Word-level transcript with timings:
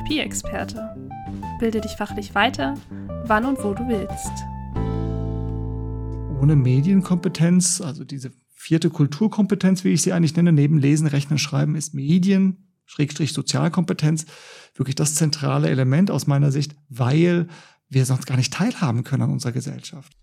Therapieexperte. 0.00 0.96
Bilde 1.58 1.80
dich 1.80 1.92
fachlich 1.92 2.34
weiter, 2.34 2.74
wann 3.24 3.44
und 3.44 3.62
wo 3.62 3.74
du 3.74 3.86
willst. 3.86 4.32
Ohne 6.40 6.56
Medienkompetenz, 6.56 7.80
also 7.80 8.04
diese 8.04 8.32
vierte 8.54 8.88
Kulturkompetenz, 8.88 9.84
wie 9.84 9.90
ich 9.90 10.02
sie 10.02 10.12
eigentlich 10.12 10.36
nenne, 10.36 10.52
neben 10.52 10.78
Lesen, 10.78 11.06
Rechnen, 11.06 11.38
Schreiben, 11.38 11.74
ist 11.74 11.94
Medien, 11.94 12.68
Schrägstrich 12.86 13.32
Sozialkompetenz, 13.32 14.26
wirklich 14.74 14.96
das 14.96 15.14
zentrale 15.14 15.68
Element 15.68 16.10
aus 16.10 16.26
meiner 16.26 16.50
Sicht, 16.50 16.74
weil 16.88 17.48
wir 17.88 18.06
sonst 18.06 18.26
gar 18.26 18.36
nicht 18.36 18.52
teilhaben 18.52 19.04
können 19.04 19.24
an 19.24 19.30
unserer 19.30 19.52
Gesellschaft. 19.52 20.16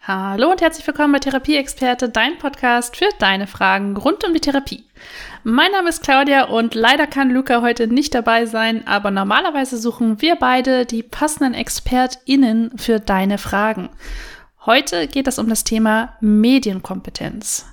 Hallo 0.00 0.50
und 0.50 0.62
herzlich 0.62 0.86
willkommen 0.86 1.12
bei 1.12 1.18
Therapieexperte, 1.18 2.08
dein 2.08 2.38
Podcast 2.38 2.96
für 2.96 3.08
deine 3.18 3.46
Fragen 3.46 3.96
rund 3.96 4.24
um 4.24 4.32
die 4.32 4.40
Therapie. 4.40 4.84
Mein 5.44 5.70
Name 5.72 5.90
ist 5.90 6.02
Claudia 6.02 6.44
und 6.44 6.74
leider 6.74 7.06
kann 7.06 7.30
Luca 7.30 7.60
heute 7.60 7.88
nicht 7.88 8.14
dabei 8.14 8.46
sein, 8.46 8.86
aber 8.86 9.10
normalerweise 9.10 9.76
suchen 9.76 10.22
wir 10.22 10.36
beide 10.36 10.86
die 10.86 11.02
passenden 11.02 11.52
ExpertInnen 11.52 12.78
für 12.78 13.00
deine 13.00 13.36
Fragen. 13.36 13.90
Heute 14.64 15.08
geht 15.08 15.26
es 15.26 15.38
um 15.38 15.48
das 15.48 15.64
Thema 15.64 16.16
Medienkompetenz. 16.20 17.66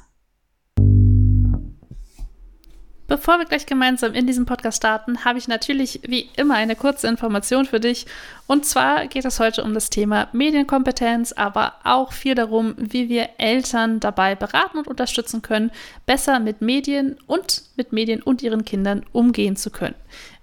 Bevor 3.07 3.37
wir 3.37 3.45
gleich 3.45 3.67
gemeinsam 3.67 4.15
in 4.15 4.25
diesem 4.25 4.47
Podcast 4.47 4.77
starten, 4.77 5.25
habe 5.25 5.37
ich 5.37 5.47
natürlich 5.47 5.99
wie 6.07 6.27
immer 6.37 6.55
eine 6.55 6.75
kurze 6.75 7.07
Information 7.07 7.65
für 7.65 7.79
dich. 7.79 8.07
Und 8.47 8.65
zwar 8.65 9.05
geht 9.05 9.25
es 9.25 9.39
heute 9.39 9.63
um 9.63 9.75
das 9.75 9.91
Thema 9.91 10.27
Medienkompetenz, 10.33 11.31
aber 11.31 11.75
auch 11.83 12.13
viel 12.13 12.33
darum, 12.33 12.73
wie 12.77 13.07
wir 13.07 13.29
Eltern 13.37 13.99
dabei 13.99 14.33
beraten 14.33 14.79
und 14.79 14.87
unterstützen 14.87 15.43
können, 15.43 15.69
besser 16.07 16.39
mit 16.39 16.61
Medien 16.61 17.15
und 17.27 17.61
mit 17.75 17.93
Medien 17.93 18.23
und 18.23 18.41
ihren 18.41 18.65
Kindern 18.65 19.05
umgehen 19.11 19.55
zu 19.55 19.69
können. 19.69 19.93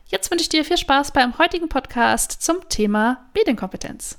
Jetzt 0.09 0.31
wünsche 0.31 0.42
ich 0.42 0.48
dir 0.48 0.64
viel 0.64 0.79
Spaß 0.79 1.12
beim 1.12 1.37
heutigen 1.39 1.69
Podcast 1.69 2.42
zum 2.42 2.69
Thema 2.69 3.29
Medienkompetenz. 3.34 4.19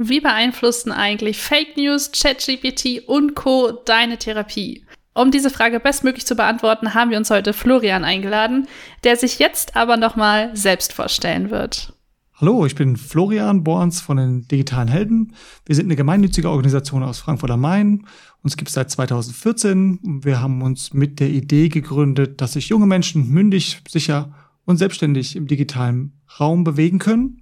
Wie 0.00 0.20
beeinflussen 0.20 0.92
eigentlich 0.92 1.38
Fake 1.38 1.76
News, 1.76 2.12
ChatGPT 2.12 3.08
und 3.08 3.34
Co. 3.34 3.72
deine 3.72 4.16
Therapie? 4.16 4.84
Um 5.18 5.32
diese 5.32 5.50
Frage 5.50 5.80
bestmöglich 5.80 6.26
zu 6.26 6.36
beantworten, 6.36 6.94
haben 6.94 7.10
wir 7.10 7.18
uns 7.18 7.28
heute 7.30 7.52
Florian 7.52 8.04
eingeladen, 8.04 8.68
der 9.02 9.16
sich 9.16 9.40
jetzt 9.40 9.74
aber 9.74 9.96
nochmal 9.96 10.56
selbst 10.56 10.92
vorstellen 10.92 11.50
wird. 11.50 11.92
Hallo, 12.34 12.64
ich 12.64 12.76
bin 12.76 12.96
Florian 12.96 13.64
Borns 13.64 14.00
von 14.00 14.16
den 14.16 14.46
Digitalen 14.46 14.86
Helden. 14.86 15.34
Wir 15.66 15.74
sind 15.74 15.86
eine 15.86 15.96
gemeinnützige 15.96 16.48
Organisation 16.48 17.02
aus 17.02 17.18
Frankfurt 17.18 17.50
am 17.50 17.62
Main. 17.62 18.06
Uns 18.44 18.56
gibt 18.56 18.68
es 18.68 18.74
seit 18.74 18.92
2014. 18.92 20.20
Wir 20.22 20.40
haben 20.40 20.62
uns 20.62 20.92
mit 20.92 21.18
der 21.18 21.30
Idee 21.30 21.68
gegründet, 21.68 22.40
dass 22.40 22.52
sich 22.52 22.68
junge 22.68 22.86
Menschen 22.86 23.28
mündig, 23.28 23.82
sicher 23.88 24.32
und 24.66 24.76
selbstständig 24.76 25.34
im 25.34 25.48
digitalen 25.48 26.12
Raum 26.38 26.62
bewegen 26.62 27.00
können. 27.00 27.40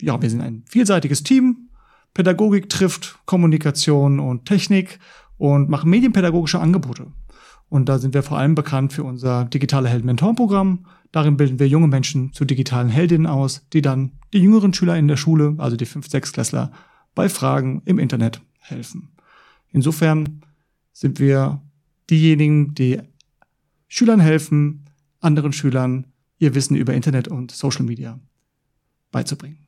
Ja, 0.00 0.20
wir 0.20 0.28
sind 0.28 0.40
ein 0.40 0.64
vielseitiges 0.68 1.22
Team. 1.22 1.68
Pädagogik 2.14 2.68
trifft 2.68 3.20
Kommunikation 3.26 4.18
und 4.18 4.46
Technik 4.46 4.98
und 5.40 5.70
machen 5.70 5.88
medienpädagogische 5.88 6.60
Angebote. 6.60 7.06
Und 7.70 7.88
da 7.88 7.98
sind 7.98 8.12
wir 8.12 8.22
vor 8.22 8.36
allem 8.36 8.54
bekannt 8.54 8.92
für 8.92 9.04
unser 9.04 9.46
digitale 9.46 9.88
Helden-Mentoren-Programm. 9.88 10.84
Darin 11.12 11.38
bilden 11.38 11.58
wir 11.58 11.66
junge 11.66 11.88
Menschen 11.88 12.34
zu 12.34 12.44
digitalen 12.44 12.90
Heldinnen 12.90 13.26
aus, 13.26 13.66
die 13.72 13.80
dann 13.80 14.12
die 14.34 14.40
jüngeren 14.40 14.74
Schüler 14.74 14.98
in 14.98 15.08
der 15.08 15.16
Schule, 15.16 15.54
also 15.56 15.78
die 15.78 15.86
5-, 15.86 16.10
6 16.10 16.32
Klässler, 16.34 16.72
bei 17.14 17.30
Fragen 17.30 17.80
im 17.86 17.98
Internet 17.98 18.42
helfen. 18.58 19.12
Insofern 19.70 20.42
sind 20.92 21.20
wir 21.20 21.62
diejenigen, 22.10 22.74
die 22.74 23.00
Schülern 23.88 24.20
helfen, 24.20 24.90
anderen 25.20 25.54
Schülern 25.54 26.08
ihr 26.38 26.54
Wissen 26.54 26.76
über 26.76 26.92
Internet 26.92 27.28
und 27.28 27.50
Social 27.50 27.86
Media 27.86 28.20
beizubringen. 29.10 29.59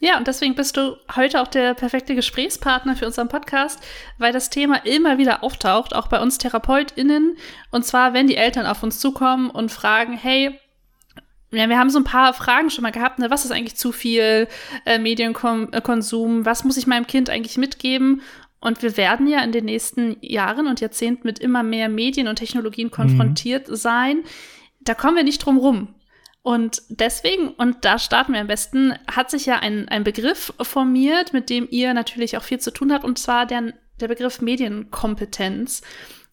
Ja, 0.00 0.16
und 0.16 0.28
deswegen 0.28 0.54
bist 0.54 0.76
du 0.76 0.96
heute 1.16 1.40
auch 1.42 1.48
der 1.48 1.74
perfekte 1.74 2.14
Gesprächspartner 2.14 2.94
für 2.94 3.06
unseren 3.06 3.28
Podcast, 3.28 3.80
weil 4.16 4.32
das 4.32 4.48
Thema 4.48 4.84
immer 4.86 5.18
wieder 5.18 5.42
auftaucht, 5.42 5.92
auch 5.92 6.06
bei 6.06 6.20
uns 6.20 6.38
TherapeutInnen. 6.38 7.36
Und 7.72 7.84
zwar, 7.84 8.14
wenn 8.14 8.28
die 8.28 8.36
Eltern 8.36 8.66
auf 8.66 8.84
uns 8.84 9.00
zukommen 9.00 9.50
und 9.50 9.72
fragen, 9.72 10.12
hey, 10.16 10.56
ja, 11.50 11.68
wir 11.68 11.78
haben 11.78 11.90
so 11.90 11.98
ein 11.98 12.04
paar 12.04 12.32
Fragen 12.34 12.70
schon 12.70 12.82
mal 12.82 12.92
gehabt, 12.92 13.18
ne? 13.18 13.30
Was 13.30 13.44
ist 13.44 13.50
eigentlich 13.52 13.76
zu 13.76 13.90
viel 13.90 14.48
äh, 14.84 14.98
Medienkonsum? 14.98 16.44
Was 16.44 16.62
muss 16.62 16.76
ich 16.76 16.86
meinem 16.86 17.06
Kind 17.06 17.30
eigentlich 17.30 17.56
mitgeben? 17.56 18.22
Und 18.60 18.82
wir 18.82 18.96
werden 18.96 19.26
ja 19.26 19.40
in 19.42 19.52
den 19.52 19.64
nächsten 19.64 20.16
Jahren 20.20 20.66
und 20.66 20.80
Jahrzehnten 20.80 21.26
mit 21.26 21.38
immer 21.38 21.62
mehr 21.62 21.88
Medien 21.88 22.28
und 22.28 22.36
Technologien 22.36 22.90
konfrontiert 22.90 23.68
mhm. 23.68 23.76
sein. 23.76 24.24
Da 24.80 24.94
kommen 24.94 25.16
wir 25.16 25.24
nicht 25.24 25.38
drum 25.38 25.58
rum. 25.58 25.94
Und 26.48 26.80
deswegen, 26.88 27.48
und 27.48 27.84
da 27.84 27.98
starten 27.98 28.32
wir 28.32 28.40
am 28.40 28.46
besten, 28.46 28.94
hat 29.06 29.30
sich 29.30 29.44
ja 29.44 29.58
ein, 29.58 29.86
ein 29.90 30.02
Begriff 30.02 30.50
formiert, 30.62 31.34
mit 31.34 31.50
dem 31.50 31.68
ihr 31.70 31.92
natürlich 31.92 32.38
auch 32.38 32.42
viel 32.42 32.58
zu 32.58 32.70
tun 32.70 32.90
habt, 32.90 33.04
und 33.04 33.18
zwar 33.18 33.44
der, 33.44 33.74
der 34.00 34.08
Begriff 34.08 34.40
Medienkompetenz. 34.40 35.82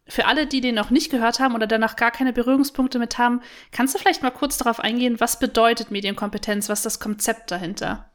Für 0.07 0.27
alle, 0.27 0.47
die 0.47 0.61
den 0.61 0.75
noch 0.75 0.89
nicht 0.89 1.11
gehört 1.11 1.41
haben 1.41 1.53
oder 1.53 1.67
danach 1.67 1.97
gar 1.97 2.11
keine 2.11 2.31
Berührungspunkte 2.31 2.97
mit 2.97 3.17
haben, 3.17 3.41
kannst 3.73 3.93
du 3.93 3.99
vielleicht 3.99 4.23
mal 4.23 4.31
kurz 4.31 4.57
darauf 4.57 4.79
eingehen, 4.79 5.19
was 5.19 5.37
bedeutet 5.37 5.91
Medienkompetenz, 5.91 6.69
was 6.69 6.79
ist 6.79 6.85
das 6.85 6.99
Konzept 7.01 7.51
dahinter? 7.51 8.09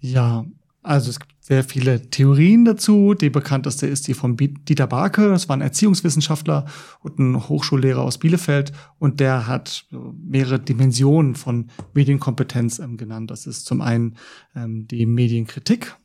Ja, 0.00 0.44
also 0.82 1.10
es 1.10 1.20
gibt 1.20 1.32
sehr 1.40 1.62
viele 1.62 2.10
Theorien 2.10 2.64
dazu. 2.64 3.14
Die 3.14 3.30
bekannteste 3.30 3.86
ist 3.86 4.08
die 4.08 4.14
von 4.14 4.36
Dieter 4.36 4.86
Barke. 4.86 5.28
Das 5.28 5.48
war 5.48 5.56
ein 5.56 5.60
Erziehungswissenschaftler 5.60 6.66
und 7.00 7.18
ein 7.18 7.48
Hochschullehrer 7.48 8.02
aus 8.02 8.18
Bielefeld. 8.18 8.72
Und 8.98 9.20
der 9.20 9.46
hat 9.46 9.86
mehrere 9.90 10.58
Dimensionen 10.58 11.36
von 11.36 11.70
Medienkompetenz 11.94 12.80
ähm, 12.80 12.96
genannt. 12.96 13.30
Das 13.30 13.46
ist 13.46 13.66
zum 13.66 13.80
einen 13.80 14.16
ähm, 14.56 14.88
die 14.88 15.06
Medienkritik. 15.06 15.96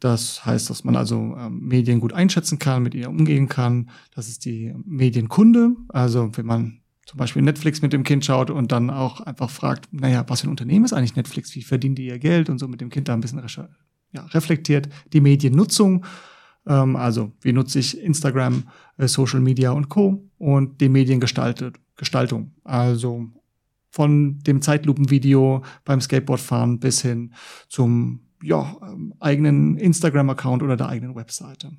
Das 0.00 0.44
heißt, 0.44 0.68
dass 0.70 0.84
man 0.84 0.96
also 0.96 1.36
ähm, 1.38 1.60
Medien 1.60 2.00
gut 2.00 2.12
einschätzen 2.12 2.58
kann, 2.58 2.82
mit 2.82 2.94
ihnen 2.94 3.06
umgehen 3.06 3.48
kann. 3.48 3.90
Das 4.14 4.28
ist 4.28 4.44
die 4.46 4.74
Medienkunde. 4.84 5.76
Also 5.88 6.30
wenn 6.34 6.46
man 6.46 6.81
zum 7.06 7.18
Beispiel 7.18 7.42
Netflix 7.42 7.82
mit 7.82 7.92
dem 7.92 8.04
Kind 8.04 8.24
schaut 8.24 8.50
und 8.50 8.72
dann 8.72 8.90
auch 8.90 9.20
einfach 9.20 9.50
fragt, 9.50 9.92
naja, 9.92 10.24
was 10.28 10.40
für 10.40 10.46
ein 10.46 10.50
Unternehmen 10.50 10.84
ist 10.84 10.92
eigentlich 10.92 11.16
Netflix? 11.16 11.54
Wie 11.54 11.62
verdienen 11.62 11.94
die 11.94 12.06
ihr 12.06 12.18
Geld? 12.18 12.48
Und 12.48 12.58
so 12.58 12.68
mit 12.68 12.80
dem 12.80 12.90
Kind 12.90 13.08
da 13.08 13.14
ein 13.14 13.20
bisschen 13.20 13.42
ja, 14.12 14.24
reflektiert. 14.26 14.88
Die 15.12 15.20
Mediennutzung, 15.20 16.04
ähm, 16.66 16.96
also 16.96 17.32
wie 17.40 17.52
nutze 17.52 17.80
ich 17.80 18.00
Instagram, 18.00 18.64
äh, 18.98 19.08
Social 19.08 19.40
Media 19.40 19.72
und 19.72 19.88
Co. 19.88 20.28
Und 20.38 20.80
die 20.80 20.88
Mediengestaltung, 20.88 22.52
also 22.64 23.28
von 23.90 24.38
dem 24.40 24.62
Zeitlupenvideo 24.62 25.62
beim 25.84 26.00
Skateboardfahren 26.00 26.78
bis 26.78 27.02
hin 27.02 27.34
zum 27.68 28.20
ja, 28.42 28.76
ähm, 28.82 29.14
eigenen 29.20 29.76
Instagram-Account 29.76 30.62
oder 30.62 30.76
der 30.76 30.88
eigenen 30.88 31.14
Webseite. 31.14 31.70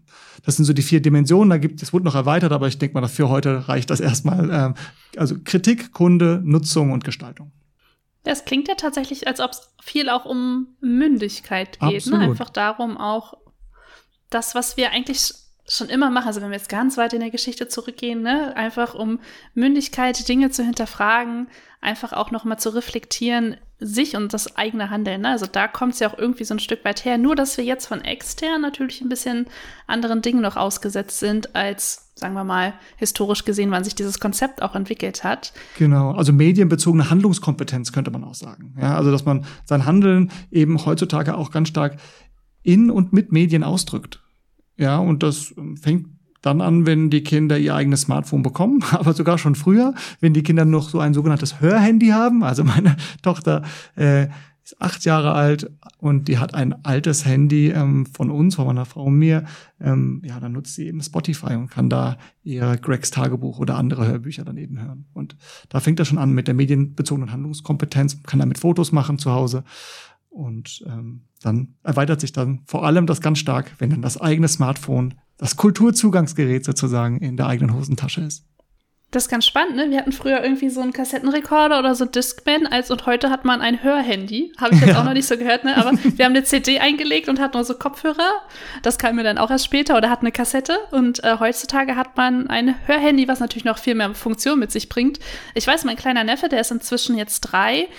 Das 0.46 0.56
sind 0.56 0.66
so 0.66 0.74
die 0.74 0.82
vier 0.82 1.02
Dimensionen. 1.02 1.50
Da 1.50 1.58
gibt 1.58 1.82
es 1.82 1.94
wurde 1.94 2.06
noch 2.06 2.16
erweitert, 2.16 2.52
aber 2.52 2.68
ich 2.68 2.78
denke 2.78 3.00
mal, 3.00 3.08
für 3.08 3.30
heute 3.30 3.68
reicht 3.68 3.90
das 3.90 4.00
erstmal. 4.00 4.50
Ähm, 4.52 4.74
also 5.18 5.36
Kritik, 5.44 5.92
Kunde, 5.92 6.42
Nutzung 6.44 6.92
und 6.92 7.04
Gestaltung. 7.04 7.52
Das 8.24 8.46
klingt 8.46 8.68
ja 8.70 8.76
tatsächlich, 8.76 9.28
als 9.28 9.42
ob 9.42 9.52
es 9.52 9.74
viel 9.82 10.10
auch 10.10 10.26
um 10.26 10.68
Mündigkeit 10.80 11.80
geht. 11.80 12.08
Ne? 12.08 12.20
Einfach 12.20 12.50
darum 12.50 12.98
auch 12.98 13.34
das, 14.30 14.56
was 14.56 14.78
wir 14.78 14.92
eigentlich 14.92 15.34
schon 15.68 15.90
immer 15.90 16.10
machen, 16.10 16.28
also 16.28 16.42
wenn 16.42 16.50
wir 16.50 16.58
jetzt 16.58 16.70
ganz 16.70 16.98
weit 16.98 17.14
in 17.14 17.22
der 17.22 17.30
Geschichte 17.30 17.68
zurückgehen, 17.68 18.22
ne, 18.22 18.56
einfach 18.56 18.96
um 18.96 19.20
Mündigkeit, 19.54 20.28
Dinge 20.28 20.52
zu 20.52 20.64
hinterfragen, 20.64 21.48
einfach 21.80 22.14
auch 22.14 22.32
nochmal 22.32 22.60
zu 22.60 22.70
reflektieren, 22.70 23.58
sich 23.80 24.16
und 24.16 24.34
das 24.34 24.56
eigene 24.56 24.90
Handeln. 24.90 25.22
Ne? 25.22 25.30
Also 25.30 25.46
da 25.46 25.68
kommt 25.68 25.94
es 25.94 26.00
ja 26.00 26.10
auch 26.10 26.18
irgendwie 26.18 26.46
so 26.46 26.54
ein 26.54 26.60
Stück 26.60 26.86
weit 26.86 27.04
her. 27.04 27.18
Nur, 27.18 27.36
dass 27.36 27.58
wir 27.58 27.66
jetzt 27.66 27.88
von 27.88 28.02
extern 28.02 28.62
natürlich 28.62 29.02
ein 29.02 29.10
bisschen 29.10 29.48
anderen 29.88 30.22
Dingen 30.22 30.42
noch 30.42 30.56
ausgesetzt 30.56 31.20
sind, 31.20 31.56
als, 31.56 32.14
sagen 32.16 32.34
wir 32.34 32.46
mal, 32.46 32.74
historisch 32.96 33.44
gesehen, 33.44 33.72
wann 33.72 33.84
sich 33.84 33.96
dieses 33.96 34.20
Konzept 34.20 34.62
auch 34.62 34.76
entwickelt 34.76 35.24
hat. 35.24 35.54
Genau, 35.78 36.12
also 36.12 36.32
medienbezogene 36.32 37.10
Handlungskompetenz 37.10 37.92
könnte 37.92 38.12
man 38.12 38.24
auch 38.24 38.36
sagen. 38.36 38.76
Ja, 38.80 38.96
also 38.96 39.12
dass 39.12 39.26
man 39.26 39.46
sein 39.66 39.86
Handeln 39.86 40.32
eben 40.52 40.86
heutzutage 40.86 41.36
auch 41.36 41.52
ganz 41.52 41.68
stark 41.68 41.98
in 42.62 42.90
und 42.90 43.12
mit 43.12 43.34
Medien 43.34 43.64
ausdrückt. 43.64 44.23
Ja, 44.78 44.98
und 44.98 45.24
das 45.24 45.54
fängt 45.82 46.08
dann 46.44 46.62
an, 46.62 46.86
wenn 46.86 47.10
die 47.10 47.24
Kinder 47.24 47.58
ihr 47.58 47.74
eigenes 47.74 48.02
Smartphone 48.02 48.44
bekommen, 48.44 48.84
aber 48.92 49.14
sogar 49.14 49.38
schon 49.40 49.56
früher, 49.56 49.96
wenn 50.20 50.34
die 50.34 50.44
Kinder 50.44 50.66
noch 50.66 50.90
so 50.90 51.00
ein 51.00 51.14
sogenanntes 51.14 51.60
Hörhandy 51.62 52.10
haben. 52.10 52.44
Also 52.44 52.64
meine 52.64 52.96
Tochter 53.24 53.64
äh, 53.96 54.28
ist 54.64 54.82
acht 54.82 55.04
Jahre 55.04 55.34
alt 55.34 55.70
und 55.98 56.28
die 56.28 56.38
hat 56.38 56.54
ein 56.54 56.86
altes 56.86 57.26
Handy 57.26 57.70
ähm, 57.70 58.06
von 58.06 58.32
uns, 58.32 58.56
von 58.56 58.66
meiner 58.66 58.86
Frau 58.86 59.06
und 59.06 59.18
mir. 59.18 59.44
Ähm, 59.82 60.22
ja, 60.24 60.40
dann 60.40 60.54
nutzt 60.54 60.76
sie 60.76 60.88
eben 60.88 61.02
Spotify 61.02 61.56
und 61.56 61.70
kann 61.70 61.90
da 61.90 62.18
ihr 62.44 62.78
Gregs 62.78 63.12
Tagebuch 63.12 63.60
oder 63.60 63.78
andere 63.78 64.08
Hörbücher 64.08 64.46
dann 64.46 64.58
eben 64.58 64.82
hören. 64.82 65.06
Und 65.14 65.36
da 65.70 65.80
fängt 65.80 66.00
er 66.00 66.06
schon 66.06 66.18
an 66.18 66.32
mit 66.32 66.48
der 66.48 66.54
medienbezogenen 66.54 67.32
Handlungskompetenz, 67.32 68.24
kann 68.24 68.40
damit 68.40 68.60
Fotos 68.60 68.94
machen 68.94 69.18
zu 69.18 69.32
Hause. 69.32 69.66
Und 70.34 70.84
ähm, 70.88 71.22
dann 71.42 71.76
erweitert 71.84 72.20
sich 72.20 72.34
dann 72.34 72.62
vor 72.66 72.86
allem 72.86 73.06
das 73.06 73.22
ganz 73.22 73.38
stark, 73.38 73.72
wenn 73.78 73.92
dann 73.92 74.02
das 74.02 74.20
eigene 74.20 74.48
Smartphone, 74.48 75.14
das 75.38 75.58
Kulturzugangsgerät 75.58 76.66
sozusagen 76.66 77.20
in 77.20 77.38
der 77.38 77.48
eigenen 77.48 77.76
Hosentasche 77.76 78.22
ist. 78.22 78.44
Das 79.12 79.26
ist 79.26 79.30
ganz 79.30 79.46
spannend, 79.46 79.76
ne? 79.76 79.92
Wir 79.92 80.00
hatten 80.00 80.12
früher 80.12 80.44
irgendwie 80.44 80.72
so 80.72 80.82
einen 80.82 80.92
Kassettenrekorder 80.92 81.78
oder 81.78 81.94
so 81.94 82.06
Discman, 82.06 82.66
als 82.66 82.90
und 82.90 83.06
heute 83.06 83.30
hat 83.30 83.46
man 83.46 83.62
ein 83.62 83.84
Hörhandy. 83.84 84.52
Habe 84.60 84.74
ich 84.74 84.82
jetzt 84.82 84.90
ja. 84.90 85.00
auch 85.00 85.04
noch 85.04 85.14
nicht 85.14 85.28
so 85.28 85.38
gehört, 85.38 85.66
ne? 85.66 85.78
Aber 85.78 85.92
wir 86.04 86.26
haben 86.26 86.32
eine 86.36 86.44
CD 86.46 86.80
eingelegt 86.80 87.30
und 87.30 87.40
hatten 87.40 87.64
so 87.64 87.76
Kopfhörer. 87.76 88.32
Das 88.82 88.98
kam 88.98 89.16
mir 89.16 89.24
dann 89.24 89.38
auch 89.38 89.52
erst 89.52 89.66
später 89.66 89.98
oder 89.98 90.10
hat 90.10 90.22
eine 90.22 90.32
Kassette. 90.32 90.80
Und 90.90 91.24
äh, 91.24 91.38
heutzutage 91.40 91.96
hat 91.96 92.18
man 92.18 92.48
ein 92.48 92.74
Hörhandy, 92.88 93.28
was 93.28 93.40
natürlich 93.40 93.66
noch 93.66 93.78
viel 93.78 93.94
mehr 93.94 94.16
Funktion 94.16 94.58
mit 94.58 94.72
sich 94.72 94.90
bringt. 94.90 95.20
Ich 95.54 95.68
weiß, 95.68 95.84
mein 95.84 95.96
kleiner 95.96 96.24
Neffe, 96.24 96.50
der 96.50 96.62
ist 96.62 96.72
inzwischen 96.72 97.16
jetzt 97.16 97.42
drei 97.42 97.90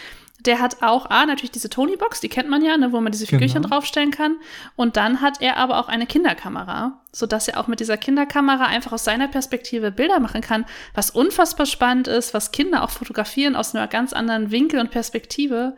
der 0.41 0.61
hat 0.61 0.83
auch, 0.83 1.07
ah, 1.11 1.27
natürlich 1.27 1.53
diese 1.53 1.71
Tony-Box, 1.71 2.21
die 2.21 2.29
kennt 2.29 2.49
man 2.51 2.63
ja, 2.63 2.77
ne, 2.77 2.93
wo 2.93 3.01
man 3.01 3.13
diese 3.13 3.27
Figürchen 3.27 3.63
genau. 3.63 3.77
draufstellen 3.77 4.11
kann. 4.11 4.37
Und 4.77 4.97
dann 4.97 5.21
hat 5.21 5.41
er 5.41 5.57
aber 5.57 5.79
auch 5.79 5.89
eine 5.89 6.07
Kinderkamera, 6.07 7.01
sodass 7.13 7.49
er 7.49 7.59
auch 7.59 7.67
mit 7.67 7.81
dieser 7.81 7.97
Kinderkamera 7.97 8.65
einfach 8.65 8.93
aus 8.93 9.05
seiner 9.05 9.29
Perspektive 9.29 9.91
Bilder 9.91 10.21
machen 10.21 10.41
kann, 10.41 10.67
was 10.93 11.11
unfassbar 11.11 11.67
spannend 11.67 12.09
ist, 12.09 12.35
was 12.35 12.53
Kinder 12.53 12.83
auch 12.83 12.91
fotografieren 12.91 13.57
aus 13.57 13.75
einer 13.75 13.87
ganz 13.87 14.13
anderen 14.13 14.51
Winkel 14.51 14.81
und 14.81 14.91
Perspektive. 14.91 15.77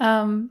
Ähm, 0.00 0.50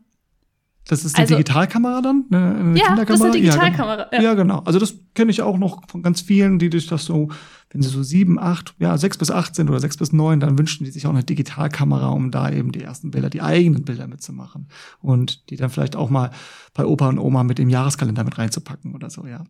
das 0.87 1.03
ist 1.03 1.17
die 1.17 1.21
also, 1.21 1.35
Digitalkamera 1.35 2.01
dann? 2.01 2.25
Eine, 2.31 2.55
eine 2.55 2.79
ja, 2.79 2.95
das 2.95 3.19
ist 3.19 3.21
eine 3.21 3.31
Digitalkamera. 3.31 4.07
Ja, 4.11 4.19
genau. 4.19 4.23
Ja, 4.23 4.33
genau. 4.33 4.59
Also 4.59 4.79
das 4.79 4.95
kenne 5.15 5.31
ich 5.31 5.41
auch 5.41 5.57
noch 5.57 5.81
von 5.87 6.01
ganz 6.01 6.21
vielen, 6.21 6.59
die 6.59 6.69
durch 6.69 6.87
das 6.87 7.05
so, 7.05 7.29
wenn 7.71 7.81
sie 7.81 7.89
so 7.89 8.03
sieben, 8.03 8.39
acht, 8.39 8.73
ja, 8.79 8.97
sechs 8.97 9.17
bis 9.17 9.29
acht 9.29 9.55
sind 9.55 9.69
oder 9.69 9.79
sechs 9.79 9.97
bis 9.97 10.13
neun, 10.13 10.39
dann 10.39 10.57
wünschen 10.57 10.85
die 10.85 10.91
sich 10.91 11.05
auch 11.05 11.11
eine 11.11 11.23
Digitalkamera, 11.23 12.09
um 12.09 12.31
da 12.31 12.49
eben 12.49 12.71
die 12.71 12.81
ersten 12.81 13.11
Bilder, 13.11 13.29
die 13.29 13.41
eigenen 13.41 13.83
Bilder 13.83 14.07
mitzumachen. 14.07 14.67
Und 15.01 15.49
die 15.49 15.57
dann 15.57 15.69
vielleicht 15.69 15.95
auch 15.95 16.09
mal 16.09 16.31
bei 16.73 16.85
Opa 16.85 17.09
und 17.09 17.19
Oma 17.19 17.43
mit 17.43 17.57
dem 17.57 17.69
Jahreskalender 17.69 18.23
mit 18.23 18.37
reinzupacken 18.37 18.95
oder 18.95 19.09
so, 19.09 19.25
ja. 19.25 19.43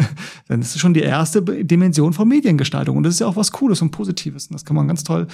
dann 0.48 0.60
ist 0.60 0.74
es 0.74 0.80
schon 0.80 0.94
die 0.94 1.00
erste 1.00 1.42
Dimension 1.42 2.12
von 2.12 2.28
Mediengestaltung. 2.28 2.96
Und 2.96 3.02
das 3.02 3.14
ist 3.14 3.20
ja 3.20 3.26
auch 3.26 3.36
was 3.36 3.50
Cooles 3.50 3.82
und 3.82 3.90
Positives. 3.90 4.46
Und 4.46 4.54
das 4.54 4.64
kann 4.64 4.76
man 4.76 4.86
ganz 4.86 5.02
toll 5.02 5.26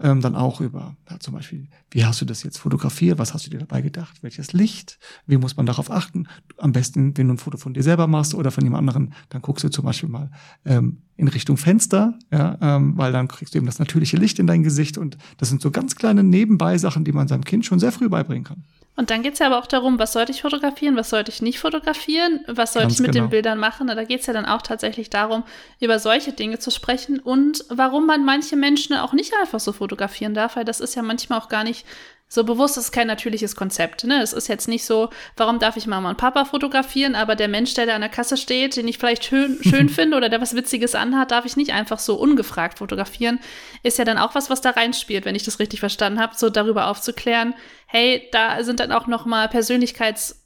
ähm, 0.00 0.20
dann 0.20 0.34
auch 0.34 0.60
über 0.60 0.96
ja, 1.08 1.20
zum 1.20 1.34
Beispiel, 1.34 1.68
wie 1.90 2.04
hast 2.04 2.20
du 2.20 2.24
das 2.24 2.42
jetzt 2.42 2.58
fotografiert, 2.58 3.18
was 3.18 3.34
hast 3.34 3.46
du 3.46 3.50
dir 3.50 3.58
dabei 3.58 3.82
gedacht, 3.82 4.22
welches 4.22 4.52
Licht, 4.52 4.98
wie 5.26 5.36
muss 5.36 5.56
man 5.56 5.66
darauf 5.66 5.90
achten. 5.90 6.26
Am 6.56 6.72
besten, 6.72 7.16
wenn 7.16 7.28
du 7.28 7.34
ein 7.34 7.38
Foto 7.38 7.58
von 7.58 7.74
dir 7.74 7.82
selber 7.82 8.06
machst 8.06 8.34
oder 8.34 8.50
von 8.50 8.64
jemand 8.64 8.80
anderen, 8.80 9.14
dann 9.28 9.42
guckst 9.42 9.64
du 9.64 9.68
zum 9.68 9.84
Beispiel 9.84 10.08
mal 10.08 10.30
ähm, 10.64 11.02
in 11.16 11.28
Richtung 11.28 11.56
Fenster, 11.56 12.18
ja, 12.32 12.56
ähm, 12.60 12.96
weil 12.96 13.12
dann 13.12 13.28
kriegst 13.28 13.54
du 13.54 13.58
eben 13.58 13.66
das 13.66 13.78
natürliche 13.78 14.16
Licht 14.16 14.38
in 14.38 14.46
dein 14.46 14.62
Gesicht 14.62 14.96
und 14.96 15.18
das 15.36 15.50
sind 15.50 15.60
so 15.60 15.70
ganz 15.70 15.94
kleine 15.94 16.22
Nebenbei-Sachen, 16.22 17.04
die 17.04 17.12
man 17.12 17.28
seinem 17.28 17.44
Kind 17.44 17.66
schon 17.66 17.78
sehr 17.78 17.92
früh 17.92 18.08
beibringen 18.08 18.44
kann. 18.44 18.64
Und 19.00 19.08
dann 19.08 19.22
geht 19.22 19.32
es 19.32 19.38
ja 19.38 19.46
aber 19.46 19.58
auch 19.58 19.66
darum, 19.66 19.98
was 19.98 20.12
sollte 20.12 20.30
ich 20.30 20.42
fotografieren, 20.42 20.94
was 20.94 21.08
sollte 21.08 21.30
ich 21.30 21.40
nicht 21.40 21.58
fotografieren, 21.58 22.44
was 22.46 22.74
sollte 22.74 22.92
ich 22.92 23.00
mit 23.00 23.12
genau. 23.12 23.24
den 23.24 23.30
Bildern 23.30 23.56
machen. 23.56 23.86
Da 23.86 24.04
geht 24.04 24.20
es 24.20 24.26
ja 24.26 24.34
dann 24.34 24.44
auch 24.44 24.60
tatsächlich 24.60 25.08
darum, 25.08 25.42
über 25.80 25.98
solche 25.98 26.34
Dinge 26.34 26.58
zu 26.58 26.70
sprechen 26.70 27.18
und 27.18 27.64
warum 27.70 28.06
man 28.06 28.26
manche 28.26 28.56
Menschen 28.56 28.94
auch 28.94 29.14
nicht 29.14 29.32
einfach 29.40 29.58
so 29.58 29.72
fotografieren 29.72 30.34
darf, 30.34 30.56
weil 30.56 30.66
das 30.66 30.80
ist 30.80 30.96
ja 30.96 31.02
manchmal 31.02 31.38
auch 31.38 31.48
gar 31.48 31.64
nicht 31.64 31.86
so 32.32 32.44
bewusst 32.44 32.78
ist 32.78 32.92
kein 32.92 33.08
natürliches 33.08 33.56
Konzept. 33.56 34.04
Ne? 34.04 34.22
Es 34.22 34.32
ist 34.32 34.46
jetzt 34.46 34.68
nicht 34.68 34.84
so, 34.84 35.10
warum 35.36 35.58
darf 35.58 35.76
ich 35.76 35.88
Mama 35.88 36.10
und 36.10 36.16
Papa 36.16 36.44
fotografieren, 36.44 37.16
aber 37.16 37.34
der 37.34 37.48
Mensch, 37.48 37.74
der 37.74 37.86
da 37.86 37.96
an 37.96 38.02
der 38.02 38.08
Kasse 38.08 38.36
steht, 38.36 38.76
den 38.76 38.86
ich 38.86 38.98
vielleicht 38.98 39.24
schön, 39.24 39.58
schön 39.68 39.88
finde 39.88 40.16
oder 40.16 40.28
der 40.28 40.40
was 40.40 40.54
Witziges 40.54 40.94
anhat, 40.94 41.32
darf 41.32 41.44
ich 41.44 41.56
nicht 41.56 41.72
einfach 41.72 41.98
so 41.98 42.14
ungefragt 42.14 42.78
fotografieren. 42.78 43.40
Ist 43.82 43.98
ja 43.98 44.04
dann 44.04 44.16
auch 44.16 44.36
was, 44.36 44.48
was 44.48 44.60
da 44.60 44.70
reinspielt, 44.70 45.24
wenn 45.24 45.34
ich 45.34 45.42
das 45.42 45.58
richtig 45.58 45.80
verstanden 45.80 46.20
habe, 46.20 46.36
so 46.36 46.50
darüber 46.50 46.86
aufzuklären, 46.86 47.52
hey, 47.88 48.28
da 48.30 48.62
sind 48.62 48.78
dann 48.78 48.92
auch 48.92 49.08
noch 49.08 49.26
mal 49.26 49.48
Persönlichkeits- 49.48 50.36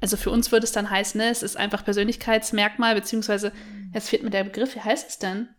also 0.00 0.16
für 0.16 0.30
uns 0.30 0.50
würde 0.50 0.64
es 0.64 0.72
dann 0.72 0.88
heißen, 0.88 1.18
ne, 1.20 1.28
es 1.28 1.42
ist 1.42 1.58
einfach 1.58 1.84
Persönlichkeitsmerkmal, 1.84 2.94
beziehungsweise, 2.94 3.52
jetzt 3.92 4.08
fehlt 4.08 4.22
mir 4.22 4.30
der 4.30 4.44
Begriff, 4.44 4.74
wie 4.74 4.80
heißt 4.80 5.10
es 5.10 5.18
denn? 5.18 5.50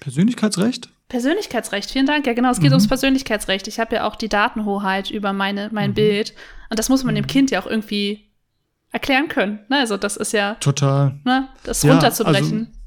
Persönlichkeitsrecht? 0.00 0.88
Persönlichkeitsrecht, 1.10 1.90
vielen 1.90 2.06
Dank. 2.06 2.26
Ja, 2.26 2.32
genau, 2.32 2.50
es 2.50 2.60
geht 2.60 2.70
mhm. 2.70 2.76
ums 2.76 2.88
Persönlichkeitsrecht. 2.88 3.68
Ich 3.68 3.78
habe 3.78 3.96
ja 3.96 4.08
auch 4.08 4.16
die 4.16 4.30
Datenhoheit 4.30 5.10
über 5.10 5.34
meine, 5.34 5.68
mein 5.72 5.90
mhm. 5.90 5.94
Bild. 5.94 6.34
Und 6.70 6.78
das 6.78 6.88
muss 6.88 7.04
man 7.04 7.14
dem 7.14 7.24
mhm. 7.24 7.28
Kind 7.28 7.50
ja 7.50 7.60
auch 7.60 7.66
irgendwie 7.66 8.30
erklären 8.92 9.28
können. 9.28 9.60
Ne? 9.68 9.78
Also, 9.78 9.98
das 9.98 10.16
ist 10.16 10.32
ja. 10.32 10.54
Total. 10.54 11.20
Ne? 11.24 11.48
Das 11.64 11.82
ja, 11.82 11.92
runterzubrechen. 11.92 12.58
Also 12.58 12.80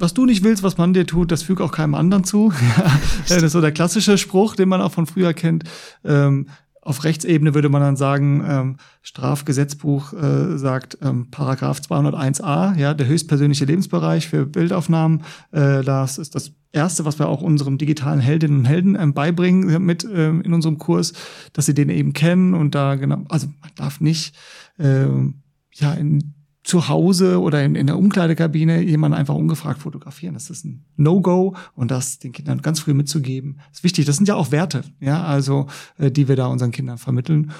was 0.00 0.14
du 0.14 0.26
nicht 0.26 0.44
willst, 0.44 0.62
was 0.62 0.78
man 0.78 0.92
dir 0.92 1.06
tut, 1.06 1.32
das 1.32 1.42
füge 1.42 1.64
auch 1.64 1.72
keinem 1.72 1.94
anderen 1.94 2.24
zu. 2.24 2.52
das 3.28 3.42
ist 3.42 3.52
so 3.52 3.60
der 3.60 3.72
klassische 3.72 4.16
Spruch, 4.16 4.54
den 4.54 4.68
man 4.68 4.80
auch 4.80 4.92
von 4.92 5.06
früher 5.06 5.34
kennt. 5.34 5.64
Ähm, 6.04 6.48
auf 6.88 7.04
Rechtsebene 7.04 7.54
würde 7.54 7.68
man 7.68 7.82
dann 7.82 7.96
sagen, 7.96 8.42
ähm, 8.48 8.76
Strafgesetzbuch 9.02 10.14
äh, 10.14 10.56
sagt 10.56 10.96
ähm, 11.02 11.30
Paragraph 11.30 11.80
201a, 11.80 12.78
ja, 12.78 12.94
der 12.94 13.06
höchstpersönliche 13.06 13.66
Lebensbereich 13.66 14.26
für 14.26 14.46
Bildaufnahmen. 14.46 15.22
Äh, 15.52 15.82
das 15.82 16.16
ist 16.16 16.34
das 16.34 16.52
Erste, 16.72 17.04
was 17.04 17.18
wir 17.18 17.28
auch 17.28 17.42
unserem 17.42 17.76
digitalen 17.76 18.20
Heldinnen 18.20 18.60
und 18.60 18.64
Helden 18.64 18.96
ähm, 18.98 19.12
beibringen 19.12 19.84
mit 19.84 20.08
ähm, 20.10 20.40
in 20.40 20.54
unserem 20.54 20.78
Kurs, 20.78 21.12
dass 21.52 21.66
sie 21.66 21.74
den 21.74 21.90
eben 21.90 22.14
kennen 22.14 22.54
und 22.54 22.74
da 22.74 22.94
genau, 22.94 23.22
also 23.28 23.48
man 23.60 23.70
darf 23.76 24.00
nicht 24.00 24.34
ähm, 24.78 25.42
ja 25.74 25.92
in 25.92 26.37
zu 26.68 26.88
Hause 26.88 27.40
oder 27.40 27.64
in, 27.64 27.74
in 27.74 27.86
der 27.86 27.96
Umkleidekabine 27.96 28.82
jemanden 28.82 29.16
einfach 29.16 29.34
ungefragt 29.34 29.80
fotografieren. 29.80 30.34
Das 30.34 30.50
ist 30.50 30.66
ein 30.66 30.84
No-Go 30.96 31.56
und 31.74 31.90
das 31.90 32.18
den 32.18 32.32
Kindern 32.32 32.60
ganz 32.60 32.80
früh 32.80 32.92
mitzugeben, 32.92 33.60
ist 33.72 33.84
wichtig. 33.84 34.04
Das 34.04 34.16
sind 34.16 34.28
ja 34.28 34.34
auch 34.34 34.52
Werte, 34.52 34.82
ja, 35.00 35.24
also 35.24 35.66
äh, 35.96 36.10
die 36.10 36.28
wir 36.28 36.36
da 36.36 36.46
unseren 36.46 36.70
Kindern 36.70 36.98
vermitteln. 36.98 37.52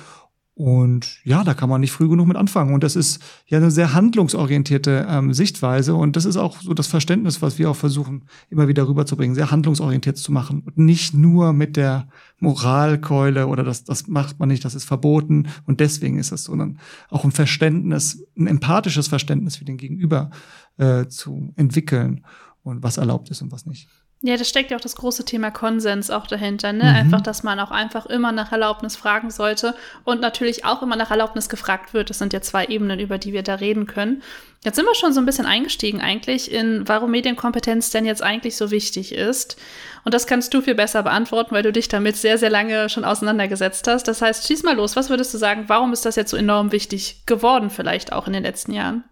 Und 0.59 1.21
ja, 1.23 1.45
da 1.45 1.55
kann 1.55 1.69
man 1.69 1.81
nicht 1.81 1.93
früh 1.93 2.09
genug 2.09 2.27
mit 2.27 2.37
anfangen. 2.37 2.75
Und 2.75 2.83
das 2.83 2.97
ist 2.97 3.23
ja 3.47 3.59
eine 3.59 3.71
sehr 3.71 3.95
handlungsorientierte 3.95 5.07
ähm, 5.09 5.33
Sichtweise. 5.33 5.95
Und 5.95 6.17
das 6.17 6.25
ist 6.25 6.37
auch 6.37 6.61
so 6.61 6.75
das 6.75 6.89
Verständnis, 6.89 7.41
was 7.41 7.61
wir 7.61 7.71
auch 7.71 7.77
versuchen, 7.77 8.25
immer 8.51 8.67
wieder 8.67 8.89
rüberzubringen, 8.89 9.37
sehr 9.37 9.53
handlungsorientiert 9.53 10.17
zu 10.17 10.33
machen. 10.33 10.65
Und 10.67 10.77
nicht 10.77 11.15
nur 11.15 11.53
mit 11.53 11.77
der 11.77 12.09
Moralkeule 12.41 13.47
oder 13.47 13.62
das, 13.62 13.85
das 13.85 14.09
macht 14.09 14.41
man 14.41 14.49
nicht, 14.49 14.65
das 14.65 14.75
ist 14.75 14.85
verboten. 14.85 15.47
Und 15.65 15.79
deswegen 15.79 16.19
ist 16.19 16.33
es, 16.33 16.43
sondern 16.43 16.81
auch 17.09 17.23
ein 17.23 17.31
Verständnis, 17.31 18.27
ein 18.37 18.49
empathisches 18.49 19.07
Verständnis 19.07 19.55
für 19.55 19.65
den 19.65 19.77
Gegenüber 19.77 20.31
äh, 20.77 21.07
zu 21.07 21.53
entwickeln 21.55 22.27
und 22.65 22.83
was 22.83 22.97
erlaubt 22.97 23.31
ist 23.31 23.43
und 23.43 23.53
was 23.53 23.65
nicht. 23.65 23.88
Ja, 24.21 24.37
das 24.37 24.49
steckt 24.49 24.73
ja 24.73 24.77
auch 24.77 24.81
das 24.81 24.97
große 24.97 25.25
Thema 25.25 25.53
Konsens 25.53 26.11
auch 26.11 26.27
dahinter, 26.27 26.73
ne? 26.73 26.85
Mhm. 26.85 26.97
Einfach, 26.97 27.21
dass 27.21 27.45
man 27.45 27.61
auch 27.61 27.71
einfach 27.71 28.05
immer 28.07 28.33
nach 28.33 28.51
Erlaubnis 28.51 28.97
fragen 28.97 29.31
sollte 29.31 29.77
und 30.03 30.21
natürlich 30.21 30.65
auch 30.65 30.83
immer 30.83 30.97
nach 30.97 31.13
Erlaubnis 31.13 31.49
gefragt 31.49 31.95
wird. 31.95 32.11
Das 32.11 32.19
sind 32.19 32.33
ja 32.33 32.41
zwei 32.41 32.67
Ebenen, 32.67 32.99
über 32.99 33.19
die 33.19 33.33
wir 33.33 33.45
da 33.45 33.55
reden 33.55 33.87
können. 33.87 34.23
Jetzt 34.65 34.75
sind 34.75 34.87
wir 34.87 34.97
schon 34.97 35.13
so 35.13 35.21
ein 35.21 35.27
bisschen 35.27 35.47
eingestiegen 35.47 36.01
eigentlich 36.01 36.51
in, 36.51 36.89
warum 36.89 37.13
Medienkompetenz 37.13 37.91
denn 37.91 38.05
jetzt 38.05 38.25
eigentlich 38.25 38.57
so 38.57 38.73
wichtig 38.73 39.13
ist. 39.15 39.57
Und 40.05 40.15
das 40.15 40.27
kannst 40.27 40.53
du 40.53 40.63
viel 40.63 40.75
besser 40.75 41.05
beantworten, 41.05 41.55
weil 41.55 41.63
du 41.63 41.71
dich 41.71 41.87
damit 41.87 42.17
sehr, 42.17 42.39
sehr 42.39 42.51
lange 42.51 42.89
schon 42.89 43.05
auseinandergesetzt 43.05 43.87
hast. 43.87 44.09
Das 44.09 44.21
heißt, 44.21 44.49
schieß 44.49 44.65
mal 44.65 44.75
los. 44.75 44.97
Was 44.97 45.11
würdest 45.11 45.33
du 45.33 45.39
sagen, 45.39 45.67
warum 45.69 45.93
ist 45.93 46.05
das 46.05 46.17
jetzt 46.17 46.33
so 46.33 46.37
enorm 46.37 46.73
wichtig 46.73 47.23
geworden, 47.27 47.71
vielleicht 47.71 48.13
auch 48.13 48.27
in 48.27 48.33
den 48.33 48.43
letzten 48.43 48.73
Jahren? 48.73 49.05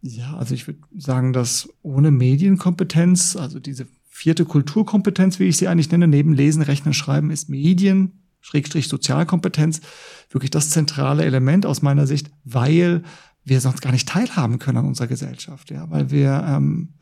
Ja, 0.00 0.36
also 0.36 0.54
ich 0.54 0.66
würde 0.66 0.80
sagen, 0.96 1.32
dass 1.32 1.68
ohne 1.82 2.10
Medienkompetenz, 2.10 3.36
also 3.36 3.60
diese 3.60 3.86
vierte 4.18 4.44
Kulturkompetenz, 4.44 5.38
wie 5.38 5.44
ich 5.44 5.58
sie 5.58 5.68
eigentlich 5.68 5.92
nenne, 5.92 6.08
neben 6.08 6.32
Lesen, 6.32 6.60
Rechnen, 6.60 6.92
Schreiben, 6.92 7.30
ist 7.30 7.48
Medien, 7.48 8.24
Schrägstrich 8.40 8.88
Sozialkompetenz, 8.88 9.80
wirklich 10.28 10.50
das 10.50 10.70
zentrale 10.70 11.24
Element 11.24 11.64
aus 11.64 11.82
meiner 11.82 12.04
Sicht, 12.04 12.28
weil 12.42 13.04
wir 13.44 13.60
sonst 13.60 13.80
gar 13.80 13.92
nicht 13.92 14.08
teilhaben 14.08 14.58
können 14.58 14.78
an 14.78 14.86
unserer 14.86 15.06
Gesellschaft, 15.06 15.70
ja, 15.70 15.88
weil 15.88 16.10
wir 16.10 16.44
ähm, 16.48 16.94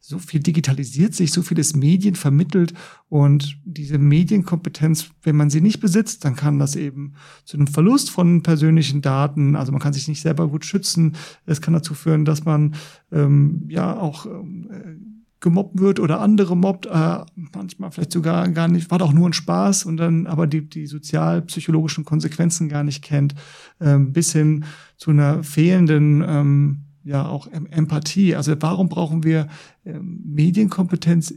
so 0.00 0.20
viel 0.20 0.38
digitalisiert 0.38 1.12
sich, 1.12 1.32
so 1.32 1.42
vieles 1.42 1.74
Medien 1.74 2.14
vermittelt 2.14 2.72
und 3.08 3.58
diese 3.64 3.98
Medienkompetenz, 3.98 5.10
wenn 5.24 5.34
man 5.34 5.50
sie 5.50 5.60
nicht 5.60 5.80
besitzt, 5.80 6.24
dann 6.24 6.36
kann 6.36 6.60
das 6.60 6.76
eben 6.76 7.14
zu 7.44 7.56
einem 7.56 7.66
Verlust 7.66 8.10
von 8.10 8.44
persönlichen 8.44 9.02
Daten, 9.02 9.56
also 9.56 9.72
man 9.72 9.80
kann 9.80 9.92
sich 9.92 10.06
nicht 10.06 10.22
selber 10.22 10.46
gut 10.46 10.64
schützen. 10.64 11.16
Es 11.46 11.60
kann 11.60 11.74
dazu 11.74 11.94
führen, 11.94 12.24
dass 12.24 12.44
man 12.44 12.76
ähm, 13.10 13.64
ja 13.68 13.98
auch 13.98 14.24
ähm, 14.26 15.09
gemobbt 15.40 15.80
wird 15.80 16.00
oder 16.00 16.20
andere 16.20 16.56
mobbt, 16.56 16.86
äh, 16.86 17.18
manchmal 17.34 17.90
vielleicht 17.90 18.12
sogar 18.12 18.48
gar 18.50 18.68
nicht, 18.68 18.90
war 18.90 18.98
doch 18.98 19.12
nur 19.12 19.28
ein 19.28 19.32
Spaß 19.32 19.86
und 19.86 19.96
dann 19.96 20.26
aber 20.26 20.46
die, 20.46 20.68
die 20.68 20.86
sozialpsychologischen 20.86 22.04
Konsequenzen 22.04 22.68
gar 22.68 22.84
nicht 22.84 23.02
kennt, 23.02 23.34
ähm, 23.80 24.12
bis 24.12 24.32
hin 24.32 24.64
zu 24.96 25.10
einer 25.10 25.42
fehlenden 25.42 26.22
ähm, 26.26 26.84
ja 27.04 27.26
auch 27.26 27.46
Empathie. 27.46 28.36
Also 28.36 28.54
warum 28.60 28.88
brauchen 28.88 29.24
wir 29.24 29.48
ähm, 29.84 30.20
Medienkompetenz? 30.24 31.34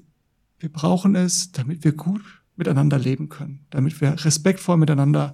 Wir 0.60 0.70
brauchen 0.70 1.16
es, 1.16 1.52
damit 1.52 1.84
wir 1.84 1.94
gut 1.94 2.22
miteinander 2.56 3.00
leben 3.00 3.30
können, 3.30 3.66
damit 3.70 4.00
wir 4.02 4.24
respektvoll 4.26 4.78
miteinander 4.78 5.34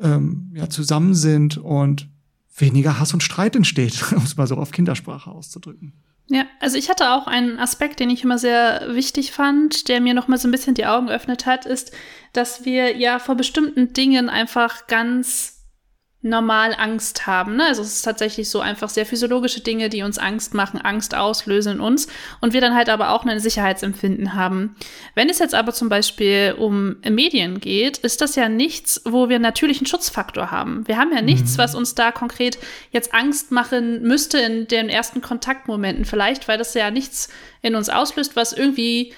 ähm, 0.00 0.52
ja, 0.54 0.68
zusammen 0.68 1.14
sind 1.14 1.56
und 1.56 2.08
weniger 2.56 3.00
Hass 3.00 3.14
und 3.14 3.22
Streit 3.22 3.56
entsteht, 3.56 4.12
um 4.16 4.22
es 4.22 4.36
mal 4.36 4.46
so 4.46 4.56
auf 4.56 4.70
Kindersprache 4.70 5.30
auszudrücken. 5.30 5.94
Ja, 6.28 6.46
also 6.58 6.78
ich 6.78 6.88
hatte 6.88 7.10
auch 7.10 7.26
einen 7.26 7.58
Aspekt, 7.58 8.00
den 8.00 8.08
ich 8.08 8.24
immer 8.24 8.38
sehr 8.38 8.94
wichtig 8.94 9.32
fand, 9.32 9.88
der 9.88 10.00
mir 10.00 10.14
noch 10.14 10.26
mal 10.26 10.38
so 10.38 10.48
ein 10.48 10.52
bisschen 10.52 10.74
die 10.74 10.86
Augen 10.86 11.08
geöffnet 11.08 11.44
hat, 11.44 11.66
ist, 11.66 11.92
dass 12.32 12.64
wir 12.64 12.96
ja 12.96 13.18
vor 13.18 13.34
bestimmten 13.34 13.92
Dingen 13.92 14.30
einfach 14.30 14.86
ganz 14.86 15.53
normal 16.24 16.74
Angst 16.78 17.26
haben. 17.26 17.56
Ne? 17.56 17.66
Also 17.66 17.82
es 17.82 17.96
ist 17.96 18.02
tatsächlich 18.02 18.48
so 18.48 18.60
einfach 18.60 18.88
sehr 18.88 19.04
physiologische 19.04 19.60
Dinge, 19.60 19.90
die 19.90 20.02
uns 20.02 20.18
Angst 20.18 20.54
machen, 20.54 20.80
Angst 20.80 21.14
auslösen 21.14 21.74
in 21.74 21.80
uns 21.80 22.08
und 22.40 22.54
wir 22.54 22.62
dann 22.62 22.74
halt 22.74 22.88
aber 22.88 23.10
auch 23.10 23.26
ein 23.26 23.38
Sicherheitsempfinden 23.38 24.32
haben. 24.34 24.74
Wenn 25.14 25.28
es 25.28 25.38
jetzt 25.38 25.54
aber 25.54 25.74
zum 25.74 25.90
Beispiel 25.90 26.54
um 26.58 26.96
Medien 27.06 27.60
geht, 27.60 27.98
ist 27.98 28.22
das 28.22 28.36
ja 28.36 28.48
nichts, 28.48 29.02
wo 29.04 29.28
wir 29.28 29.38
natürlichen 29.38 29.86
Schutzfaktor 29.86 30.50
haben. 30.50 30.88
Wir 30.88 30.96
haben 30.96 31.12
ja 31.14 31.20
nichts, 31.20 31.54
mhm. 31.54 31.58
was 31.58 31.74
uns 31.74 31.94
da 31.94 32.10
konkret 32.10 32.58
jetzt 32.90 33.12
Angst 33.12 33.52
machen 33.52 34.00
müsste 34.02 34.38
in 34.38 34.66
den 34.66 34.88
ersten 34.88 35.20
Kontaktmomenten 35.20 36.06
vielleicht, 36.06 36.48
weil 36.48 36.56
das 36.56 36.72
ja 36.72 36.90
nichts 36.90 37.28
in 37.60 37.74
uns 37.74 37.90
auslöst, 37.90 38.34
was 38.34 38.54
irgendwie 38.54 39.12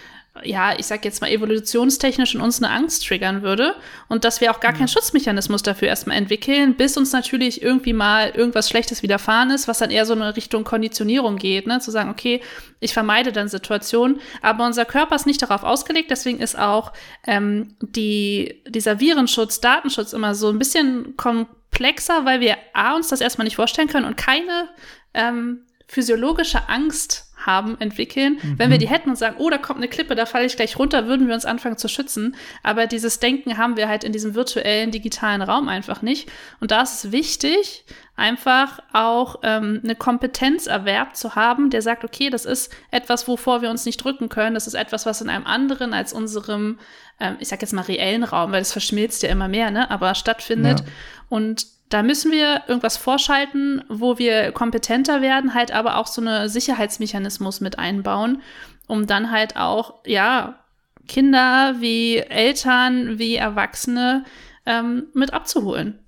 ja, 0.45 0.79
ich 0.79 0.87
sag 0.87 1.05
jetzt 1.05 1.21
mal 1.21 1.31
evolutionstechnisch 1.31 2.35
in 2.35 2.41
uns 2.41 2.63
eine 2.63 2.73
Angst 2.73 3.07
triggern 3.07 3.43
würde 3.43 3.75
und 4.09 4.25
dass 4.25 4.41
wir 4.41 4.51
auch 4.51 4.61
gar 4.61 4.73
keinen 4.73 4.89
Schutzmechanismus 4.89 5.63
dafür 5.63 5.89
erstmal 5.89 6.17
entwickeln, 6.17 6.77
bis 6.77 6.97
uns 6.97 7.13
natürlich 7.13 7.63
irgendwie 7.63 7.93
mal 7.93 8.31
irgendwas 8.31 8.69
Schlechtes 8.69 9.03
widerfahren 9.03 9.51
ist, 9.51 9.69
was 9.69 9.79
dann 9.79 9.91
eher 9.91 10.07
so 10.07 10.13
eine 10.13 10.37
Richtung 10.37 10.65
Konditionierung 10.65 11.37
geht, 11.37 11.67
ne? 11.67 11.81
zu 11.81 11.91
sagen, 11.91 12.11
okay, 12.11 12.41
ich 12.81 12.93
vermeide 12.93 13.33
dann 13.33 13.49
Situationen, 13.49 14.21
aber 14.43 14.67
unser 14.67 14.85
Körper 14.85 15.17
ist 15.17 15.27
nicht 15.27 15.43
darauf 15.43 15.63
ausgelegt, 15.63 16.11
deswegen 16.11 16.41
ist 16.41 16.59
auch 16.59 16.93
ähm, 17.27 17.77
die, 17.81 18.63
dieser 18.69 19.01
Virenschutz, 19.01 19.61
Datenschutz 19.61 20.13
immer 20.13 20.35
so 20.35 20.49
ein 20.49 20.59
bisschen 20.59 21.17
komplexer, 21.17 22.25
weil 22.25 22.41
wir 22.41 22.57
A, 22.75 22.95
uns 22.95 23.09
das 23.09 23.21
erstmal 23.21 23.45
nicht 23.45 23.57
vorstellen 23.57 23.89
können 23.89 24.07
und 24.07 24.17
keine 24.17 24.69
ähm, 25.15 25.67
physiologische 25.87 26.69
Angst 26.69 27.26
haben, 27.47 27.81
entwickeln. 27.81 28.39
Mhm. 28.43 28.59
Wenn 28.59 28.71
wir 28.71 28.79
die 28.79 28.89
hätten 28.89 29.11
und 29.11 29.17
sagen, 29.17 29.37
oh, 29.39 29.49
da 29.49 29.59
kommt 29.59 29.79
eine 29.79 29.89
Klippe, 29.89 30.15
da 30.15 30.27
falle 30.27 30.47
ich 30.47 30.57
gleich 30.57 30.79
runter, 30.79 31.07
würden 31.07 31.29
wir 31.29 31.35
uns 31.35 31.45
anfangen 31.45 31.79
zu 31.79 31.89
schützen. 31.89 32.37
Aber 32.63 32.87
dieses 32.87 33.19
Denken 33.19 33.57
haben 33.57 33.77
wir 33.77 33.89
halt 33.89 34.05
in 34.05 34.13
diesem 34.13 34.35
virtuellen, 34.35 34.91
digitalen 34.91 35.43
Raum 35.43 35.69
einfach 35.69 36.03
nicht. 36.03 36.31
Und 36.61 36.71
da 36.71 36.83
ist 36.83 37.05
es 37.05 37.13
wichtig, 37.13 37.85
einfach 38.17 38.81
auch 38.93 39.41
ähm, 39.43 39.81
eine 39.85 39.95
Kompetenzerwerb 39.95 41.15
zu 41.17 41.35
haben, 41.35 41.71
der 41.71 41.83
sagt, 41.83 42.03
okay, 42.05 42.31
das 42.31 42.47
ist 42.47 42.75
etwas, 42.91 43.29
wovor 43.29 43.63
wir 43.63 43.71
uns 43.71 43.85
nicht 43.85 44.03
drücken 44.03 44.29
können. 44.29 44.55
Das 44.55 44.67
ist 44.67 44.75
etwas, 44.75 45.07
was 45.07 45.21
in 45.21 45.29
einem 45.29 45.47
anderen 45.47 45.93
als 45.93 46.13
unserem, 46.13 46.79
ähm, 47.21 47.37
ich 47.39 47.49
sag 47.49 47.61
jetzt 47.61 47.75
mal 47.75 47.83
reellen 47.83 48.25
Raum, 48.25 48.53
weil 48.53 48.61
das 48.61 48.73
verschmilzt 48.73 49.23
ja 49.23 49.29
immer 49.29 49.49
mehr, 49.49 49.71
ne, 49.71 49.91
aber 49.91 50.15
stattfindet. 50.15 50.81
Ja. 50.81 50.87
Und 51.29 51.76
da 51.89 52.03
müssen 52.03 52.33
wir 52.33 52.63
irgendwas 52.67 52.97
vorschalten, 52.97 53.83
wo 53.89 54.19
wir 54.19 54.53
kompetenter 54.53 55.23
werden, 55.23 55.55
halt 55.55 55.73
aber 55.73 55.97
auch 55.97 56.07
so 56.07 56.21
eine 56.21 56.49
Sicherheitsmechanismus 56.49 57.61
mit 57.61 57.79
einbauen, 57.79 58.43
um 58.87 59.07
dann 59.07 59.31
halt 59.31 59.57
auch, 59.57 59.95
ja, 60.05 60.61
Kinder 61.07 61.77
wie 61.79 62.17
Eltern, 62.17 63.19
wie 63.19 63.37
Erwachsene 63.37 64.25
ähm, 64.65 65.05
mit 65.15 65.33
abzuholen. 65.33 66.01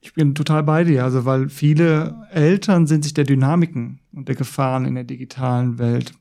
Ich 0.00 0.14
bin 0.14 0.34
total 0.34 0.62
bei 0.62 0.84
dir, 0.84 1.04
also 1.04 1.24
weil 1.24 1.48
viele 1.48 2.26
Eltern 2.30 2.86
sind 2.86 3.04
sich 3.04 3.14
der 3.14 3.24
Dynamiken 3.24 4.00
und 4.12 4.28
der 4.28 4.34
Gefahren 4.34 4.84
in 4.84 4.94
der 4.94 5.04
digitalen 5.04 5.78
Welt 5.78 6.12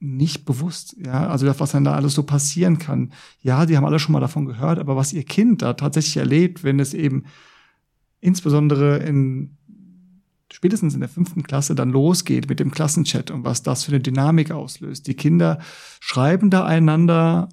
nicht 0.00 0.44
bewusst, 0.44 0.96
ja, 1.04 1.28
also 1.28 1.46
was 1.58 1.72
dann 1.72 1.84
da 1.84 1.94
alles 1.94 2.14
so 2.14 2.22
passieren 2.22 2.78
kann. 2.78 3.12
Ja, 3.40 3.66
die 3.66 3.76
haben 3.76 3.84
alle 3.84 3.98
schon 3.98 4.12
mal 4.12 4.20
davon 4.20 4.46
gehört, 4.46 4.78
aber 4.78 4.96
was 4.96 5.12
ihr 5.12 5.24
Kind 5.24 5.62
da 5.62 5.72
tatsächlich 5.72 6.16
erlebt, 6.18 6.62
wenn 6.62 6.78
es 6.78 6.94
eben 6.94 7.24
insbesondere 8.20 8.98
in 8.98 9.56
spätestens 10.50 10.94
in 10.94 11.00
der 11.00 11.08
fünften 11.08 11.42
Klasse 11.42 11.74
dann 11.74 11.90
losgeht 11.90 12.48
mit 12.48 12.58
dem 12.58 12.70
Klassenchat 12.70 13.30
und 13.30 13.44
was 13.44 13.62
das 13.62 13.84
für 13.84 13.92
eine 13.92 14.00
Dynamik 14.00 14.50
auslöst. 14.50 15.06
Die 15.06 15.14
Kinder 15.14 15.58
schreiben 16.00 16.50
da 16.50 16.64
einander 16.64 17.48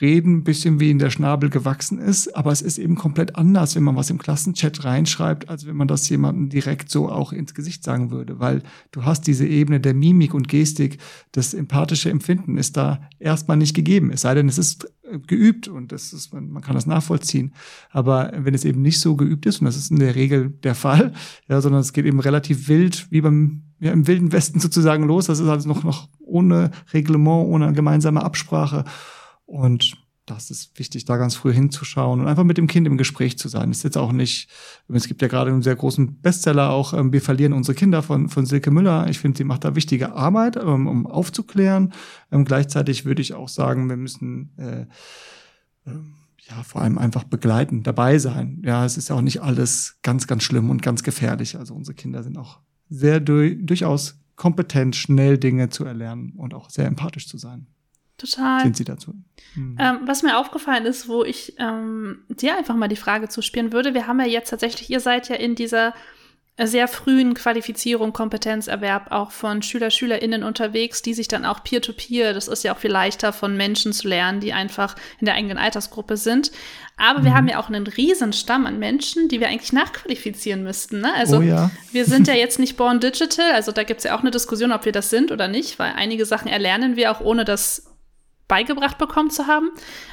reden, 0.00 0.38
ein 0.38 0.44
bisschen 0.44 0.80
wie 0.80 0.90
in 0.90 0.98
der 0.98 1.10
Schnabel 1.10 1.50
gewachsen 1.50 1.98
ist, 1.98 2.34
aber 2.36 2.52
es 2.52 2.62
ist 2.62 2.78
eben 2.78 2.96
komplett 2.96 3.36
anders, 3.36 3.76
wenn 3.76 3.82
man 3.82 3.96
was 3.96 4.10
im 4.10 4.18
Klassenchat 4.18 4.84
reinschreibt, 4.84 5.48
als 5.48 5.66
wenn 5.66 5.76
man 5.76 5.88
das 5.88 6.08
jemandem 6.08 6.48
direkt 6.48 6.90
so 6.90 7.08
auch 7.08 7.32
ins 7.32 7.54
Gesicht 7.54 7.84
sagen 7.84 8.10
würde, 8.10 8.40
weil 8.40 8.62
du 8.90 9.04
hast 9.04 9.26
diese 9.26 9.46
Ebene 9.46 9.80
der 9.80 9.94
Mimik 9.94 10.34
und 10.34 10.48
Gestik, 10.48 10.98
das 11.32 11.54
empathische 11.54 12.10
Empfinden 12.10 12.58
ist 12.58 12.76
da 12.76 13.08
erstmal 13.18 13.56
nicht 13.56 13.74
gegeben, 13.74 14.10
es 14.10 14.22
sei 14.22 14.34
denn, 14.34 14.48
es 14.48 14.58
ist 14.58 14.92
geübt 15.26 15.68
und 15.68 15.92
das 15.92 16.12
ist, 16.12 16.32
man, 16.32 16.60
kann 16.62 16.74
das 16.74 16.86
nachvollziehen. 16.86 17.54
Aber 17.90 18.32
wenn 18.36 18.54
es 18.54 18.64
eben 18.64 18.82
nicht 18.82 19.00
so 19.00 19.16
geübt 19.16 19.46
ist, 19.46 19.60
und 19.60 19.66
das 19.66 19.76
ist 19.76 19.90
in 19.90 19.98
der 19.98 20.14
Regel 20.14 20.50
der 20.50 20.74
Fall, 20.74 21.12
ja, 21.48 21.60
sondern 21.60 21.80
es 21.80 21.92
geht 21.92 22.06
eben 22.06 22.20
relativ 22.20 22.68
wild, 22.68 23.06
wie 23.10 23.20
beim 23.20 23.62
ja, 23.80 23.92
im 23.92 24.06
Wilden 24.06 24.32
Westen 24.32 24.60
sozusagen 24.60 25.04
los. 25.04 25.26
Das 25.26 25.40
ist 25.40 25.48
also 25.48 25.68
noch, 25.68 25.84
noch 25.84 26.08
ohne 26.20 26.70
Reglement, 26.92 27.46
ohne 27.46 27.72
gemeinsame 27.72 28.22
Absprache. 28.22 28.84
Und 29.46 30.03
das 30.26 30.50
ist 30.50 30.78
wichtig, 30.78 31.04
da 31.04 31.16
ganz 31.18 31.34
früh 31.34 31.52
hinzuschauen 31.52 32.20
und 32.20 32.28
einfach 32.28 32.44
mit 32.44 32.56
dem 32.56 32.66
Kind 32.66 32.86
im 32.86 32.96
Gespräch 32.96 33.36
zu 33.36 33.48
sein. 33.48 33.70
ist 33.70 33.84
jetzt 33.84 33.98
auch 33.98 34.12
nicht, 34.12 34.48
es 34.88 35.06
gibt 35.06 35.20
ja 35.20 35.28
gerade 35.28 35.50
einen 35.50 35.62
sehr 35.62 35.76
großen 35.76 36.20
Bestseller 36.20 36.70
auch, 36.70 36.94
ähm, 36.94 37.12
wir 37.12 37.20
verlieren 37.20 37.52
unsere 37.52 37.74
Kinder 37.74 38.02
von, 38.02 38.28
von 38.28 38.46
Silke 38.46 38.70
Müller. 38.70 39.06
Ich 39.08 39.18
finde, 39.18 39.38
sie 39.38 39.44
macht 39.44 39.64
da 39.64 39.74
wichtige 39.74 40.14
Arbeit, 40.14 40.56
um, 40.56 40.86
um 40.86 41.06
aufzuklären. 41.06 41.92
Ähm, 42.32 42.44
gleichzeitig 42.44 43.04
würde 43.04 43.22
ich 43.22 43.34
auch 43.34 43.48
sagen, 43.48 43.88
wir 43.88 43.96
müssen 43.96 44.52
äh, 44.56 44.82
äh, 45.86 45.94
ja 46.48 46.62
vor 46.62 46.82
allem 46.82 46.98
einfach 46.98 47.24
begleiten, 47.24 47.82
dabei 47.82 48.18
sein. 48.18 48.62
Ja, 48.64 48.84
es 48.84 48.96
ist 48.96 49.10
ja 49.10 49.16
auch 49.16 49.22
nicht 49.22 49.42
alles 49.42 49.98
ganz, 50.02 50.26
ganz 50.26 50.42
schlimm 50.42 50.70
und 50.70 50.82
ganz 50.82 51.02
gefährlich. 51.02 51.58
Also 51.58 51.74
unsere 51.74 51.94
Kinder 51.94 52.22
sind 52.22 52.38
auch 52.38 52.60
sehr 52.88 53.20
du 53.20 53.56
durchaus 53.56 54.20
kompetent, 54.36 54.96
schnell 54.96 55.38
Dinge 55.38 55.68
zu 55.68 55.84
erlernen 55.84 56.32
und 56.36 56.54
auch 56.54 56.70
sehr 56.70 56.86
empathisch 56.86 57.28
zu 57.28 57.38
sein. 57.38 57.66
Total. 58.16 58.62
Sind 58.62 58.76
sie 58.76 58.84
dazu? 58.84 59.14
Hm. 59.54 59.76
Ähm, 59.78 59.98
was 60.04 60.22
mir 60.22 60.38
aufgefallen 60.38 60.86
ist, 60.86 61.08
wo 61.08 61.24
ich 61.24 61.54
ähm, 61.58 62.24
dir 62.28 62.56
einfach 62.56 62.76
mal 62.76 62.88
die 62.88 62.96
Frage 62.96 63.28
zuspielen 63.28 63.72
würde, 63.72 63.94
wir 63.94 64.06
haben 64.06 64.20
ja 64.20 64.26
jetzt 64.26 64.50
tatsächlich, 64.50 64.90
ihr 64.90 65.00
seid 65.00 65.28
ja 65.28 65.36
in 65.36 65.54
dieser 65.54 65.94
sehr 66.62 66.86
frühen 66.86 67.34
Qualifizierung, 67.34 68.12
Kompetenzerwerb 68.12 69.10
auch 69.10 69.32
von 69.32 69.60
Schüler, 69.62 69.90
SchülerInnen 69.90 70.44
unterwegs, 70.44 71.02
die 71.02 71.12
sich 71.12 71.26
dann 71.26 71.44
auch 71.44 71.64
peer-to-peer, 71.64 72.30
-peer, 72.30 72.32
das 72.32 72.46
ist 72.46 72.62
ja 72.62 72.72
auch 72.72 72.78
viel 72.78 72.92
leichter 72.92 73.32
von 73.32 73.56
Menschen 73.56 73.92
zu 73.92 74.06
lernen, 74.06 74.38
die 74.38 74.52
einfach 74.52 74.94
in 75.18 75.24
der 75.24 75.34
eigenen 75.34 75.58
Altersgruppe 75.58 76.16
sind. 76.16 76.52
Aber 76.96 77.20
mhm. 77.20 77.24
wir 77.24 77.34
haben 77.34 77.48
ja 77.48 77.58
auch 77.58 77.66
einen 77.66 77.88
riesen 77.88 78.32
Stamm 78.32 78.66
an 78.66 78.78
Menschen, 78.78 79.28
die 79.28 79.40
wir 79.40 79.48
eigentlich 79.48 79.72
nachqualifizieren 79.72 80.62
müssten. 80.62 81.00
Ne? 81.00 81.12
Also 81.14 81.38
oh 81.38 81.42
ja. 81.42 81.72
wir 81.90 82.04
sind 82.04 82.28
ja 82.28 82.34
jetzt 82.34 82.60
nicht 82.60 82.76
born 82.76 83.00
digital, 83.00 83.50
also 83.52 83.72
da 83.72 83.82
gibt 83.82 83.98
es 83.98 84.04
ja 84.04 84.16
auch 84.16 84.20
eine 84.20 84.30
Diskussion, 84.30 84.70
ob 84.70 84.84
wir 84.84 84.92
das 84.92 85.10
sind 85.10 85.32
oder 85.32 85.48
nicht, 85.48 85.80
weil 85.80 85.94
einige 85.96 86.24
Sachen 86.24 86.46
erlernen 86.46 86.94
wir 86.94 87.10
auch 87.10 87.20
ohne 87.20 87.44
das 87.44 87.93
beigebracht 88.48 88.98
bekommen 88.98 89.30
zu 89.30 89.46
haben. 89.46 89.70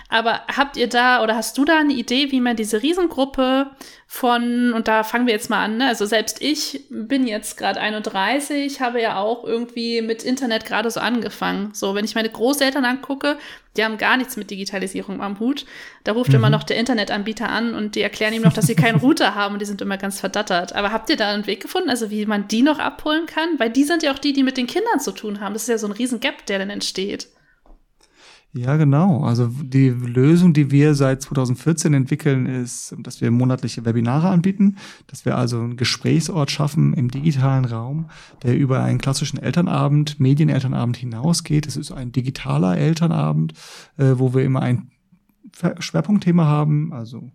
Aber 0.08 0.42
habt 0.56 0.76
ihr 0.76 0.88
da 0.88 1.24
oder 1.24 1.36
hast 1.36 1.58
du 1.58 1.64
da 1.64 1.80
eine 1.80 1.94
Idee, 1.94 2.32
wie 2.32 2.42
man 2.42 2.58
diese 2.58 2.82
Riesengruppe 2.82 3.68
von, 4.08 4.74
und 4.74 4.90
da 4.90 5.04
fangen 5.04 5.26
wir 5.26 5.34
jetzt 5.34 5.50
mal 5.50 5.64
an, 5.64 5.78
ne? 5.78 5.88
also 5.88 6.06
selbst 6.06 6.42
ich 6.42 6.86
bin 6.90 7.26
jetzt 7.26 7.58
gerade 7.58 7.80
31, 7.80 8.82
habe 8.82 9.02
ja 9.02 9.18
auch 9.18 9.46
irgendwie 9.46 10.02
mit 10.02 10.24
Internet 10.24 10.66
gerade 10.66 10.92
so 10.92 11.00
angefangen. 11.00 11.70
So, 11.74 11.96
wenn 11.96 12.04
ich 12.04 12.16
meine 12.16 12.30
Großeltern 12.30 12.84
angucke, 12.84 13.38
die 13.78 13.86
haben 13.86 13.98
gar 13.98 14.18
nichts 14.18 14.36
mit 14.36 14.52
Digitalisierung 14.52 15.22
am 15.22 15.40
Hut. 15.40 15.66
Da 16.04 16.12
ruft 16.12 16.30
mhm. 16.30 16.36
immer 16.36 16.50
noch 16.50 16.64
der 16.64 16.78
Internetanbieter 16.78 17.48
an 17.48 17.74
und 17.74 17.96
die 17.96 18.02
erklären 18.02 18.34
ihm 18.34 18.42
noch, 18.42 18.52
dass 18.52 18.68
sie 18.68 18.76
keinen 18.76 19.00
Router 19.02 19.34
haben 19.34 19.54
und 19.54 19.60
die 19.60 19.66
sind 19.66 19.82
immer 19.82 19.98
ganz 19.98 20.20
verdattert. 20.20 20.74
Aber 20.74 20.92
habt 20.92 21.10
ihr 21.10 21.16
da 21.16 21.30
einen 21.30 21.48
Weg 21.48 21.62
gefunden, 21.62 21.90
also 21.90 22.10
wie 22.10 22.26
man 22.26 22.50
die 22.50 22.64
noch 22.64 22.80
abholen 22.80 23.28
kann? 23.28 23.60
Weil 23.60 23.70
die 23.70 23.86
sind 23.86 24.04
ja 24.04 24.12
auch 24.12 24.20
die, 24.20 24.34
die 24.34 24.44
mit 24.44 24.58
den 24.58 24.68
Kindern 24.68 25.00
zu 25.00 25.14
tun 25.14 25.40
haben. 25.40 25.54
Das 25.54 25.64
ist 25.64 25.70
ja 25.70 25.78
so 25.78 25.88
ein 25.88 25.94
riesen 25.94 26.20
Gap, 26.20 26.46
der 26.48 26.60
dann 26.60 26.70
entsteht. 26.70 27.30
Ja, 28.54 28.76
genau. 28.76 29.24
Also 29.24 29.48
die 29.48 29.90
Lösung, 29.90 30.54
die 30.54 30.72
wir 30.72 30.94
seit 30.94 31.22
2014 31.22 31.94
entwickeln, 31.94 32.46
ist, 32.46 32.94
dass 33.00 33.22
wir 33.22 33.32
monatliche 33.32 33.86
Webinare 33.86 34.28
anbieten, 34.28 34.76
dass 35.08 35.24
wir 35.24 35.38
also 35.38 35.62
einen 35.62 35.78
Gesprächsort 35.78 36.52
schaffen 36.52 36.94
im 36.94 37.10
digitalen 37.10 37.64
Raum, 37.64 38.10
der 38.44 38.58
über 38.58 38.84
einen 38.84 39.00
klassischen 39.00 39.40
Elternabend, 39.40 40.20
Medienelternabend 40.20 40.98
hinausgeht. 40.98 41.66
Es 41.66 41.78
ist 41.78 41.94
ein 41.94 42.12
digitaler 42.12 42.78
Elternabend, 42.78 43.54
äh, 43.98 44.16
wo 44.16 44.34
wir 44.34 44.44
immer 44.44 44.62
ein 44.62 44.92
Schwerpunktthema 45.80 46.46
haben, 46.46 46.92
also 46.92 47.32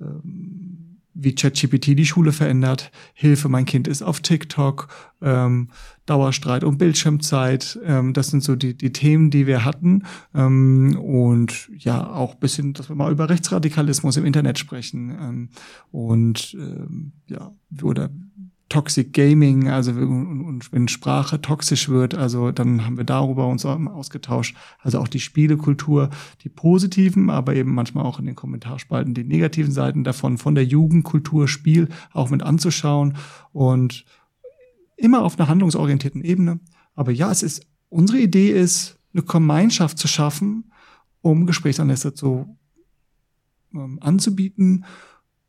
ähm, 0.00 0.93
wie 1.14 1.34
ChatGPT 1.34 1.98
die 1.98 2.06
Schule 2.06 2.32
verändert, 2.32 2.90
Hilfe, 3.14 3.48
mein 3.48 3.64
Kind 3.64 3.88
ist 3.88 4.02
auf 4.02 4.20
TikTok, 4.20 4.88
ähm, 5.22 5.70
Dauerstreit 6.06 6.64
um 6.64 6.76
Bildschirmzeit, 6.76 7.78
ähm, 7.84 8.12
das 8.12 8.28
sind 8.28 8.42
so 8.42 8.56
die, 8.56 8.76
die 8.76 8.92
Themen, 8.92 9.30
die 9.30 9.46
wir 9.46 9.64
hatten. 9.64 10.02
Ähm, 10.34 10.98
und 11.00 11.70
ja, 11.78 12.06
auch 12.06 12.34
bisschen, 12.34 12.74
dass 12.74 12.88
wir 12.88 12.96
mal 12.96 13.12
über 13.12 13.30
Rechtsradikalismus 13.30 14.16
im 14.16 14.24
Internet 14.24 14.58
sprechen. 14.58 15.10
Ähm, 15.10 15.48
und 15.90 16.54
ähm, 16.58 17.12
ja, 17.26 17.54
oder 17.82 18.10
Toxic 18.68 19.12
Gaming, 19.12 19.68
also 19.68 19.94
wenn 19.94 20.88
Sprache 20.88 21.40
toxisch 21.40 21.88
wird, 21.88 22.14
also 22.14 22.50
dann 22.50 22.84
haben 22.84 22.96
wir 22.96 23.04
darüber 23.04 23.46
uns 23.46 23.64
ausgetauscht. 23.64 24.56
Also 24.80 24.98
auch 24.98 25.08
die 25.08 25.20
Spielekultur, 25.20 26.10
die 26.42 26.48
positiven, 26.48 27.30
aber 27.30 27.54
eben 27.54 27.74
manchmal 27.74 28.04
auch 28.04 28.18
in 28.18 28.26
den 28.26 28.34
Kommentarspalten 28.34 29.14
die 29.14 29.24
negativen 29.24 29.70
Seiten 29.70 30.02
davon, 30.02 30.38
von 30.38 30.54
der 30.54 30.64
Jugendkultur 30.64 31.46
Spiel 31.46 31.88
auch 32.12 32.30
mit 32.30 32.42
anzuschauen 32.42 33.16
und 33.52 34.06
immer 34.96 35.22
auf 35.22 35.38
einer 35.38 35.48
handlungsorientierten 35.48 36.24
Ebene. 36.24 36.58
Aber 36.94 37.12
ja, 37.12 37.30
es 37.30 37.42
ist, 37.42 37.66
unsere 37.90 38.18
Idee 38.18 38.50
ist, 38.50 38.98
eine 39.12 39.22
Gemeinschaft 39.22 39.98
zu 39.98 40.08
schaffen, 40.08 40.72
um 41.20 41.46
Gesprächsanlässe 41.46 42.14
zu 42.14 42.56
ähm, 43.72 43.98
anzubieten 44.00 44.84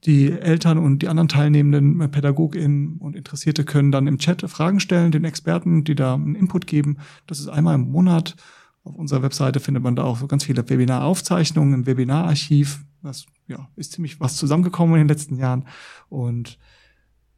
die 0.05 0.31
Eltern 0.31 0.77
und 0.77 1.01
die 1.01 1.07
anderen 1.07 1.27
teilnehmenden 1.27 2.11
PädagogInnen 2.11 2.97
und 2.97 3.15
Interessierte 3.15 3.65
können 3.65 3.91
dann 3.91 4.07
im 4.07 4.19
Chat 4.19 4.41
Fragen 4.49 4.79
stellen, 4.79 5.11
den 5.11 5.25
Experten, 5.25 5.83
die 5.83 5.95
da 5.95 6.13
einen 6.13 6.35
Input 6.35 6.67
geben. 6.67 6.97
Das 7.27 7.39
ist 7.39 7.47
einmal 7.47 7.75
im 7.75 7.91
Monat. 7.91 8.35
Auf 8.83 8.95
unserer 8.95 9.23
Webseite 9.23 9.59
findet 9.59 9.81
man 9.81 9.95
da 9.95 10.03
auch 10.03 10.19
so 10.19 10.27
ganz 10.27 10.43
viele 10.43 10.69
Webinaraufzeichnungen 10.69 11.73
im 11.73 11.85
Webinararchiv. 11.87 12.85
Das 13.01 13.25
ja, 13.47 13.67
ist 13.75 13.93
ziemlich 13.93 14.19
was 14.19 14.35
zusammengekommen 14.35 14.95
in 14.95 15.01
den 15.01 15.07
letzten 15.07 15.37
Jahren. 15.37 15.65
Und, 16.07 16.59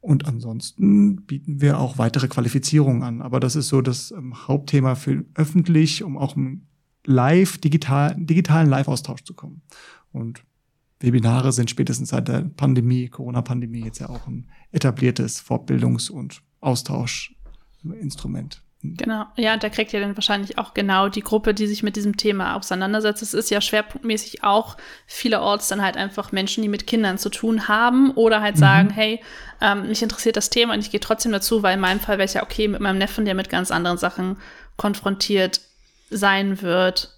und 0.00 0.26
ansonsten 0.26 1.24
bieten 1.24 1.62
wir 1.62 1.78
auch 1.78 1.96
weitere 1.96 2.28
Qualifizierungen 2.28 3.02
an. 3.02 3.22
Aber 3.22 3.40
das 3.40 3.56
ist 3.56 3.68
so 3.68 3.80
das 3.80 4.10
ähm, 4.10 4.46
Hauptthema 4.46 4.94
für 4.94 5.24
öffentlich, 5.34 6.04
um 6.04 6.18
auch 6.18 6.36
im 6.36 6.66
live, 7.06 7.56
digital, 7.56 8.14
digitalen 8.18 8.68
Live-Austausch 8.68 9.24
zu 9.24 9.32
kommen. 9.32 9.62
Und 10.12 10.42
Webinare 11.00 11.52
sind 11.52 11.70
spätestens 11.70 12.10
seit 12.10 12.28
der 12.28 12.42
Pandemie, 12.56 13.08
Corona-Pandemie 13.08 13.84
jetzt 13.84 14.00
ja 14.00 14.08
auch 14.08 14.26
ein 14.26 14.48
etabliertes 14.72 15.40
Fortbildungs- 15.40 16.10
und 16.10 16.42
Austauschinstrument. 16.60 18.62
Genau, 18.80 19.24
ja, 19.36 19.56
da 19.56 19.70
kriegt 19.70 19.92
ihr 19.92 20.00
dann 20.00 20.16
wahrscheinlich 20.16 20.56
auch 20.56 20.72
genau 20.72 21.08
die 21.08 21.22
Gruppe, 21.22 21.52
die 21.52 21.66
sich 21.66 21.82
mit 21.82 21.96
diesem 21.96 22.16
Thema 22.16 22.54
auseinandersetzt. 22.54 23.22
Es 23.22 23.34
ist 23.34 23.50
ja 23.50 23.60
schwerpunktmäßig 23.60 24.44
auch 24.44 24.76
vielerorts 25.06 25.66
dann 25.66 25.82
halt 25.82 25.96
einfach 25.96 26.30
Menschen, 26.30 26.62
die 26.62 26.68
mit 26.68 26.86
Kindern 26.86 27.18
zu 27.18 27.28
tun 27.28 27.66
haben 27.66 28.12
oder 28.12 28.40
halt 28.40 28.54
mhm. 28.54 28.60
sagen, 28.60 28.90
hey, 28.90 29.20
ähm, 29.60 29.88
mich 29.88 30.00
interessiert 30.00 30.36
das 30.36 30.50
Thema 30.50 30.74
und 30.74 30.80
ich 30.80 30.92
gehe 30.92 31.00
trotzdem 31.00 31.32
dazu, 31.32 31.64
weil 31.64 31.74
in 31.74 31.80
meinem 31.80 31.98
Fall 31.98 32.18
wäre 32.18 32.26
es 32.26 32.34
ja 32.34 32.44
okay 32.44 32.68
mit 32.68 32.80
meinem 32.80 32.98
Neffen, 32.98 33.24
der 33.24 33.34
mit 33.34 33.48
ganz 33.48 33.72
anderen 33.72 33.98
Sachen 33.98 34.36
konfrontiert 34.76 35.60
sein 36.10 36.62
wird 36.62 37.17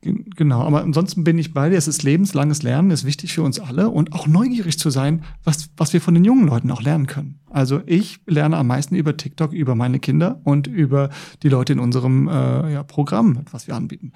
Genau, 0.00 0.62
aber 0.62 0.82
ansonsten 0.82 1.24
bin 1.24 1.38
ich 1.38 1.52
bei 1.52 1.68
dir. 1.70 1.76
Es 1.76 1.88
ist 1.88 2.04
lebenslanges 2.04 2.62
Lernen, 2.62 2.92
ist 2.92 3.04
wichtig 3.04 3.32
für 3.32 3.42
uns 3.42 3.58
alle 3.58 3.88
und 3.88 4.12
auch 4.12 4.28
neugierig 4.28 4.78
zu 4.78 4.90
sein, 4.90 5.24
was, 5.42 5.70
was 5.76 5.92
wir 5.92 6.00
von 6.00 6.14
den 6.14 6.24
jungen 6.24 6.46
Leuten 6.46 6.70
auch 6.70 6.82
lernen 6.82 7.08
können. 7.08 7.40
Also 7.50 7.80
ich 7.84 8.20
lerne 8.26 8.56
am 8.58 8.68
meisten 8.68 8.94
über 8.94 9.16
TikTok, 9.16 9.52
über 9.52 9.74
meine 9.74 9.98
Kinder 9.98 10.40
und 10.44 10.68
über 10.68 11.10
die 11.42 11.48
Leute 11.48 11.72
in 11.72 11.80
unserem 11.80 12.28
äh, 12.28 12.72
ja, 12.72 12.82
Programm, 12.84 13.40
was 13.50 13.66
wir 13.66 13.74
anbieten. 13.74 14.12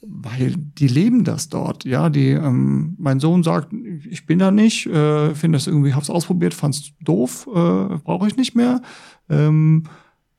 Weil 0.00 0.54
die 0.56 0.88
leben 0.88 1.24
das 1.24 1.50
dort, 1.50 1.84
ja. 1.84 2.08
Die, 2.08 2.30
ähm, 2.30 2.94
mein 2.98 3.20
Sohn 3.20 3.42
sagt, 3.42 3.74
ich 4.08 4.24
bin 4.24 4.38
da 4.38 4.50
nicht, 4.50 4.86
äh, 4.86 5.34
finde 5.34 5.56
das 5.56 5.66
irgendwie, 5.66 5.92
hab's 5.92 6.10
ausprobiert, 6.10 6.54
fand's 6.54 6.92
doof, 7.02 7.46
äh, 7.48 7.98
brauche 7.98 8.26
ich 8.26 8.36
nicht 8.36 8.54
mehr. 8.54 8.80
Ähm, 9.28 9.84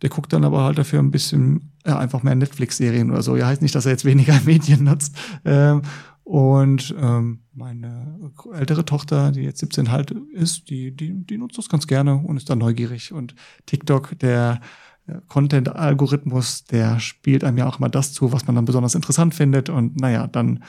der 0.02 0.10
guckt 0.10 0.34
dann 0.34 0.44
aber 0.44 0.64
halt 0.64 0.78
dafür 0.78 1.00
ein 1.00 1.12
bisschen 1.12 1.72
ja, 1.86 1.98
einfach 1.98 2.24
mehr 2.24 2.36
Netflix-Serien 2.36 3.12
oder 3.12 3.24
so. 3.24 3.36
Ja, 3.36 3.48
heißt 3.48 3.62
nicht, 3.62 3.76
dass 3.76 3.86
er 3.86 3.94
jetzt 3.94 4.06
weniger 4.06 4.40
Medien 4.46 4.84
nutzt. 4.84 5.16
Ähm, 5.46 5.82
und 6.24 6.94
ähm, 7.00 7.40
meine 7.54 8.20
ältere 8.54 8.84
Tochter, 8.84 9.32
die 9.32 9.44
jetzt 9.44 9.60
17 9.60 9.92
halt 9.92 10.12
ist, 10.12 10.70
die, 10.70 10.92
die, 10.92 11.14
die 11.14 11.38
nutzt 11.38 11.58
das 11.58 11.70
ganz 11.70 11.88
gerne 11.88 12.16
und 12.16 12.36
ist 12.36 12.50
dann 12.50 12.60
neugierig. 12.60 13.14
Und 13.14 13.34
TikTok, 13.66 14.20
der 14.20 14.60
äh, 15.08 15.14
Content-Algorithmus, 15.30 16.66
der 16.66 17.00
spielt 17.00 17.46
einem 17.46 17.58
ja 17.58 17.66
auch 17.66 17.80
immer 17.80 17.88
das 17.88 18.12
zu, 18.12 18.34
was 18.34 18.46
man 18.46 18.56
dann 18.56 18.66
besonders 18.66 18.94
interessant 18.94 19.36
findet. 19.36 19.70
Und 19.70 20.02
naja, 20.02 20.28
dann 20.28 20.64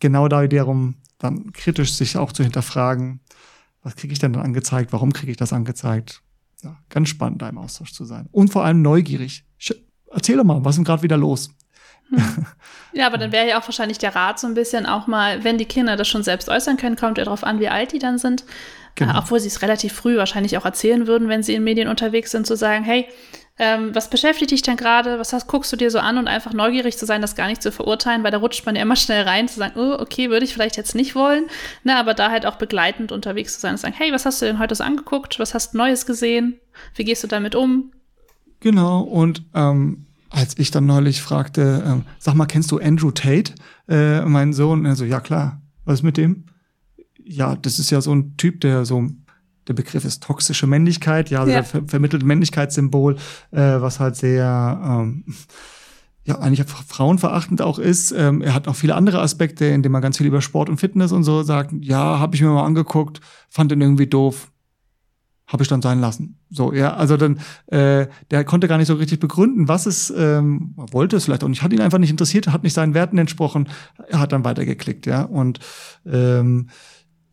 genau 0.00 0.26
da 0.26 0.46
darum, 0.48 0.96
dann 1.18 1.52
kritisch 1.52 1.92
sich 1.92 2.16
auch 2.16 2.32
zu 2.32 2.42
hinterfragen, 2.42 3.20
was 3.82 3.94
kriege 3.94 4.12
ich 4.12 4.18
denn 4.18 4.32
dann 4.32 4.42
angezeigt, 4.42 4.92
warum 4.92 5.12
kriege 5.12 5.30
ich 5.30 5.38
das 5.38 5.52
angezeigt, 5.52 6.23
ja, 6.64 6.76
ganz 6.88 7.08
spannend, 7.08 7.42
da 7.42 7.48
im 7.48 7.58
Austausch 7.58 7.92
zu 7.92 8.04
sein. 8.04 8.28
Und 8.32 8.48
vor 8.52 8.64
allem 8.64 8.82
neugierig. 8.82 9.44
Erzähl 10.10 10.36
doch 10.36 10.44
mal, 10.44 10.64
was 10.64 10.74
ist 10.74 10.76
denn 10.78 10.84
gerade 10.84 11.02
wieder 11.02 11.16
los? 11.16 11.50
Hm. 12.08 12.46
Ja, 12.92 13.06
aber 13.06 13.18
dann 13.18 13.32
wäre 13.32 13.48
ja 13.48 13.58
auch 13.58 13.66
wahrscheinlich 13.66 13.98
der 13.98 14.14
Rat 14.14 14.38
so 14.38 14.46
ein 14.46 14.54
bisschen 14.54 14.86
auch 14.86 15.08
mal, 15.08 15.42
wenn 15.42 15.58
die 15.58 15.64
Kinder 15.64 15.96
das 15.96 16.06
schon 16.06 16.22
selbst 16.22 16.48
äußern 16.48 16.76
können, 16.76 16.94
kommt 16.94 17.18
ja 17.18 17.24
darauf 17.24 17.42
an, 17.42 17.58
wie 17.58 17.68
alt 17.68 17.92
die 17.92 17.98
dann 17.98 18.18
sind. 18.18 18.44
Genau. 18.94 19.14
Äh, 19.14 19.18
obwohl 19.18 19.40
sie 19.40 19.48
es 19.48 19.62
relativ 19.62 19.92
früh 19.92 20.16
wahrscheinlich 20.16 20.56
auch 20.56 20.64
erzählen 20.64 21.08
würden, 21.08 21.28
wenn 21.28 21.42
sie 21.42 21.54
in 21.54 21.64
Medien 21.64 21.88
unterwegs 21.88 22.30
sind, 22.30 22.46
zu 22.46 22.56
sagen, 22.56 22.84
hey, 22.84 23.08
ähm, 23.56 23.94
was 23.94 24.10
beschäftigt 24.10 24.50
dich 24.50 24.62
denn 24.62 24.76
gerade? 24.76 25.18
Was 25.20 25.32
hast, 25.32 25.46
guckst 25.46 25.72
du 25.72 25.76
dir 25.76 25.90
so 25.90 26.00
an 26.00 26.18
und 26.18 26.26
einfach 26.26 26.52
neugierig 26.52 26.98
zu 26.98 27.06
sein, 27.06 27.22
das 27.22 27.36
gar 27.36 27.46
nicht 27.46 27.62
zu 27.62 27.70
verurteilen, 27.70 28.24
weil 28.24 28.32
da 28.32 28.38
rutscht 28.38 28.66
man 28.66 28.74
ja 28.74 28.82
immer 28.82 28.96
schnell 28.96 29.22
rein, 29.22 29.46
zu 29.46 29.58
sagen, 29.58 29.78
oh, 29.78 29.96
okay, 30.00 30.28
würde 30.28 30.44
ich 30.44 30.52
vielleicht 30.52 30.76
jetzt 30.76 30.96
nicht 30.96 31.14
wollen. 31.14 31.44
Ne, 31.84 31.96
aber 31.96 32.14
da 32.14 32.30
halt 32.30 32.46
auch 32.46 32.56
begleitend 32.56 33.12
unterwegs 33.12 33.54
zu 33.54 33.60
sein 33.60 33.72
und 33.72 33.78
sagen, 33.78 33.94
hey, 33.96 34.12
was 34.12 34.26
hast 34.26 34.42
du 34.42 34.46
denn 34.46 34.58
heute 34.58 34.74
so 34.74 34.82
angeguckt? 34.82 35.38
Was 35.38 35.54
hast 35.54 35.74
Neues 35.74 36.04
gesehen? 36.04 36.58
Wie 36.96 37.04
gehst 37.04 37.22
du 37.22 37.28
damit 37.28 37.54
um? 37.54 37.92
Genau, 38.58 39.02
und 39.02 39.42
ähm, 39.54 40.06
als 40.30 40.58
ich 40.58 40.72
dann 40.72 40.86
neulich 40.86 41.22
fragte, 41.22 41.84
ähm, 41.86 42.04
sag 42.18 42.34
mal, 42.34 42.46
kennst 42.46 42.72
du 42.72 42.78
Andrew 42.78 43.12
Tate, 43.12 43.52
äh, 43.88 44.22
mein 44.22 44.52
Sohn? 44.52 44.84
Er 44.84 44.96
so, 44.96 45.04
ja 45.04 45.20
klar, 45.20 45.62
was 45.84 46.00
ist 46.00 46.02
mit 46.02 46.16
dem? 46.16 46.46
Ja, 47.22 47.54
das 47.54 47.78
ist 47.78 47.90
ja 47.90 48.00
so 48.00 48.12
ein 48.12 48.36
Typ, 48.36 48.60
der 48.62 48.84
so 48.84 49.10
der 49.68 49.74
Begriff 49.74 50.04
ist 50.04 50.22
toxische 50.22 50.66
Männlichkeit, 50.66 51.30
ja, 51.30 51.40
also 51.40 51.52
ja. 51.52 51.62
Ver 51.62 51.82
vermittelt 51.86 52.24
Männlichkeitssymbol, 52.24 53.16
äh, 53.50 53.58
was 53.58 54.00
halt 54.00 54.16
sehr 54.16 54.80
ähm, 54.84 55.24
ja 56.24 56.38
eigentlich 56.38 56.66
frauenverachtend 56.66 57.62
auch 57.62 57.78
ist. 57.78 58.12
Ähm, 58.12 58.40
er 58.42 58.54
hat 58.54 58.68
auch 58.68 58.76
viele 58.76 58.94
andere 58.94 59.20
Aspekte, 59.20 59.66
indem 59.66 59.94
er 59.94 60.00
ganz 60.00 60.18
viel 60.18 60.26
über 60.26 60.40
Sport 60.40 60.68
und 60.68 60.78
Fitness 60.78 61.12
und 61.12 61.24
so 61.24 61.42
sagt, 61.42 61.72
ja, 61.80 62.18
habe 62.18 62.34
ich 62.34 62.42
mir 62.42 62.48
mal 62.48 62.64
angeguckt, 62.64 63.20
fand 63.48 63.70
den 63.70 63.80
irgendwie 63.80 64.06
doof, 64.06 64.50
habe 65.46 65.62
ich 65.62 65.68
dann 65.68 65.82
sein 65.82 66.00
lassen. 66.00 66.38
So, 66.48 66.72
ja, 66.72 66.94
also 66.94 67.16
dann, 67.18 67.38
äh, 67.66 68.06
der 68.30 68.44
konnte 68.44 68.68
gar 68.68 68.78
nicht 68.78 68.86
so 68.86 68.94
richtig 68.94 69.20
begründen, 69.20 69.68
was 69.68 69.84
es 69.86 70.12
ähm, 70.16 70.72
wollte 70.76 71.16
es 71.16 71.24
vielleicht 71.24 71.44
auch 71.44 71.48
nicht, 71.48 71.62
hat 71.62 71.72
ihn 71.72 71.80
einfach 71.80 71.98
nicht 71.98 72.10
interessiert, 72.10 72.48
hat 72.48 72.62
nicht 72.62 72.74
seinen 72.74 72.94
Werten 72.94 73.18
entsprochen, 73.18 73.68
er 74.08 74.20
hat 74.20 74.32
dann 74.32 74.44
weitergeklickt, 74.44 75.04
ja, 75.06 75.22
und 75.22 75.58
ähm, 76.06 76.70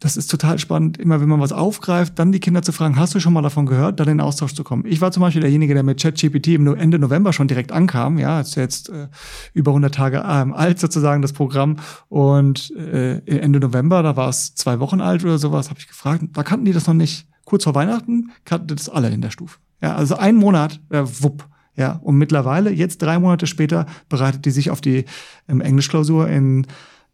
das 0.01 0.17
ist 0.17 0.31
total 0.31 0.57
spannend, 0.57 0.97
immer 0.97 1.21
wenn 1.21 1.29
man 1.29 1.39
was 1.39 1.51
aufgreift, 1.51 2.17
dann 2.17 2.31
die 2.31 2.39
Kinder 2.39 2.63
zu 2.63 2.71
fragen, 2.71 2.95
hast 2.97 3.13
du 3.13 3.19
schon 3.19 3.33
mal 3.33 3.43
davon 3.43 3.67
gehört, 3.67 3.99
dann 3.99 4.07
in 4.07 4.19
Austausch 4.19 4.55
zu 4.55 4.63
kommen. 4.63 4.83
Ich 4.87 4.99
war 4.99 5.11
zum 5.11 5.21
Beispiel 5.21 5.41
derjenige, 5.41 5.75
der 5.75 5.83
mit 5.83 6.01
ChatGPT 6.01 6.47
im 6.47 6.67
Ende 6.75 6.97
November 6.97 7.33
schon 7.33 7.47
direkt 7.47 7.71
ankam, 7.71 8.17
ja, 8.17 8.41
ist 8.41 8.55
jetzt 8.55 8.89
äh, 8.89 9.09
über 9.53 9.71
100 9.71 9.93
Tage 9.93 10.23
ähm, 10.27 10.53
alt 10.53 10.79
sozusagen 10.79 11.21
das 11.21 11.33
Programm 11.33 11.77
und 12.09 12.71
äh, 12.75 13.19
Ende 13.27 13.59
November, 13.59 14.01
da 14.01 14.15
war 14.17 14.27
es 14.27 14.55
zwei 14.55 14.79
Wochen 14.79 15.01
alt 15.01 15.23
oder 15.23 15.37
sowas, 15.37 15.69
habe 15.69 15.79
ich 15.79 15.87
gefragt, 15.87 16.23
da 16.33 16.41
kannten 16.41 16.65
die 16.65 16.73
das 16.73 16.87
noch 16.87 16.95
nicht. 16.95 17.27
Kurz 17.45 17.63
vor 17.63 17.75
Weihnachten 17.75 18.31
kannten 18.43 18.75
das 18.75 18.89
alle 18.89 19.09
in 19.09 19.21
der 19.21 19.29
Stufe. 19.29 19.59
Ja, 19.83 19.95
also 19.95 20.15
ein 20.15 20.35
Monat, 20.35 20.79
äh, 20.89 21.03
wupp. 21.03 21.47
Ja, 21.75 21.99
und 22.03 22.17
mittlerweile, 22.17 22.71
jetzt 22.71 23.01
drei 23.01 23.19
Monate 23.19 23.45
später, 23.45 23.85
bereitet 24.09 24.45
die 24.45 24.51
sich 24.51 24.71
auf 24.71 24.81
die 24.81 25.05
ähm, 25.47 25.61
Englischklausur 25.61 26.27
in 26.27 26.65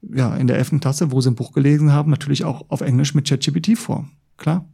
ja, 0.01 0.35
in 0.35 0.47
der 0.47 0.57
11. 0.57 0.79
Klasse, 0.79 1.11
wo 1.11 1.21
sie 1.21 1.31
ein 1.31 1.35
Buch 1.35 1.51
gelesen 1.51 1.91
haben, 1.91 2.11
natürlich 2.11 2.43
auch 2.43 2.65
auf 2.69 2.81
Englisch 2.81 3.13
mit 3.15 3.27
ChatGPT 3.27 3.77
vor. 3.77 4.07
Klar. 4.37 4.65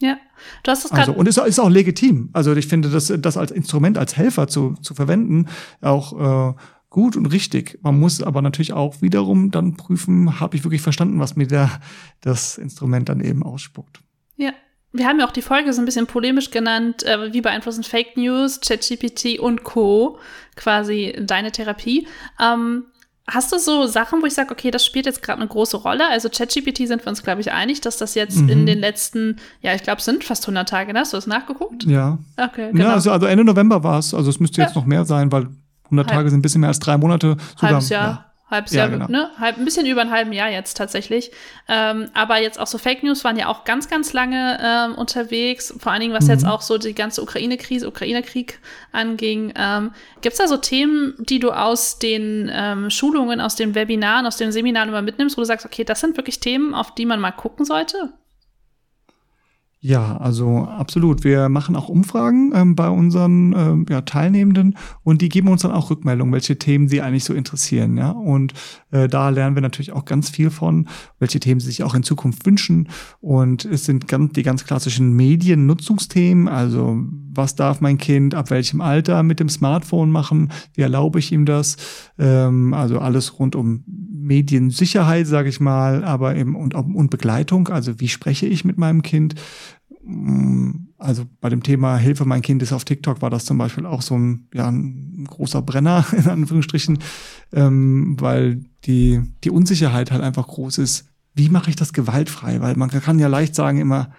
Ja, 0.00 0.18
du 0.64 0.70
hast 0.70 0.84
das 0.84 0.90
gerade. 0.90 1.02
Also, 1.02 1.12
und 1.14 1.28
es 1.28 1.36
ist 1.36 1.60
auch 1.60 1.70
legitim. 1.70 2.30
Also 2.32 2.54
ich 2.54 2.66
finde, 2.66 2.90
das, 2.90 3.12
das 3.16 3.36
als 3.36 3.52
Instrument, 3.52 3.98
als 3.98 4.16
Helfer 4.16 4.48
zu, 4.48 4.74
zu 4.82 4.94
verwenden, 4.94 5.46
auch 5.80 6.50
äh, 6.50 6.54
gut 6.90 7.16
und 7.16 7.26
richtig. 7.26 7.78
Man 7.82 7.98
muss 7.98 8.20
aber 8.22 8.42
natürlich 8.42 8.72
auch 8.72 9.00
wiederum 9.00 9.50
dann 9.50 9.76
prüfen, 9.76 10.40
habe 10.40 10.56
ich 10.56 10.64
wirklich 10.64 10.82
verstanden, 10.82 11.20
was 11.20 11.36
mir 11.36 11.46
der, 11.46 11.80
das 12.20 12.58
Instrument 12.58 13.08
dann 13.08 13.20
eben 13.20 13.42
ausspuckt. 13.42 14.00
Ja. 14.36 14.52
Wir 14.94 15.06
haben 15.06 15.18
ja 15.18 15.26
auch 15.26 15.32
die 15.32 15.40
Folge 15.40 15.72
so 15.72 15.80
ein 15.80 15.86
bisschen 15.86 16.06
polemisch 16.06 16.50
genannt, 16.50 17.02
äh, 17.04 17.32
wie 17.32 17.40
beeinflussen 17.40 17.82
Fake 17.82 18.18
News, 18.18 18.60
ChatGPT 18.60 19.38
und 19.38 19.64
Co. 19.64 20.18
quasi 20.54 21.18
deine 21.18 21.50
Therapie. 21.50 22.06
Ähm, 22.38 22.84
Hast 23.28 23.52
du 23.52 23.58
so 23.58 23.86
Sachen, 23.86 24.20
wo 24.20 24.26
ich 24.26 24.34
sage, 24.34 24.50
okay, 24.50 24.72
das 24.72 24.84
spielt 24.84 25.06
jetzt 25.06 25.22
gerade 25.22 25.40
eine 25.40 25.48
große 25.48 25.76
Rolle? 25.76 26.08
Also 26.10 26.28
ChatGPT 26.28 26.88
sind 26.88 27.04
wir 27.04 27.08
uns, 27.08 27.22
glaube 27.22 27.40
ich, 27.40 27.52
einig, 27.52 27.80
dass 27.80 27.96
das 27.96 28.16
jetzt 28.16 28.38
mhm. 28.38 28.48
in 28.48 28.66
den 28.66 28.78
letzten, 28.80 29.36
ja, 29.60 29.74
ich 29.74 29.84
glaube, 29.84 29.98
es 29.98 30.04
sind 30.04 30.24
fast 30.24 30.42
100 30.44 30.68
Tage, 30.68 30.92
ne? 30.92 31.00
Hast 31.00 31.12
du 31.12 31.16
das 31.16 31.28
nachgeguckt? 31.28 31.84
Ja. 31.84 32.18
Okay, 32.36 32.72
genau. 32.72 32.84
Ja, 32.84 32.92
also, 32.94 33.12
also 33.12 33.26
Ende 33.26 33.44
November 33.44 33.84
war 33.84 34.00
es. 34.00 34.12
Also 34.12 34.28
es 34.28 34.40
müsste 34.40 34.60
jetzt 34.60 34.74
ja. 34.74 34.80
noch 34.80 34.86
mehr 34.86 35.04
sein, 35.04 35.30
weil 35.30 35.48
100 35.84 36.06
Halb. 36.08 36.18
Tage 36.18 36.30
sind 36.30 36.40
ein 36.40 36.42
bisschen 36.42 36.62
mehr 36.62 36.68
als 36.68 36.80
drei 36.80 36.98
Monate. 36.98 37.36
Sogar, 37.54 37.70
Halbes 37.70 37.88
Jahr. 37.90 38.10
Ja. 38.10 38.31
Halbes 38.52 38.72
ja, 38.72 38.82
Jahr, 38.82 38.90
genau. 38.90 39.08
ne? 39.08 39.30
Halb, 39.38 39.58
ein 39.58 39.64
bisschen 39.64 39.86
über 39.86 40.02
ein 40.02 40.10
halben 40.10 40.32
Jahr 40.32 40.48
jetzt 40.48 40.76
tatsächlich. 40.76 41.32
Ähm, 41.68 42.10
aber 42.14 42.40
jetzt 42.40 42.60
auch 42.60 42.68
so 42.68 42.78
Fake 42.78 43.02
News 43.02 43.24
waren 43.24 43.36
ja 43.36 43.48
auch 43.48 43.64
ganz, 43.64 43.88
ganz 43.88 44.12
lange 44.12 44.58
ähm, 44.62 44.94
unterwegs. 44.94 45.74
Vor 45.78 45.90
allen 45.90 46.02
Dingen, 46.02 46.14
was 46.14 46.24
mhm. 46.24 46.30
jetzt 46.30 46.46
auch 46.46 46.60
so 46.60 46.78
die 46.78 46.94
ganze 46.94 47.22
Ukraine-Krise, 47.22 47.88
Ukraine-Krieg 47.88 48.60
anging. 48.92 49.52
Ähm, 49.56 49.90
Gibt 50.20 50.34
es 50.34 50.38
da 50.38 50.46
so 50.46 50.56
Themen, 50.56 51.14
die 51.18 51.40
du 51.40 51.50
aus 51.50 51.98
den 51.98 52.50
ähm, 52.54 52.90
Schulungen, 52.90 53.40
aus 53.40 53.56
den 53.56 53.74
Webinaren, 53.74 54.26
aus 54.26 54.36
den 54.36 54.52
Seminaren 54.52 54.90
immer 54.90 55.02
mitnimmst, 55.02 55.36
wo 55.36 55.40
du 55.40 55.46
sagst, 55.46 55.66
okay, 55.66 55.82
das 55.82 56.00
sind 56.00 56.16
wirklich 56.16 56.38
Themen, 56.38 56.74
auf 56.74 56.94
die 56.94 57.06
man 57.06 57.18
mal 57.18 57.32
gucken 57.32 57.64
sollte? 57.64 58.12
Ja, 59.84 60.16
also 60.18 60.58
absolut. 60.58 61.24
Wir 61.24 61.48
machen 61.48 61.74
auch 61.74 61.88
Umfragen 61.88 62.52
ähm, 62.54 62.76
bei 62.76 62.88
unseren 62.88 63.52
ähm, 63.52 63.86
ja, 63.90 64.02
Teilnehmenden 64.02 64.78
und 65.02 65.22
die 65.22 65.28
geben 65.28 65.48
uns 65.48 65.62
dann 65.62 65.72
auch 65.72 65.90
Rückmeldungen, 65.90 66.32
welche 66.32 66.56
Themen 66.56 66.86
sie 66.86 67.02
eigentlich 67.02 67.24
so 67.24 67.34
interessieren. 67.34 67.96
Ja, 67.96 68.10
und 68.10 68.54
äh, 68.92 69.08
da 69.08 69.28
lernen 69.30 69.56
wir 69.56 69.60
natürlich 69.60 69.90
auch 69.90 70.04
ganz 70.04 70.30
viel 70.30 70.50
von, 70.50 70.86
welche 71.18 71.40
Themen 71.40 71.58
sie 71.58 71.66
sich 71.66 71.82
auch 71.82 71.96
in 71.96 72.04
Zukunft 72.04 72.46
wünschen. 72.46 72.90
Und 73.20 73.64
es 73.64 73.84
sind 73.84 74.06
ganz, 74.06 74.34
die 74.34 74.44
ganz 74.44 74.64
klassischen 74.64 75.14
Mediennutzungsthemen. 75.14 76.46
Also 76.46 77.02
was 77.34 77.54
darf 77.54 77.80
mein 77.80 77.98
Kind 77.98 78.34
ab 78.34 78.50
welchem 78.50 78.80
Alter 78.80 79.22
mit 79.22 79.40
dem 79.40 79.48
Smartphone 79.48 80.10
machen? 80.10 80.52
Wie 80.74 80.82
erlaube 80.82 81.18
ich 81.18 81.32
ihm 81.32 81.46
das? 81.46 81.76
Ähm, 82.18 82.74
also 82.74 82.98
alles 82.98 83.38
rund 83.38 83.56
um 83.56 83.84
Mediensicherheit, 83.86 85.26
sage 85.26 85.48
ich 85.48 85.58
mal, 85.58 86.04
aber 86.04 86.36
eben 86.36 86.54
und, 86.54 86.74
und 86.74 87.10
Begleitung. 87.10 87.68
Also 87.68 87.98
wie 88.00 88.08
spreche 88.08 88.46
ich 88.46 88.64
mit 88.64 88.78
meinem 88.78 89.02
Kind? 89.02 89.34
Mm, 90.04 90.88
also 90.98 91.24
bei 91.40 91.48
dem 91.48 91.62
Thema 91.62 91.96
Hilfe, 91.96 92.24
mein 92.24 92.42
Kind 92.42 92.62
ist 92.62 92.72
auf 92.72 92.84
TikTok, 92.84 93.22
war 93.22 93.30
das 93.30 93.44
zum 93.44 93.58
Beispiel 93.58 93.86
auch 93.86 94.02
so 94.02 94.16
ein, 94.16 94.48
ja, 94.54 94.68
ein 94.68 95.26
großer 95.28 95.62
Brenner, 95.62 96.06
in 96.12 96.28
Anführungsstrichen, 96.28 96.98
ähm, 97.52 98.16
weil 98.20 98.64
die, 98.84 99.22
die 99.42 99.50
Unsicherheit 99.50 100.12
halt 100.12 100.22
einfach 100.22 100.46
groß 100.46 100.78
ist. 100.78 101.06
Wie 101.34 101.48
mache 101.48 101.70
ich 101.70 101.76
das 101.76 101.92
gewaltfrei? 101.92 102.60
Weil 102.60 102.76
man 102.76 102.90
kann 102.90 103.18
ja 103.18 103.26
leicht 103.26 103.54
sagen 103.54 103.78
immer, 103.78 104.12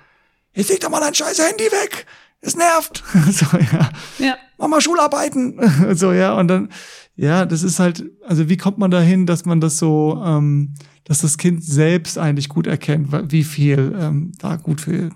jetzt 0.54 0.70
leg 0.70 0.80
doch 0.80 0.90
mal 0.90 1.00
dein 1.00 1.14
scheiß 1.14 1.40
Handy 1.40 1.66
weg, 1.66 2.06
es 2.44 2.56
nervt. 2.56 3.04
so, 3.32 3.46
ja. 3.58 3.90
ja. 4.20 4.36
Mach 4.58 4.68
mal 4.68 4.82
Schularbeiten. 4.82 5.60
so, 5.96 6.12
ja, 6.14 6.34
und 6.34 6.48
dann, 6.48 6.70
ja, 7.16 7.46
das 7.46 7.64
ist 7.64 7.80
halt, 7.80 8.04
also 8.28 8.50
wie 8.50 8.58
kommt 8.58 8.78
man 8.78 8.92
dahin, 8.92 9.26
dass 9.26 9.46
man 9.46 9.62
das 9.62 9.78
so, 9.78 10.22
ähm, 10.26 10.74
dass 11.06 11.22
das 11.22 11.38
Kind 11.38 11.64
selbst 11.64 12.18
eigentlich 12.18 12.50
gut 12.50 12.68
erkennt, 12.68 13.32
wie 13.32 13.44
viel 13.44 13.96
ähm, 14.00 14.32
da 14.40 14.56
gut 14.58 14.82
für 14.82 15.10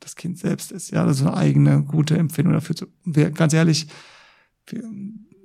das 0.00 0.16
Kind 0.16 0.38
selbst 0.38 0.72
ist. 0.72 0.90
Ja, 0.90 1.04
das 1.04 1.20
ist 1.20 1.26
eine 1.26 1.36
eigene 1.36 1.82
gute 1.82 2.16
Empfindung 2.16 2.54
dafür. 2.54 2.76
Wir, 3.04 3.30
ganz 3.30 3.52
ehrlich, 3.52 3.88
wir, 4.66 4.82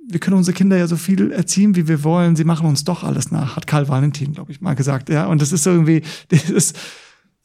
wir 0.08 0.20
können 0.20 0.36
unsere 0.36 0.56
Kinder 0.56 0.76
ja 0.76 0.86
so 0.86 0.96
viel 0.96 1.32
erziehen, 1.32 1.76
wie 1.76 1.88
wir 1.88 2.04
wollen. 2.04 2.36
Sie 2.36 2.44
machen 2.44 2.66
uns 2.66 2.84
doch 2.84 3.04
alles 3.04 3.30
nach, 3.30 3.56
hat 3.56 3.66
Karl 3.66 3.88
Valentin, 3.88 4.32
glaube 4.32 4.52
ich, 4.52 4.60
mal 4.60 4.74
gesagt. 4.74 5.08
Ja, 5.08 5.26
und 5.26 5.40
das 5.42 5.52
ist 5.52 5.66
irgendwie, 5.66 6.02
das 6.28 6.50
ist, 6.50 6.78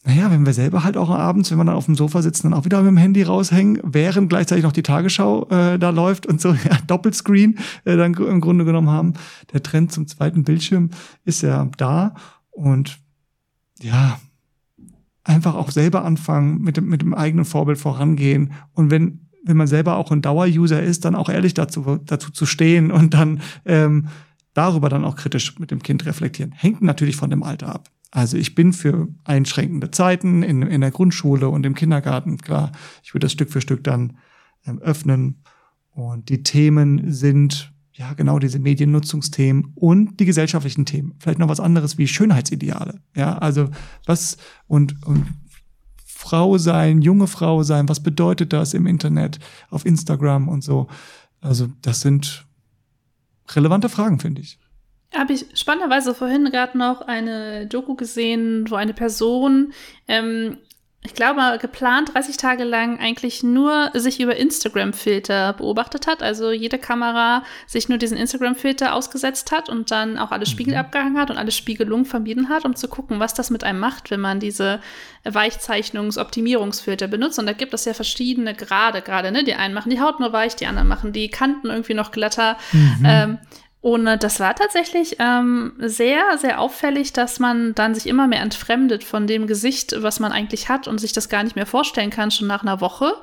naja, 0.06 0.32
wenn 0.32 0.46
wir 0.46 0.54
selber 0.54 0.84
halt 0.84 0.96
auch 0.96 1.10
abends, 1.10 1.52
wenn 1.52 1.58
wir 1.58 1.66
dann 1.66 1.76
auf 1.76 1.86
dem 1.86 1.96
Sofa 1.96 2.22
sitzen, 2.22 2.50
dann 2.50 2.54
auch 2.54 2.64
wieder 2.64 2.82
mit 2.82 2.88
dem 2.88 2.98
Handy 2.98 3.22
raushängen, 3.22 3.82
während 3.84 4.30
gleichzeitig 4.30 4.64
noch 4.64 4.72
die 4.72 4.84
Tagesschau 4.84 5.48
äh, 5.50 5.78
da 5.78 5.90
läuft 5.90 6.26
und 6.26 6.40
so 6.40 6.50
ja, 6.70 6.78
Doppelscreen 6.88 7.60
äh, 7.84 7.98
dann 7.98 8.14
im 8.14 8.40
Grunde 8.40 8.64
genommen 8.64 8.90
haben. 8.90 9.14
Der 9.52 9.62
Trend 9.62 9.92
zum 9.92 10.08
zweiten 10.08 10.44
Bildschirm 10.46 10.92
ist 11.26 11.42
ja 11.42 11.70
da 11.78 12.16
und 12.52 13.00
ja, 13.82 14.20
einfach 15.24 15.56
auch 15.56 15.70
selber 15.70 16.06
anfangen, 16.06 16.62
mit 16.62 16.78
dem, 16.78 16.88
mit 16.88 17.02
dem 17.02 17.14
eigenen 17.14 17.46
Vorbild 17.46 17.78
vorangehen. 17.78 18.54
Und 18.74 18.92
wenn, 18.92 19.28
wenn 19.44 19.58
man 19.58 19.68
selber 19.68 19.98
auch 19.98 20.12
ein 20.12 20.22
Dauer-User 20.22 20.82
ist, 20.82 21.06
dann 21.06 21.16
auch 21.16 21.30
ehrlich 21.30 21.54
dazu, 21.54 22.00
dazu 22.06 22.32
zu 22.32 22.46
stehen 22.46 22.90
und 22.92 23.14
dann 23.14 23.42
ähm, 23.66 24.08
darüber 24.54 24.90
dann 24.90 25.06
auch 25.06 25.18
kritisch 25.18 25.60
mit 25.60 25.72
dem 25.72 25.84
Kind 25.84 26.06
reflektieren. 26.06 26.54
Hängt 26.54 26.82
natürlich 26.82 27.16
von 27.16 27.30
dem 27.30 27.44
Alter 27.44 27.76
ab. 27.76 27.90
Also 28.12 28.38
ich 28.38 28.56
bin 28.56 28.74
für 28.74 29.08
einschränkende 29.24 29.92
Zeiten 29.92 30.42
in, 30.42 30.64
in 30.64 30.82
der 30.82 30.92
Grundschule 30.92 31.50
und 31.50 31.66
im 31.66 31.76
Kindergarten, 31.76 32.38
klar, 32.38 32.72
ich 33.04 33.14
würde 33.14 33.26
das 33.26 33.32
Stück 33.32 33.52
für 33.52 33.62
Stück 33.62 33.84
dann 33.84 34.18
ähm, 34.66 34.80
öffnen. 34.80 35.44
Und 35.92 36.30
die 36.30 36.44
Themen 36.44 37.12
sind 37.12 37.72
ja, 38.00 38.14
genau 38.14 38.40
diese 38.40 38.60
Mediennutzungsthemen 38.60 39.74
und 39.76 40.22
die 40.22 40.26
gesellschaftlichen 40.26 40.86
Themen. 40.86 41.16
Vielleicht 41.20 41.38
noch 41.38 41.50
was 41.50 41.60
anderes 41.60 41.98
wie 41.98 42.08
Schönheitsideale. 42.08 43.02
Ja, 43.14 43.38
also 43.38 43.70
was 44.06 44.38
und, 44.68 45.06
und 45.06 45.26
Frau 46.06 46.58
sein, 46.58 47.02
junge 47.02 47.28
Frau 47.28 47.62
sein, 47.64 47.90
was 47.90 48.02
bedeutet 48.02 48.54
das 48.54 48.74
im 48.74 48.88
Internet, 48.88 49.40
auf 49.70 49.86
Instagram 49.86 50.48
und 50.48 50.64
so. 50.64 50.88
Also 51.42 51.68
das 51.82 52.00
sind 52.00 52.46
relevante 53.50 53.90
Fragen, 53.90 54.20
finde 54.20 54.42
ich. 54.42 54.60
Habe 55.14 55.34
ich 55.34 55.46
spannenderweise 55.56 56.14
vorhin 56.14 56.46
gerade 56.46 56.78
noch 56.78 57.02
eine 57.02 57.66
Doku 57.68 57.96
gesehen, 57.96 58.70
wo 58.70 58.76
eine 58.76 58.94
Person 58.94 59.74
ähm, 60.08 60.58
ich 61.02 61.14
glaube, 61.14 61.58
geplant 61.62 62.14
30 62.14 62.36
Tage 62.36 62.66
lang 62.66 63.00
eigentlich 63.00 63.42
nur 63.42 63.90
sich 63.94 64.20
über 64.20 64.36
Instagram-Filter 64.36 65.54
beobachtet 65.54 66.08
hat. 66.08 66.22
Also 66.22 66.52
jede 66.52 66.78
Kamera 66.78 67.44
sich 67.68 67.88
nur 67.88 67.98
diesen 67.98 68.18
Instagram-Filter 68.18 68.94
ausgesetzt 68.94 69.54
hat 69.54 69.70
und 69.70 69.92
dann 69.92 70.18
auch 70.18 70.32
alle 70.32 70.46
Spiegel 70.46 70.74
mhm. 70.74 70.80
abgehangen 70.82 71.18
hat 71.18 71.32
und 71.32 71.38
alle 71.38 71.52
Spiegelungen 71.52 72.04
vermieden 72.04 72.50
hat, 72.50 72.66
um 72.66 72.76
zu 72.76 72.90
gucken, 72.90 73.22
was 73.22 73.34
das 73.34 73.50
mit 73.50 73.64
einem 73.64 73.80
macht, 73.80 74.12
wenn 74.12 74.20
man 74.20 74.42
diese 74.42 74.82
Weichzeichnungs-Optimierungsfilter 75.24 77.08
benutzt. 77.08 77.40
Und 77.40 77.46
da 77.46 77.54
gibt 77.54 77.74
es 77.74 77.86
ja 77.86 77.94
verschiedene 77.94 78.54
Grade 78.54 79.02
gerade, 79.02 79.32
ne? 79.32 79.46
Die 79.46 79.54
einen 79.54 79.74
machen 79.74 79.92
die 79.92 80.02
Haut 80.02 80.20
nur 80.20 80.34
weich, 80.34 80.58
die 80.58 80.68
anderen 80.68 80.90
machen 80.90 81.14
die 81.14 81.30
Kanten 81.30 81.68
irgendwie 81.68 81.94
noch 81.94 82.12
glatter. 82.12 82.58
Mhm. 82.74 83.06
Ähm, 83.06 83.38
und 83.82 84.06
das 84.06 84.42
war 84.42 84.56
tatsächlich 84.56 85.16
ähm, 85.20 85.74
sehr, 85.80 86.38
sehr 86.38 86.60
auffällig, 86.60 87.14
dass 87.14 87.40
man 87.40 87.74
dann 87.76 87.96
sich 87.96 88.08
immer 88.08 88.28
mehr 88.28 88.42
entfremdet 88.42 89.06
von 89.06 89.26
dem 89.26 89.48
Gesicht, 89.48 89.96
was 90.00 90.20
man 90.20 90.34
eigentlich 90.34 90.68
hat 90.68 90.88
und 90.90 90.98
sich 90.98 91.14
das 91.14 91.30
gar 91.30 91.44
nicht 91.44 91.56
mehr 91.56 91.66
vorstellen 91.66 92.10
kann, 92.10 92.30
schon 92.30 92.48
nach 92.48 92.62
einer 92.62 92.82
Woche. 92.82 93.14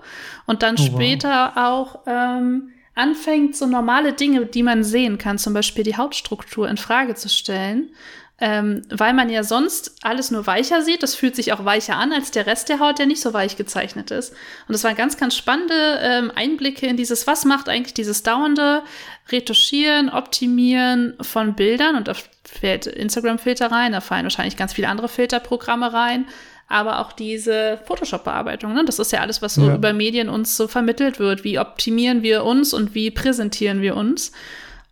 Und 0.46 0.62
dann 0.62 0.76
oh, 0.78 0.82
später 0.82 1.52
wow. 1.54 1.56
auch 1.56 2.00
ähm, 2.06 2.70
anfängt, 2.94 3.54
so 3.54 3.66
normale 3.66 4.14
Dinge, 4.14 4.46
die 4.46 4.62
man 4.62 4.82
sehen 4.82 5.18
kann, 5.18 5.36
zum 5.36 5.52
Beispiel 5.52 5.84
die 5.84 5.98
Hautstruktur 5.98 6.68
in 6.68 6.78
Frage 6.78 7.14
zu 7.14 7.28
stellen 7.28 7.90
ähm, 8.38 8.82
weil 8.90 9.14
man 9.14 9.30
ja 9.30 9.42
sonst 9.42 9.96
alles 10.02 10.30
nur 10.30 10.46
weicher 10.46 10.82
sieht. 10.82 11.02
Das 11.02 11.14
fühlt 11.14 11.34
sich 11.34 11.54
auch 11.54 11.64
weicher 11.64 11.96
an 11.96 12.12
als 12.12 12.30
der 12.30 12.46
Rest 12.46 12.68
der 12.68 12.80
Haut, 12.80 12.98
der 12.98 13.06
nicht 13.06 13.22
so 13.22 13.32
weich 13.32 13.56
gezeichnet 13.56 14.10
ist. 14.10 14.32
Und 14.68 14.74
das 14.74 14.84
waren 14.84 14.94
ganz, 14.94 15.16
ganz 15.16 15.34
spannende 15.34 15.98
ähm, 16.02 16.30
Einblicke 16.34 16.86
in 16.86 16.98
dieses, 16.98 17.26
was 17.26 17.46
macht 17.46 17.70
eigentlich 17.70 17.94
dieses 17.94 18.22
dauernde 18.22 18.82
Retuschieren, 19.30 20.10
Optimieren 20.10 21.14
von 21.22 21.54
Bildern. 21.54 21.96
Und 21.96 22.08
da 22.08 22.14
fällt 22.44 22.86
Instagram-Filter 22.86 23.72
rein, 23.72 23.92
da 23.92 24.02
fallen 24.02 24.24
wahrscheinlich 24.24 24.58
ganz 24.58 24.74
viele 24.74 24.88
andere 24.88 25.08
Filterprogramme 25.08 25.94
rein. 25.94 26.26
Aber 26.68 26.98
auch 26.98 27.12
diese 27.12 27.78
Photoshop-Bearbeitung, 27.86 28.74
ne? 28.74 28.84
das 28.84 28.98
ist 28.98 29.12
ja 29.12 29.20
alles, 29.20 29.40
was 29.40 29.54
so 29.54 29.68
ja. 29.68 29.76
über 29.76 29.92
Medien 29.92 30.28
uns 30.28 30.56
so 30.56 30.66
vermittelt 30.66 31.20
wird. 31.20 31.44
Wie 31.44 31.60
optimieren 31.60 32.22
wir 32.22 32.44
uns 32.44 32.74
und 32.74 32.92
wie 32.92 33.12
präsentieren 33.12 33.80
wir 33.80 33.96
uns? 33.96 34.32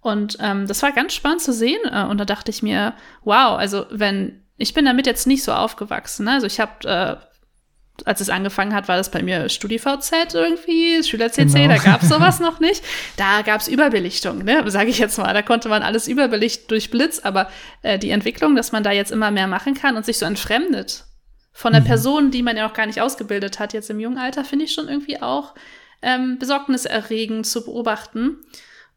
Und 0.05 0.37
ähm, 0.39 0.67
das 0.67 0.83
war 0.83 0.93
ganz 0.93 1.15
spannend 1.15 1.41
zu 1.41 1.55
sehen. 1.55 1.81
Äh, 1.91 2.05
und 2.05 2.19
da 2.19 2.27
dachte 2.27 2.51
ich 2.51 2.63
mir, 2.63 2.93
wow, 3.23 3.59
also 3.59 3.87
wenn, 3.91 4.45
ich 4.59 4.75
bin 4.75 4.85
damit 4.85 5.07
jetzt 5.07 5.27
nicht 5.27 5.43
so 5.43 5.51
aufgewachsen. 5.51 6.27
Ne? 6.27 6.33
Also 6.33 6.47
ich 6.47 6.61
habe, 6.61 6.87
äh, 6.87 8.05
als 8.05 8.21
es 8.21 8.29
angefangen 8.29 8.75
hat, 8.75 8.87
war 8.87 8.99
das 8.99 9.11
bei 9.11 9.23
mir 9.23 9.49
StudiVZ 9.49 10.35
irgendwie, 10.35 11.03
Schüler-CC, 11.03 11.47
genau. 11.47 11.77
da 11.77 11.83
gab 11.83 12.03
es 12.03 12.11
sowas 12.11 12.39
noch 12.41 12.61
nicht. 12.61 12.85
Da 13.17 13.41
gab 13.41 13.63
es 13.63 13.67
Überbelichtung, 13.67 14.45
ne? 14.45 14.63
sage 14.71 14.91
ich 14.91 14.99
jetzt 14.99 15.17
mal. 15.17 15.33
Da 15.33 15.41
konnte 15.41 15.71
man 15.71 15.83
alles 15.83 16.07
überbelichten 16.07 16.69
durch 16.69 16.91
Blitz. 16.91 17.21
Aber 17.21 17.49
äh, 17.81 17.99
die 17.99 18.11
Entwicklung, 18.11 18.57
dass 18.57 18.73
man 18.73 18.83
da 18.83 18.93
jetzt 18.93 19.11
immer 19.11 19.31
mehr 19.31 19.47
machen 19.47 19.73
kann 19.73 19.97
und 19.97 20.05
sich 20.05 20.19
so 20.19 20.27
entfremdet 20.27 21.05
von 21.51 21.73
der 21.73 21.81
mhm. 21.81 21.87
Person, 21.87 22.31
die 22.31 22.43
man 22.43 22.59
ja 22.59 22.69
auch 22.69 22.75
gar 22.75 22.85
nicht 22.85 23.01
ausgebildet 23.01 23.59
hat, 23.59 23.73
jetzt 23.73 23.89
im 23.89 24.01
jungen 24.01 24.19
Alter, 24.19 24.45
finde 24.45 24.67
ich 24.67 24.75
schon 24.75 24.89
irgendwie 24.89 25.23
auch 25.23 25.55
ähm, 26.03 26.39
besorgniserregend 26.39 27.47
zu 27.47 27.65
beobachten. 27.65 28.37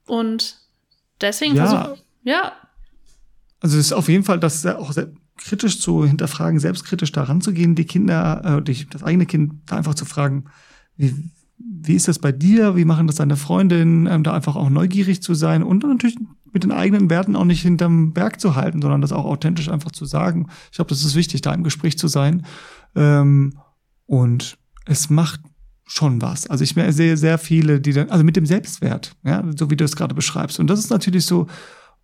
Und 0.05 0.66
Deswegen 1.21 1.55
ja. 1.55 1.67
versuch, 1.67 1.97
ja. 2.23 2.51
Also 3.59 3.77
es 3.77 3.87
ist 3.87 3.93
auf 3.93 4.07
jeden 4.07 4.23
Fall, 4.23 4.39
das 4.39 4.65
auch 4.65 4.93
kritisch 5.37 5.79
zu 5.79 6.05
hinterfragen, 6.05 6.59
selbstkritisch 6.59 7.11
daran 7.11 7.41
zu 7.41 7.53
gehen, 7.53 7.75
die 7.75 7.85
Kinder, 7.85 8.61
äh, 8.67 8.85
das 8.89 9.03
eigene 9.03 9.25
Kind 9.25 9.53
da 9.65 9.77
einfach 9.77 9.95
zu 9.95 10.05
fragen, 10.05 10.45
wie, 10.95 11.13
wie 11.57 11.95
ist 11.95 12.07
das 12.07 12.19
bei 12.19 12.31
dir? 12.31 12.75
Wie 12.75 12.85
machen 12.85 13.07
das 13.07 13.17
deine 13.17 13.37
Freundinnen? 13.37 14.07
Ähm, 14.07 14.23
da 14.23 14.33
einfach 14.33 14.55
auch 14.55 14.69
neugierig 14.69 15.21
zu 15.21 15.33
sein 15.33 15.63
und 15.63 15.83
natürlich 15.83 16.17
mit 16.53 16.63
den 16.63 16.71
eigenen 16.71 17.09
Werten 17.09 17.35
auch 17.35 17.45
nicht 17.45 17.61
hinterm 17.61 18.13
Berg 18.13 18.39
zu 18.39 18.55
halten, 18.55 18.81
sondern 18.81 19.01
das 19.01 19.11
auch 19.11 19.25
authentisch 19.25 19.69
einfach 19.69 19.91
zu 19.91 20.05
sagen. 20.05 20.47
Ich 20.71 20.77
glaube, 20.77 20.89
das 20.89 21.03
ist 21.03 21.15
wichtig, 21.15 21.41
da 21.41 21.53
im 21.53 21.63
Gespräch 21.63 21.97
zu 21.97 22.07
sein. 22.07 22.45
Ähm, 22.95 23.57
und 24.05 24.57
es 24.85 25.09
macht 25.09 25.41
schon 25.87 26.21
was. 26.21 26.47
Also 26.47 26.63
ich 26.63 26.75
sehe 26.95 27.17
sehr 27.17 27.37
viele, 27.37 27.79
die 27.79 27.93
dann, 27.93 28.09
also 28.09 28.23
mit 28.23 28.35
dem 28.35 28.45
Selbstwert, 28.45 29.15
ja, 29.23 29.43
so 29.57 29.71
wie 29.71 29.77
du 29.77 29.85
es 29.85 29.95
gerade 29.95 30.13
beschreibst. 30.13 30.59
Und 30.59 30.67
das 30.67 30.79
ist 30.79 30.89
natürlich 30.89 31.25
so, 31.25 31.47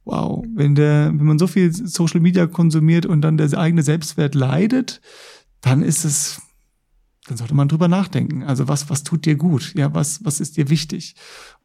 wow, 0.06 0.44
wenn 0.56 0.74
der, 0.74 1.12
wenn 1.14 1.26
man 1.26 1.38
so 1.38 1.48
viel 1.48 1.72
Social 1.74 2.22
Media 2.22 2.48
konsumiert 2.48 3.06
und 3.06 3.22
dann 3.22 3.38
der 3.38 3.58
eigene 3.58 3.84
Selbstwert 3.84 4.36
leidet, 4.36 5.02
dann 5.62 5.82
ist 5.82 6.06
es, 6.06 6.42
dann 7.28 7.38
sollte 7.38 7.56
man 7.56 7.68
drüber 7.68 7.90
nachdenken. 7.90 8.44
Also 8.44 8.68
was, 8.68 8.90
was 8.90 9.04
tut 9.04 9.26
dir 9.26 9.36
gut? 9.36 9.74
Ja, 9.76 9.94
was, 9.94 10.24
was 10.24 10.40
ist 10.40 10.56
dir 10.58 10.70
wichtig? 10.70 11.16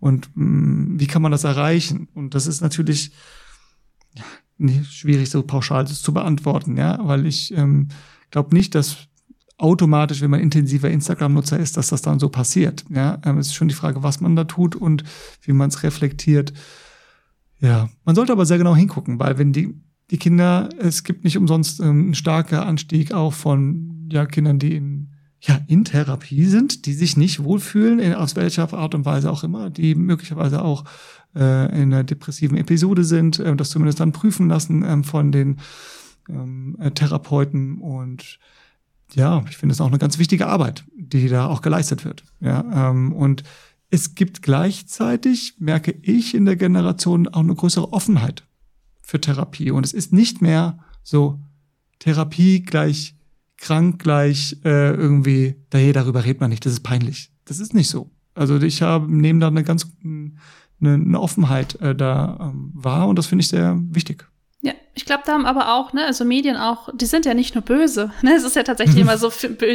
Und 0.00 0.28
mh, 0.34 0.44
mm, 0.44 1.00
wie 1.00 1.06
kann 1.06 1.22
man 1.22 1.32
das 1.32 1.44
erreichen? 1.44 2.08
Und 2.14 2.34
das 2.34 2.48
ist 2.48 2.60
natürlich 2.60 3.12
ja, 4.14 4.24
nicht 4.56 4.92
schwierig, 4.92 5.30
so 5.30 5.42
pauschal 5.42 5.86
zu 5.86 6.12
beantworten, 6.12 6.76
ja, 6.76 6.98
weil 7.02 7.26
ich 7.26 7.56
ähm, 7.56 7.88
glaube 8.30 8.54
nicht, 8.54 8.74
dass 8.74 9.08
automatisch, 9.58 10.20
wenn 10.20 10.30
man 10.30 10.40
intensiver 10.40 10.90
Instagram-Nutzer 10.90 11.58
ist, 11.58 11.76
dass 11.76 11.88
das 11.88 12.02
dann 12.02 12.18
so 12.18 12.28
passiert. 12.28 12.84
Ja, 12.90 13.18
ähm, 13.24 13.38
es 13.38 13.48
ist 13.48 13.54
schon 13.54 13.68
die 13.68 13.74
Frage, 13.74 14.02
was 14.02 14.20
man 14.20 14.36
da 14.36 14.44
tut 14.44 14.76
und 14.76 15.04
wie 15.42 15.52
man 15.52 15.68
es 15.68 15.82
reflektiert. 15.82 16.52
Ja, 17.60 17.90
man 18.04 18.14
sollte 18.14 18.32
aber 18.32 18.46
sehr 18.46 18.58
genau 18.58 18.76
hingucken, 18.76 19.18
weil 19.18 19.36
wenn 19.36 19.52
die, 19.52 19.74
die 20.10 20.18
Kinder, 20.18 20.68
es 20.78 21.02
gibt 21.02 21.24
nicht 21.24 21.36
umsonst 21.36 21.80
ähm, 21.80 22.04
einen 22.04 22.14
starken 22.14 22.56
Anstieg 22.56 23.12
auch 23.12 23.32
von 23.32 24.08
ja, 24.12 24.26
Kindern, 24.26 24.58
die 24.58 24.76
in 24.76 25.10
ja 25.40 25.60
in 25.66 25.84
Therapie 25.84 26.46
sind, 26.46 26.86
die 26.86 26.92
sich 26.92 27.16
nicht 27.16 27.42
wohlfühlen, 27.42 27.98
in, 27.98 28.14
aus 28.14 28.36
welcher 28.36 28.72
Art 28.72 28.94
und 28.94 29.04
Weise 29.04 29.30
auch 29.30 29.44
immer, 29.44 29.70
die 29.70 29.94
möglicherweise 29.94 30.62
auch 30.62 30.84
äh, 31.34 31.66
in 31.80 31.92
einer 31.92 32.04
depressiven 32.04 32.56
Episode 32.56 33.04
sind, 33.04 33.38
äh, 33.38 33.54
das 33.54 33.70
zumindest 33.70 34.00
dann 34.00 34.12
prüfen 34.12 34.48
lassen 34.48 34.82
ähm, 34.82 35.04
von 35.04 35.30
den 35.32 35.58
ähm, 36.28 36.76
äh, 36.80 36.90
Therapeuten 36.90 37.78
und 37.78 38.38
ja, 39.14 39.44
ich 39.48 39.56
finde 39.56 39.72
es 39.72 39.80
auch 39.80 39.86
eine 39.86 39.98
ganz 39.98 40.18
wichtige 40.18 40.46
Arbeit, 40.46 40.84
die 40.94 41.28
da 41.28 41.46
auch 41.46 41.62
geleistet 41.62 42.04
wird. 42.04 42.24
Ja, 42.40 42.90
ähm, 42.90 43.12
und 43.12 43.42
es 43.90 44.14
gibt 44.14 44.42
gleichzeitig, 44.42 45.54
merke 45.58 45.92
ich 46.02 46.34
in 46.34 46.44
der 46.44 46.56
Generation, 46.56 47.28
auch 47.28 47.40
eine 47.40 47.54
größere 47.54 47.92
Offenheit 47.92 48.44
für 49.02 49.20
Therapie. 49.20 49.70
Und 49.70 49.86
es 49.86 49.94
ist 49.94 50.12
nicht 50.12 50.42
mehr 50.42 50.78
so 51.02 51.40
Therapie 51.98 52.62
gleich 52.62 53.14
krank 53.58 53.98
gleich 53.98 54.56
äh, 54.64 54.90
irgendwie, 54.94 55.56
hey, 55.72 55.92
darüber 55.92 56.24
redet 56.24 56.40
man 56.40 56.50
nicht, 56.50 56.64
das 56.64 56.72
ist 56.72 56.80
peinlich. 56.80 57.32
Das 57.44 57.58
ist 57.58 57.74
nicht 57.74 57.88
so. 57.88 58.10
Also 58.34 58.60
ich 58.60 58.82
habe 58.82 59.12
nehme 59.12 59.40
da 59.40 59.48
eine 59.48 59.64
ganz 59.64 59.90
eine, 60.04 60.32
eine 60.80 61.20
Offenheit 61.20 61.74
äh, 61.80 61.94
da 61.94 62.38
ähm, 62.40 62.70
wahr 62.72 63.08
und 63.08 63.18
das 63.18 63.26
finde 63.26 63.42
ich 63.42 63.48
sehr 63.48 63.76
wichtig. 63.90 64.26
Ja, 64.62 64.72
ich 64.98 65.04
glaube, 65.04 65.22
da 65.24 65.34
haben 65.34 65.46
aber 65.46 65.74
auch, 65.74 65.92
ne, 65.92 66.04
also 66.04 66.24
Medien 66.24 66.56
auch, 66.56 66.88
die 66.92 67.06
sind 67.06 67.24
ja 67.24 67.32
nicht 67.32 67.54
nur 67.54 67.62
böse. 67.62 68.10
Ne? 68.22 68.34
Es 68.34 68.42
ist 68.42 68.56
ja 68.56 68.64
tatsächlich 68.64 68.96
immer 69.00 69.16
so, 69.16 69.32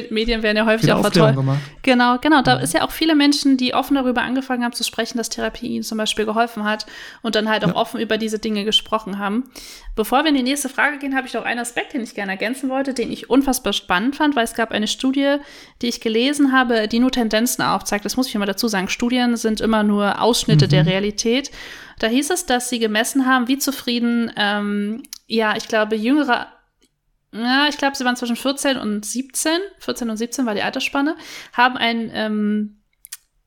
Medien 0.09 0.43
werden 0.43 0.57
ja 0.57 0.65
häufig 0.65 0.91
auch 0.91 0.99
verteuert. 0.99 1.37
Genau, 1.81 2.17
genau. 2.19 2.41
Da 2.41 2.57
mhm. 2.57 2.63
ist 2.63 2.73
ja 2.73 2.83
auch 2.83 2.91
viele 2.91 3.15
Menschen, 3.15 3.55
die 3.55 3.73
offen 3.73 3.95
darüber 3.95 4.21
angefangen 4.21 4.65
haben 4.65 4.73
zu 4.73 4.83
sprechen, 4.83 5.17
dass 5.17 5.29
Therapie 5.29 5.67
ihnen 5.67 5.83
zum 5.83 5.97
Beispiel 5.97 6.25
geholfen 6.25 6.65
hat 6.65 6.85
und 7.21 7.35
dann 7.35 7.47
halt 7.49 7.63
auch 7.63 7.69
ja. 7.69 7.75
offen 7.75 8.01
über 8.01 8.17
diese 8.17 8.37
Dinge 8.37 8.65
gesprochen 8.65 9.17
haben. 9.17 9.49
Bevor 9.95 10.23
wir 10.23 10.29
in 10.29 10.35
die 10.35 10.43
nächste 10.43 10.67
Frage 10.67 10.97
gehen, 10.97 11.15
habe 11.15 11.25
ich 11.25 11.33
noch 11.33 11.45
einen 11.45 11.61
Aspekt, 11.61 11.93
den 11.93 12.01
ich 12.01 12.15
gerne 12.15 12.33
ergänzen 12.33 12.69
wollte, 12.69 12.93
den 12.93 13.09
ich 13.09 13.29
unfassbar 13.29 13.71
spannend 13.71 14.17
fand, 14.17 14.35
weil 14.35 14.43
es 14.43 14.55
gab 14.55 14.71
eine 14.71 14.87
Studie, 14.87 15.37
die 15.81 15.87
ich 15.87 16.01
gelesen 16.01 16.51
habe, 16.51 16.89
die 16.89 16.99
nur 16.99 17.11
Tendenzen 17.11 17.63
aufzeigt. 17.63 18.03
Das 18.03 18.17
muss 18.17 18.27
ich 18.27 18.35
immer 18.35 18.45
dazu 18.45 18.67
sagen. 18.67 18.89
Studien 18.89 19.37
sind 19.37 19.61
immer 19.61 19.83
nur 19.83 20.21
Ausschnitte 20.21 20.65
mhm. 20.65 20.69
der 20.69 20.85
Realität. 20.85 21.49
Da 21.99 22.07
hieß 22.07 22.31
es, 22.31 22.45
dass 22.45 22.69
sie 22.69 22.79
gemessen 22.79 23.25
haben, 23.25 23.47
wie 23.47 23.57
zufrieden, 23.57 24.31
ähm, 24.35 25.03
ja, 25.27 25.55
ich 25.55 25.67
glaube, 25.67 25.95
jüngere, 25.95 26.47
ja, 27.31 27.67
ich 27.69 27.77
glaube, 27.77 27.95
sie 27.95 28.05
waren 28.05 28.15
zwischen 28.15 28.35
14 28.35 28.77
und 28.77 29.05
17, 29.05 29.59
14 29.79 30.09
und 30.09 30.17
17 30.17 30.45
war 30.45 30.53
die 30.53 30.61
Altersspanne, 30.61 31.15
haben 31.53 31.77
ein 31.77 32.11
ähm, 32.13 32.81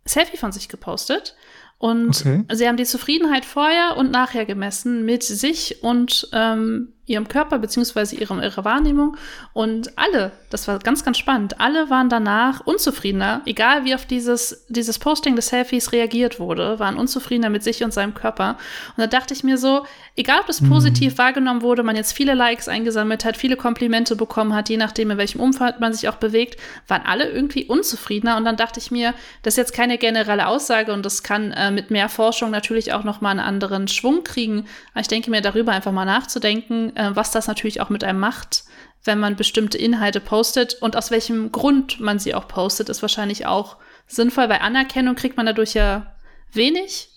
Selfie 0.04 0.36
von 0.36 0.52
sich 0.52 0.68
gepostet. 0.68 1.36
Und 1.78 2.20
okay. 2.20 2.44
sie 2.52 2.66
haben 2.66 2.78
die 2.78 2.84
Zufriedenheit 2.84 3.44
vorher 3.44 3.96
und 3.98 4.10
nachher 4.10 4.46
gemessen 4.46 5.04
mit 5.04 5.22
sich 5.22 5.82
und 5.82 6.28
ähm, 6.32 6.94
ihrem 7.06 7.28
Körper 7.28 7.58
beziehungsweise 7.58 8.16
ihrem, 8.16 8.42
ihrer 8.42 8.64
Wahrnehmung. 8.64 9.16
Und 9.52 9.96
alle, 9.96 10.32
das 10.50 10.66
war 10.68 10.78
ganz, 10.80 11.04
ganz 11.04 11.18
spannend, 11.18 11.60
alle 11.60 11.88
waren 11.88 12.08
danach 12.08 12.60
unzufriedener, 12.66 13.42
egal 13.46 13.84
wie 13.84 13.94
auf 13.94 14.06
dieses, 14.06 14.66
dieses 14.68 14.98
Posting 14.98 15.36
des 15.36 15.48
Selfies 15.48 15.92
reagiert 15.92 16.40
wurde, 16.40 16.78
waren 16.78 16.96
unzufriedener 16.96 17.48
mit 17.48 17.62
sich 17.62 17.84
und 17.84 17.92
seinem 17.92 18.14
Körper. 18.14 18.56
Und 18.96 18.98
da 18.98 19.06
dachte 19.06 19.34
ich 19.34 19.44
mir 19.44 19.56
so, 19.56 19.86
egal 20.16 20.40
ob 20.40 20.46
das 20.46 20.60
mhm. 20.60 20.70
positiv 20.70 21.14
mhm. 21.14 21.18
wahrgenommen 21.18 21.62
wurde, 21.62 21.84
man 21.84 21.96
jetzt 21.96 22.12
viele 22.12 22.34
Likes 22.34 22.68
eingesammelt 22.68 23.24
hat, 23.24 23.36
viele 23.36 23.56
Komplimente 23.56 24.16
bekommen 24.16 24.54
hat, 24.54 24.68
je 24.68 24.76
nachdem, 24.76 25.10
in 25.10 25.18
welchem 25.18 25.40
Umfeld 25.40 25.78
man 25.78 25.92
sich 25.92 26.08
auch 26.08 26.16
bewegt, 26.16 26.58
waren 26.88 27.02
alle 27.04 27.28
irgendwie 27.28 27.64
unzufriedener. 27.64 28.36
Und 28.36 28.44
dann 28.44 28.56
dachte 28.56 28.80
ich 28.80 28.90
mir, 28.90 29.14
das 29.42 29.54
ist 29.54 29.58
jetzt 29.58 29.74
keine 29.74 29.98
generelle 29.98 30.48
Aussage 30.48 30.92
und 30.92 31.06
das 31.06 31.22
kann 31.22 31.52
äh, 31.52 31.70
mit 31.70 31.90
mehr 31.90 32.08
Forschung 32.08 32.50
natürlich 32.50 32.92
auch 32.92 33.04
nochmal 33.04 33.32
einen 33.32 33.40
anderen 33.40 33.86
Schwung 33.86 34.24
kriegen. 34.24 34.66
Aber 34.92 35.00
ich 35.00 35.08
denke 35.08 35.30
mir, 35.30 35.40
darüber 35.40 35.72
einfach 35.72 35.92
mal 35.92 36.04
nachzudenken, 36.04 36.95
äh, 36.96 37.10
was 37.14 37.30
das 37.30 37.46
natürlich 37.46 37.80
auch 37.80 37.90
mit 37.90 38.02
einem 38.02 38.18
macht, 38.18 38.64
wenn 39.04 39.20
man 39.20 39.36
bestimmte 39.36 39.78
Inhalte 39.78 40.20
postet 40.20 40.74
und 40.80 40.96
aus 40.96 41.10
welchem 41.10 41.52
Grund 41.52 42.00
man 42.00 42.18
sie 42.18 42.34
auch 42.34 42.48
postet, 42.48 42.88
ist 42.88 43.02
wahrscheinlich 43.02 43.46
auch 43.46 43.76
sinnvoll, 44.06 44.48
weil 44.48 44.60
Anerkennung 44.60 45.14
kriegt 45.14 45.36
man 45.36 45.46
dadurch 45.46 45.74
ja 45.74 46.14
wenig 46.52 47.10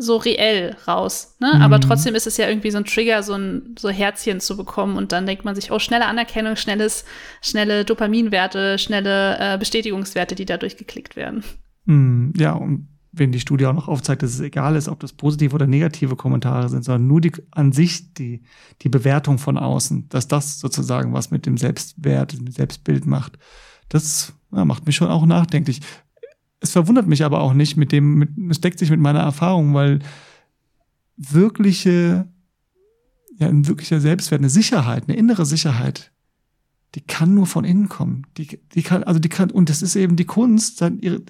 so 0.00 0.16
reell 0.16 0.76
raus. 0.86 1.36
Ne? 1.40 1.52
Mhm. 1.54 1.62
Aber 1.62 1.80
trotzdem 1.80 2.14
ist 2.14 2.26
es 2.26 2.36
ja 2.36 2.48
irgendwie 2.48 2.70
so 2.70 2.78
ein 2.78 2.84
Trigger, 2.84 3.22
so 3.22 3.34
ein 3.34 3.74
so 3.78 3.88
Herzchen 3.90 4.40
zu 4.40 4.56
bekommen 4.56 4.96
und 4.96 5.12
dann 5.12 5.26
denkt 5.26 5.44
man 5.44 5.54
sich, 5.54 5.72
oh, 5.72 5.80
schnelle 5.80 6.06
Anerkennung, 6.06 6.56
schnelles, 6.56 7.04
schnelle 7.42 7.84
Dopaminwerte, 7.84 8.78
schnelle 8.78 9.36
äh, 9.38 9.58
Bestätigungswerte, 9.58 10.36
die 10.36 10.44
dadurch 10.44 10.76
geklickt 10.76 11.16
werden. 11.16 11.42
Mhm, 11.84 12.32
ja, 12.36 12.52
und 12.52 12.88
wenn 13.18 13.32
die 13.32 13.40
Studie 13.40 13.66
auch 13.66 13.74
noch 13.74 13.88
aufzeigt, 13.88 14.22
dass 14.22 14.34
es 14.34 14.40
egal 14.40 14.76
ist, 14.76 14.88
ob 14.88 15.00
das 15.00 15.12
positive 15.12 15.54
oder 15.54 15.66
negative 15.66 16.16
Kommentare 16.16 16.68
sind, 16.68 16.84
sondern 16.84 17.06
nur 17.06 17.20
die 17.20 17.32
an 17.50 17.72
sich 17.72 18.14
die, 18.14 18.42
die 18.82 18.88
Bewertung 18.88 19.38
von 19.38 19.58
außen, 19.58 20.08
dass 20.08 20.28
das 20.28 20.60
sozusagen 20.60 21.12
was 21.12 21.30
mit 21.30 21.46
dem 21.46 21.56
Selbstwert, 21.56 22.38
dem 22.38 22.50
Selbstbild 22.50 23.06
macht. 23.06 23.38
Das 23.88 24.32
ja, 24.52 24.64
macht 24.64 24.86
mich 24.86 24.96
schon 24.96 25.08
auch 25.08 25.26
nachdenklich. 25.26 25.80
Es 26.60 26.72
verwundert 26.72 27.06
mich 27.06 27.24
aber 27.24 27.40
auch 27.40 27.54
nicht 27.54 27.76
mit 27.76 27.92
dem, 27.92 28.14
mit, 28.14 28.30
es 28.50 28.60
deckt 28.60 28.78
sich 28.78 28.90
mit 28.90 29.00
meiner 29.00 29.20
Erfahrung, 29.20 29.74
weil 29.74 30.00
wirkliche, 31.16 32.28
ja, 33.38 33.48
ein 33.48 33.66
wirklicher 33.66 34.00
Selbstwert, 34.00 34.40
eine 34.40 34.50
Sicherheit, 34.50 35.04
eine 35.08 35.16
innere 35.16 35.46
Sicherheit, 35.46 36.12
die 36.94 37.00
kann 37.00 37.34
nur 37.34 37.46
von 37.46 37.64
innen 37.64 37.88
kommen. 37.88 38.26
Die, 38.36 38.60
die 38.74 38.82
kann, 38.82 39.02
also 39.04 39.20
die 39.20 39.28
kann, 39.28 39.50
und 39.50 39.68
das 39.68 39.82
ist 39.82 39.94
eben 39.94 40.16
die 40.16 40.24
Kunst, 40.24 40.80
dann 40.80 40.98
ihre, 41.00 41.22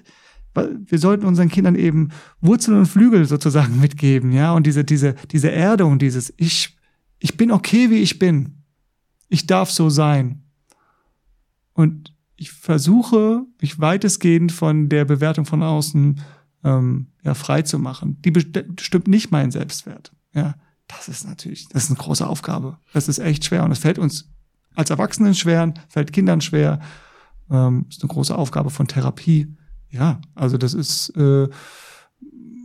wir 0.53 0.99
sollten 0.99 1.25
unseren 1.25 1.49
Kindern 1.49 1.75
eben 1.75 2.09
Wurzeln 2.41 2.77
und 2.77 2.85
Flügel 2.85 3.25
sozusagen 3.25 3.79
mitgeben, 3.81 4.31
ja, 4.31 4.53
und 4.53 4.65
diese, 4.65 4.83
diese, 4.83 5.15
diese 5.31 5.49
Erde 5.49 5.85
und 5.85 6.01
dieses, 6.01 6.33
ich, 6.37 6.77
ich 7.19 7.37
bin 7.37 7.51
okay, 7.51 7.89
wie 7.89 7.99
ich 7.99 8.19
bin. 8.19 8.63
Ich 9.27 9.45
darf 9.45 9.69
so 9.69 9.89
sein. 9.89 10.43
Und 11.73 12.13
ich 12.35 12.51
versuche, 12.51 13.45
mich 13.61 13.79
weitestgehend 13.79 14.51
von 14.51 14.89
der 14.89 15.05
Bewertung 15.05 15.45
von 15.45 15.61
außen 15.61 16.19
ähm, 16.63 17.07
ja, 17.23 17.33
frei 17.33 17.61
zu 17.61 17.79
machen. 17.79 18.21
Die 18.21 18.31
bestimmt 18.31 19.07
nicht 19.07 19.31
meinen 19.31 19.51
Selbstwert. 19.51 20.13
Ja, 20.33 20.55
das 20.87 21.07
ist 21.07 21.27
natürlich, 21.27 21.67
das 21.69 21.83
ist 21.83 21.89
eine 21.89 21.99
große 21.99 22.25
Aufgabe. 22.25 22.77
Das 22.93 23.07
ist 23.07 23.19
echt 23.19 23.45
schwer 23.45 23.63
und 23.63 23.71
es 23.71 23.79
fällt 23.79 23.99
uns 23.99 24.29
als 24.75 24.89
Erwachsenen 24.89 25.35
schwer, 25.35 25.73
fällt 25.89 26.13
Kindern 26.13 26.41
schwer. 26.41 26.79
Ähm, 27.51 27.85
ist 27.89 28.01
eine 28.01 28.09
große 28.09 28.35
Aufgabe 28.35 28.69
von 28.69 28.87
Therapie 28.87 29.55
ja, 29.89 30.21
also 30.35 30.57
das 30.57 30.73
ist, 30.73 31.09
äh, 31.17 31.47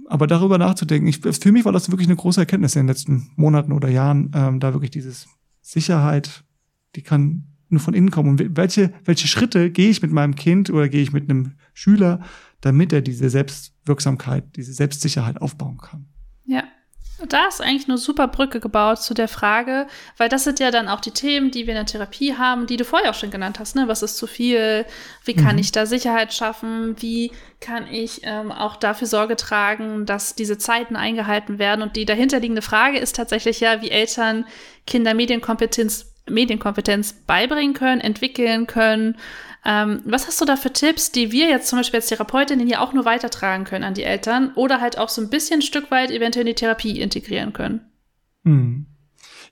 aber 0.06 0.26
darüber 0.26 0.58
nachzudenken, 0.58 1.08
ich, 1.08 1.20
für 1.20 1.52
mich 1.52 1.64
war 1.64 1.72
das 1.72 1.90
wirklich 1.90 2.08
eine 2.08 2.16
große 2.16 2.40
Erkenntnis 2.40 2.76
in 2.76 2.82
den 2.82 2.88
letzten 2.88 3.30
Monaten 3.36 3.72
oder 3.72 3.88
Jahren, 3.88 4.30
ähm, 4.34 4.60
da 4.60 4.74
wirklich 4.74 4.90
dieses 4.90 5.26
Sicherheit, 5.62 6.44
die 6.94 7.02
kann 7.02 7.44
nur 7.68 7.80
von 7.80 7.94
innen 7.94 8.10
kommen. 8.10 8.30
Und 8.30 8.56
welche, 8.56 8.92
welche 9.04 9.26
Schritte 9.26 9.70
gehe 9.70 9.90
ich 9.90 10.02
mit 10.02 10.12
meinem 10.12 10.34
Kind 10.34 10.70
oder 10.70 10.88
gehe 10.88 11.02
ich 11.02 11.12
mit 11.12 11.28
einem 11.28 11.52
Schüler, 11.72 12.20
damit 12.60 12.92
er 12.92 13.02
diese 13.02 13.30
Selbstwirksamkeit, 13.30 14.56
diese 14.56 14.72
Selbstsicherheit 14.72 15.40
aufbauen 15.40 15.78
kann? 15.78 16.06
Ja, 16.46 16.64
da 17.28 17.46
ist 17.46 17.60
eigentlich 17.60 17.88
eine 17.88 17.98
super 17.98 18.26
Brücke 18.28 18.60
gebaut 18.60 19.00
zu 19.00 19.14
der 19.14 19.28
Frage, 19.28 19.86
weil 20.16 20.28
das 20.28 20.44
sind 20.44 20.58
ja 20.58 20.70
dann 20.70 20.88
auch 20.88 21.00
die 21.00 21.12
Themen, 21.12 21.50
die 21.50 21.66
wir 21.66 21.72
in 21.74 21.78
der 21.78 21.86
Therapie 21.86 22.36
haben, 22.36 22.66
die 22.66 22.76
du 22.76 22.84
vorher 22.84 23.10
auch 23.10 23.14
schon 23.14 23.30
genannt 23.30 23.58
hast. 23.58 23.76
Ne? 23.76 23.86
Was 23.86 24.02
ist 24.02 24.16
zu 24.16 24.26
viel? 24.26 24.84
Wie 25.24 25.34
kann 25.34 25.54
mhm. 25.54 25.60
ich 25.60 25.72
da 25.72 25.86
Sicherheit 25.86 26.34
schaffen? 26.34 27.00
Wie 27.00 27.30
kann 27.60 27.86
ich 27.86 28.22
ähm, 28.24 28.50
auch 28.50 28.76
dafür 28.76 29.06
Sorge 29.06 29.36
tragen, 29.36 30.06
dass 30.06 30.34
diese 30.34 30.58
Zeiten 30.58 30.96
eingehalten 30.96 31.58
werden? 31.58 31.82
Und 31.82 31.96
die 31.96 32.04
dahinterliegende 32.04 32.62
Frage 32.62 32.98
ist 32.98 33.16
tatsächlich 33.16 33.60
ja, 33.60 33.80
wie 33.80 33.90
Eltern 33.90 34.44
Kinder 34.86 35.14
Medienkompetenz, 35.14 36.13
Medienkompetenz 36.28 37.12
beibringen 37.26 37.74
können, 37.74 38.00
entwickeln 38.00 38.66
können 38.66 39.16
ähm, 39.64 40.02
was 40.04 40.26
hast 40.26 40.40
du 40.40 40.44
da 40.44 40.56
für 40.56 40.72
Tipps, 40.72 41.10
die 41.10 41.32
wir 41.32 41.48
jetzt 41.48 41.68
zum 41.68 41.78
Beispiel 41.78 41.98
als 41.98 42.08
Therapeutinnen 42.08 42.68
ja 42.68 42.80
auch 42.80 42.92
nur 42.92 43.06
weitertragen 43.06 43.64
können 43.64 43.84
an 43.84 43.94
die 43.94 44.04
Eltern 44.04 44.52
oder 44.54 44.80
halt 44.80 44.98
auch 44.98 45.08
so 45.08 45.22
ein 45.22 45.30
bisschen 45.30 45.60
ein 45.60 45.62
Stück 45.62 45.90
weit 45.90 46.10
eventuell 46.10 46.46
in 46.46 46.54
die 46.54 46.54
Therapie 46.54 47.00
integrieren 47.00 47.54
können? 47.54 47.80
Hm. 48.44 48.86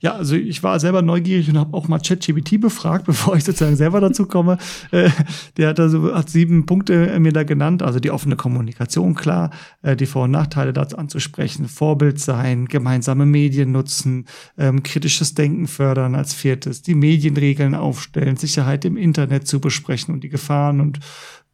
Ja, 0.02 0.16
also 0.16 0.34
ich 0.34 0.64
war 0.64 0.80
selber 0.80 1.00
neugierig 1.00 1.48
und 1.48 1.56
habe 1.56 1.76
auch 1.76 1.86
mal 1.86 2.00
ChatGPT 2.00 2.60
befragt, 2.60 3.04
bevor 3.06 3.36
ich 3.36 3.44
sozusagen 3.44 3.76
selber 3.76 4.00
dazu 4.00 4.26
komme. 4.26 4.58
Äh, 4.90 5.10
der 5.56 5.68
hat 5.68 5.78
also 5.78 6.12
hat 6.12 6.28
sieben 6.28 6.66
Punkte 6.66 7.08
äh, 7.08 7.20
mir 7.20 7.32
da 7.32 7.44
genannt, 7.44 7.84
also 7.84 8.00
die 8.00 8.10
offene 8.10 8.34
Kommunikation 8.34 9.14
klar, 9.14 9.50
äh, 9.82 9.94
die 9.94 10.06
Vor- 10.06 10.24
und 10.24 10.32
Nachteile 10.32 10.72
dazu 10.72 10.98
anzusprechen, 10.98 11.68
Vorbild 11.68 12.18
sein, 12.18 12.66
gemeinsame 12.66 13.26
Medien 13.26 13.70
nutzen, 13.70 14.26
ähm, 14.58 14.82
kritisches 14.82 15.34
Denken 15.34 15.68
fördern 15.68 16.16
als 16.16 16.34
viertes, 16.34 16.82
die 16.82 16.96
Medienregeln 16.96 17.76
aufstellen, 17.76 18.36
Sicherheit 18.36 18.84
im 18.84 18.96
Internet 18.96 19.46
zu 19.46 19.60
besprechen 19.60 20.12
und 20.12 20.24
die 20.24 20.30
Gefahren 20.30 20.80
und 20.80 20.98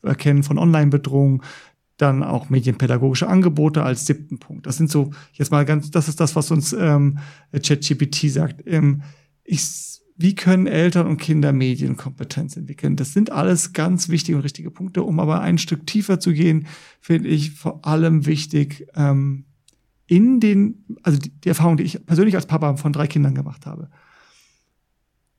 Erkennen 0.03 0.45
von 0.45 0.59
Online-Bedrohungen, 0.59 1.43
dann 1.99 2.23
auch 2.23 2.49
medienpädagogische 2.49 3.29
Angebote 3.29 3.83
als 3.83 4.07
siebten 4.07 4.39
Punkt. 4.39 4.67
Das 4.67 4.77
sind 4.77 4.91
so, 4.91 5.11
jetzt 5.35 5.51
mal 5.51 5.65
ganz, 5.65 5.91
das 5.91 6.09
ist 6.09 6.21
das, 6.21 6.35
was 6.37 6.51
uns 6.51 6.73
ähm, 6.73 7.19
ChatGPT 7.53 8.31
sagt. 8.31 8.63
Ähm, 8.67 9.03
ich, 9.45 10.01
wie 10.17 10.35
können 10.35 10.67
Eltern 10.67 11.07
und 11.07 11.19
Kinder 11.19 11.53
Medienkompetenz 11.53 12.57
entwickeln? 12.57 12.97
Das 12.97 13.13
sind 13.13 13.31
alles 13.31 13.73
ganz 13.73 14.09
wichtige 14.09 14.37
und 14.37 14.45
richtige 14.45 14.71
Punkte. 14.71 15.03
Um 15.03 15.21
aber 15.21 15.41
ein 15.41 15.59
Stück 15.59 15.87
tiefer 15.87 16.21
zu 16.21 16.33
gehen, 16.33 16.67
finde 17.01 17.29
ich 17.29 17.51
vor 17.53 17.85
allem 17.85 18.27
wichtig, 18.27 18.87
ähm, 18.95 19.45
in 20.07 20.41
den, 20.41 20.85
also 21.03 21.19
die, 21.19 21.31
die 21.31 21.49
Erfahrung, 21.49 21.77
die 21.77 21.85
ich 21.85 22.07
persönlich 22.07 22.35
als 22.35 22.47
Papa 22.47 22.77
von 22.77 22.93
drei 22.93 23.07
Kindern 23.07 23.35
gemacht 23.35 23.67
habe, 23.67 23.91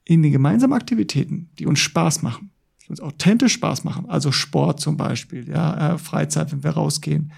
in 0.05 0.23
den 0.23 0.31
gemeinsamen 0.31 0.73
Aktivitäten, 0.73 1.49
die 1.57 1.65
uns 1.65 1.79
Spaß 1.79 2.21
machen, 2.21 2.51
die 2.89 2.91
uns 2.91 3.01
authentisch 3.01 3.53
Spaß 3.53 3.83
machen, 3.83 4.09
also 4.09 4.31
Sport 4.31 4.79
zum 4.79 4.97
Beispiel, 4.97 5.47
ja, 5.47 5.93
äh, 5.93 5.97
Freizeit, 5.97 6.51
wenn 6.51 6.63
wir 6.63 6.71
rausgehen, 6.71 7.31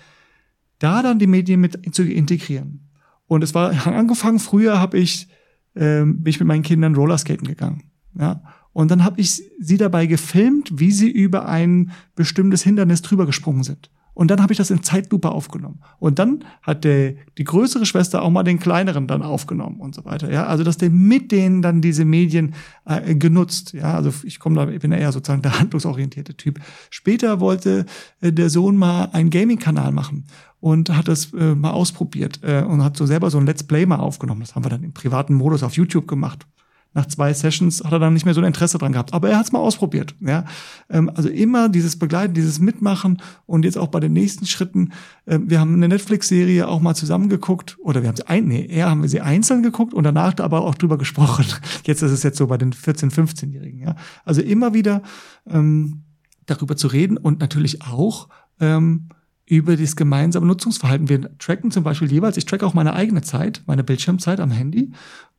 da 0.79 1.03
dann 1.03 1.19
die 1.19 1.27
Medien 1.27 1.59
mit 1.59 1.93
zu 1.93 2.03
integrieren. 2.03 2.89
Und 3.27 3.43
es 3.43 3.53
war 3.53 3.71
angefangen, 3.87 4.39
früher 4.39 4.79
habe 4.79 4.97
ich, 4.97 5.27
ähm, 5.75 6.23
bin 6.23 6.31
ich 6.31 6.39
mit 6.39 6.47
meinen 6.47 6.63
Kindern 6.63 6.95
Rollerskaten 6.95 7.47
gegangen. 7.47 7.83
Ja. 8.17 8.41
Und 8.73 8.89
dann 8.89 9.03
habe 9.03 9.19
ich 9.19 9.43
sie 9.59 9.77
dabei 9.77 10.05
gefilmt, 10.05 10.79
wie 10.79 10.91
sie 10.91 11.09
über 11.09 11.47
ein 11.47 11.91
bestimmtes 12.15 12.63
Hindernis 12.63 13.01
drüber 13.01 13.25
gesprungen 13.25 13.63
sind. 13.63 13.91
Und 14.13 14.29
dann 14.29 14.41
habe 14.41 14.53
ich 14.53 14.57
das 14.57 14.71
in 14.71 14.83
Zeitlupe 14.83 15.29
aufgenommen. 15.31 15.79
Und 15.99 16.19
dann 16.19 16.43
hat 16.61 16.83
der, 16.83 17.13
die 17.37 17.43
größere 17.43 17.85
Schwester 17.85 18.21
auch 18.21 18.29
mal 18.29 18.43
den 18.43 18.59
kleineren 18.59 19.07
dann 19.07 19.21
aufgenommen 19.21 19.79
und 19.79 19.95
so 19.95 20.05
weiter. 20.05 20.31
Ja, 20.31 20.47
also 20.47 20.63
dass 20.63 20.77
der 20.77 20.89
mit 20.89 21.31
denen 21.31 21.61
dann 21.61 21.81
diese 21.81 22.05
Medien 22.05 22.53
äh, 22.85 23.15
genutzt. 23.15 23.73
Ja, 23.73 23.95
also 23.95 24.13
ich 24.23 24.39
komme 24.39 24.55
da, 24.55 24.71
ich 24.71 24.81
bin 24.81 24.91
eher 24.91 25.11
sozusagen 25.11 25.41
der 25.41 25.59
handlungsorientierte 25.59 26.35
Typ. 26.35 26.59
Später 26.89 27.39
wollte 27.39 27.85
äh, 28.19 28.33
der 28.33 28.49
Sohn 28.49 28.75
mal 28.75 29.05
einen 29.13 29.29
Gaming-Kanal 29.29 29.91
machen 29.91 30.25
und 30.59 30.95
hat 30.95 31.07
das 31.07 31.33
äh, 31.33 31.55
mal 31.55 31.71
ausprobiert 31.71 32.39
äh, 32.43 32.63
und 32.63 32.83
hat 32.83 32.97
so 32.97 33.05
selber 33.05 33.29
so 33.31 33.37
ein 33.37 33.45
Let's 33.45 33.63
Play 33.63 33.85
mal 33.85 33.99
aufgenommen. 33.99 34.41
Das 34.41 34.55
haben 34.55 34.65
wir 34.65 34.69
dann 34.69 34.83
im 34.83 34.93
privaten 34.93 35.33
Modus 35.33 35.63
auf 35.63 35.75
YouTube 35.75 36.07
gemacht 36.07 36.45
nach 36.93 37.05
zwei 37.05 37.33
Sessions 37.33 37.83
hat 37.83 37.93
er 37.93 37.99
dann 37.99 38.13
nicht 38.13 38.25
mehr 38.25 38.33
so 38.33 38.41
ein 38.41 38.47
Interesse 38.47 38.77
dran 38.77 38.91
gehabt. 38.91 39.13
Aber 39.13 39.29
er 39.29 39.37
hat 39.37 39.45
es 39.45 39.51
mal 39.51 39.59
ausprobiert. 39.59 40.13
Ja? 40.19 40.45
Ähm, 40.89 41.09
also 41.13 41.29
immer 41.29 41.69
dieses 41.69 41.97
Begleiten, 41.97 42.33
dieses 42.33 42.59
Mitmachen 42.59 43.21
und 43.45 43.63
jetzt 43.63 43.77
auch 43.77 43.87
bei 43.87 43.99
den 43.99 44.13
nächsten 44.13 44.45
Schritten. 44.45 44.91
Äh, 45.25 45.39
wir 45.41 45.59
haben 45.59 45.73
eine 45.73 45.87
Netflix-Serie 45.87 46.67
auch 46.67 46.81
mal 46.81 46.95
zusammengeguckt 46.95 47.77
oder 47.79 48.01
wir 48.01 48.09
haben 48.09 48.17
sie 48.17 48.27
ein, 48.27 48.45
nee, 48.47 48.65
eher 48.65 48.89
haben 48.89 49.01
wir 49.01 49.09
sie 49.09 49.21
einzeln 49.21 49.63
geguckt 49.63 49.93
und 49.93 50.03
danach 50.03 50.37
aber 50.39 50.61
auch 50.61 50.75
drüber 50.75 50.97
gesprochen. 50.97 51.45
Jetzt 51.85 52.01
ist 52.01 52.11
es 52.11 52.23
jetzt 52.23 52.37
so 52.37 52.47
bei 52.47 52.57
den 52.57 52.73
14-, 52.73 53.11
15-Jährigen. 53.11 53.79
Ja? 53.79 53.95
Also 54.25 54.41
immer 54.41 54.73
wieder 54.73 55.01
ähm, 55.49 56.03
darüber 56.45 56.75
zu 56.75 56.87
reden 56.87 57.17
und 57.17 57.39
natürlich 57.39 57.81
auch 57.83 58.27
ähm, 58.59 59.09
über 59.45 59.75
das 59.75 59.95
gemeinsame 59.95 60.45
Nutzungsverhalten. 60.45 61.09
Wir 61.09 61.37
tracken 61.37 61.71
zum 61.71 61.83
Beispiel 61.83 62.11
jeweils, 62.11 62.37
ich 62.37 62.45
tracke 62.45 62.65
auch 62.65 62.73
meine 62.73 62.93
eigene 62.93 63.21
Zeit, 63.21 63.63
meine 63.65 63.83
Bildschirmzeit 63.83 64.39
am 64.39 64.51
Handy 64.51 64.91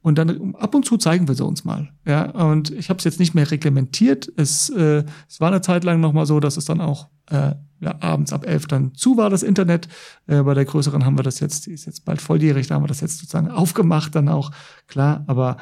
und 0.02 0.18
dann 0.18 0.54
ab 0.56 0.74
und 0.74 0.84
zu 0.84 0.98
zeigen 0.98 1.28
wir 1.28 1.34
sie 1.34 1.44
uns 1.44 1.64
mal. 1.64 1.92
Ja, 2.04 2.30
und 2.30 2.70
ich 2.70 2.90
habe 2.90 2.98
es 2.98 3.04
jetzt 3.04 3.20
nicht 3.20 3.34
mehr 3.34 3.50
reglementiert. 3.50 4.30
Es, 4.36 4.68
äh, 4.70 5.04
es 5.28 5.40
war 5.40 5.48
eine 5.48 5.60
Zeit 5.60 5.84
lang 5.84 6.00
noch 6.00 6.12
mal 6.12 6.26
so, 6.26 6.40
dass 6.40 6.56
es 6.56 6.64
dann 6.64 6.80
auch 6.80 7.08
äh, 7.30 7.54
ja, 7.80 7.96
abends 8.00 8.32
ab 8.32 8.44
elf 8.46 8.66
dann 8.66 8.94
zu 8.94 9.16
war, 9.16 9.30
das 9.30 9.44
Internet. 9.44 9.88
Äh, 10.26 10.42
bei 10.42 10.54
der 10.54 10.64
größeren 10.64 11.04
haben 11.04 11.16
wir 11.16 11.22
das 11.22 11.38
jetzt, 11.38 11.66
die 11.66 11.72
ist 11.72 11.86
jetzt 11.86 12.04
bald 12.04 12.20
volljährig, 12.20 12.66
da 12.66 12.74
haben 12.74 12.82
wir 12.82 12.88
das 12.88 13.00
jetzt 13.00 13.18
sozusagen 13.18 13.48
aufgemacht, 13.48 14.14
dann 14.14 14.28
auch, 14.28 14.50
klar. 14.88 15.22
Aber 15.28 15.56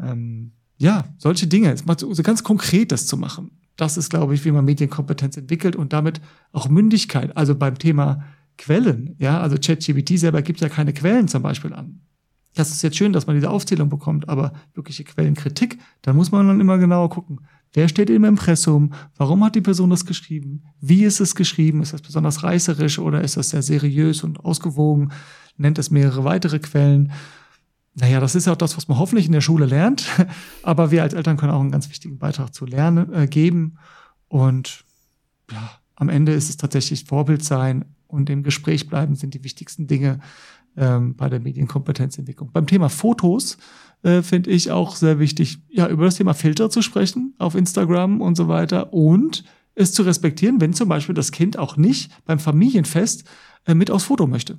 ähm, 0.00 0.52
ja, 0.78 1.04
solche 1.18 1.46
Dinge, 1.46 1.72
es 1.72 1.86
macht 1.86 2.00
so 2.00 2.22
ganz 2.24 2.42
konkret 2.42 2.90
das 2.90 3.06
zu 3.06 3.16
machen. 3.16 3.52
Das 3.76 3.96
ist, 3.96 4.10
glaube 4.10 4.34
ich, 4.34 4.44
wie 4.44 4.50
man 4.50 4.64
Medienkompetenz 4.64 5.36
entwickelt 5.36 5.76
und 5.76 5.92
damit 5.92 6.20
auch 6.52 6.68
Mündigkeit. 6.68 7.36
Also 7.36 7.54
beim 7.54 7.78
Thema 7.78 8.24
Quellen, 8.58 9.14
ja, 9.18 9.40
also 9.40 9.56
ChatGPT 9.58 10.18
selber 10.18 10.42
gibt 10.42 10.60
ja 10.60 10.68
keine 10.68 10.92
Quellen 10.92 11.28
zum 11.28 11.42
Beispiel 11.42 11.72
an 11.72 12.00
das 12.56 12.70
ist 12.70 12.82
jetzt 12.82 12.96
schön, 12.96 13.12
dass 13.12 13.26
man 13.26 13.36
diese 13.36 13.50
Aufzählung 13.50 13.88
bekommt, 13.88 14.28
aber 14.28 14.52
wirkliche 14.74 15.04
Quellenkritik, 15.04 15.78
da 16.02 16.12
muss 16.12 16.32
man 16.32 16.48
dann 16.48 16.60
immer 16.60 16.78
genauer 16.78 17.10
gucken. 17.10 17.40
Wer 17.74 17.88
steht 17.88 18.08
im 18.08 18.24
Impressum? 18.24 18.94
Warum 19.16 19.44
hat 19.44 19.54
die 19.54 19.60
Person 19.60 19.90
das 19.90 20.06
geschrieben? 20.06 20.62
Wie 20.80 21.04
ist 21.04 21.20
es 21.20 21.34
geschrieben? 21.34 21.82
Ist 21.82 21.92
das 21.92 22.00
besonders 22.00 22.42
reißerisch 22.42 22.98
oder 22.98 23.20
ist 23.20 23.36
das 23.36 23.50
sehr 23.50 23.60
seriös 23.60 24.24
und 24.24 24.42
ausgewogen? 24.42 25.12
Nennt 25.58 25.78
es 25.78 25.90
mehrere 25.90 26.24
weitere 26.24 26.58
Quellen? 26.58 27.12
Naja, 27.94 28.18
das 28.20 28.34
ist 28.34 28.46
ja 28.46 28.54
auch 28.54 28.56
das, 28.56 28.78
was 28.78 28.88
man 28.88 28.98
hoffentlich 28.98 29.26
in 29.26 29.32
der 29.32 29.42
Schule 29.42 29.66
lernt. 29.66 30.06
Aber 30.62 30.90
wir 30.90 31.02
als 31.02 31.12
Eltern 31.12 31.36
können 31.36 31.52
auch 31.52 31.60
einen 31.60 31.70
ganz 31.70 31.90
wichtigen 31.90 32.18
Beitrag 32.18 32.54
zu 32.54 32.64
lernen, 32.64 33.12
äh, 33.12 33.26
geben. 33.26 33.76
Und 34.28 34.84
ja, 35.52 35.70
am 35.96 36.08
Ende 36.08 36.32
ist 36.32 36.48
es 36.48 36.56
tatsächlich 36.56 37.04
Vorbild 37.04 37.44
sein 37.44 37.84
und 38.06 38.30
im 38.30 38.42
Gespräch 38.42 38.88
bleiben 38.88 39.16
sind 39.16 39.34
die 39.34 39.44
wichtigsten 39.44 39.86
Dinge 39.86 40.20
ähm, 40.76 41.16
bei 41.16 41.28
der 41.28 41.40
Medienkompetenzentwicklung. 41.40 42.50
Beim 42.52 42.66
Thema 42.66 42.88
Fotos 42.88 43.58
äh, 44.02 44.22
finde 44.22 44.50
ich 44.50 44.70
auch 44.70 44.96
sehr 44.96 45.18
wichtig, 45.18 45.58
ja, 45.68 45.88
über 45.88 46.04
das 46.04 46.16
Thema 46.16 46.34
Filter 46.34 46.70
zu 46.70 46.82
sprechen 46.82 47.34
auf 47.38 47.54
Instagram 47.54 48.20
und 48.20 48.36
so 48.36 48.48
weiter 48.48 48.92
und 48.92 49.44
es 49.74 49.92
zu 49.92 50.02
respektieren, 50.02 50.60
wenn 50.60 50.72
zum 50.72 50.88
Beispiel 50.88 51.14
das 51.14 51.32
Kind 51.32 51.58
auch 51.58 51.76
nicht 51.76 52.10
beim 52.24 52.38
Familienfest 52.38 53.24
äh, 53.66 53.74
mit 53.74 53.90
aufs 53.90 54.04
Foto 54.04 54.26
möchte. 54.26 54.58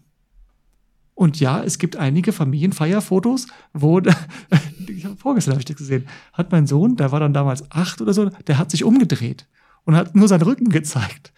Und 1.15 1.39
ja, 1.39 1.63
es 1.63 1.80
gibt 1.80 1.95
einige 1.95 2.32
Familienfeierfotos, 2.32 3.47
wo, 3.73 3.99
ich 4.88 5.06
habe 5.06 5.15
vorgestern 5.15 5.53
habe 5.53 5.62
ich 5.62 5.65
das 5.65 5.77
gesehen, 5.77 6.08
hat 6.34 6.51
mein 6.51 6.67
Sohn, 6.67 6.95
der 6.95 7.12
war 7.12 7.19
dann 7.19 7.34
damals 7.34 7.71
acht 7.71 8.01
oder 8.01 8.13
so, 8.13 8.30
der 8.45 8.60
hat 8.60 8.69
sich 8.69 8.84
umgedreht 8.84 9.47
und 9.84 9.95
hat 9.95 10.15
nur 10.15 10.27
seinen 10.27 10.43
Rücken 10.43 10.69
gezeigt. 10.69 11.34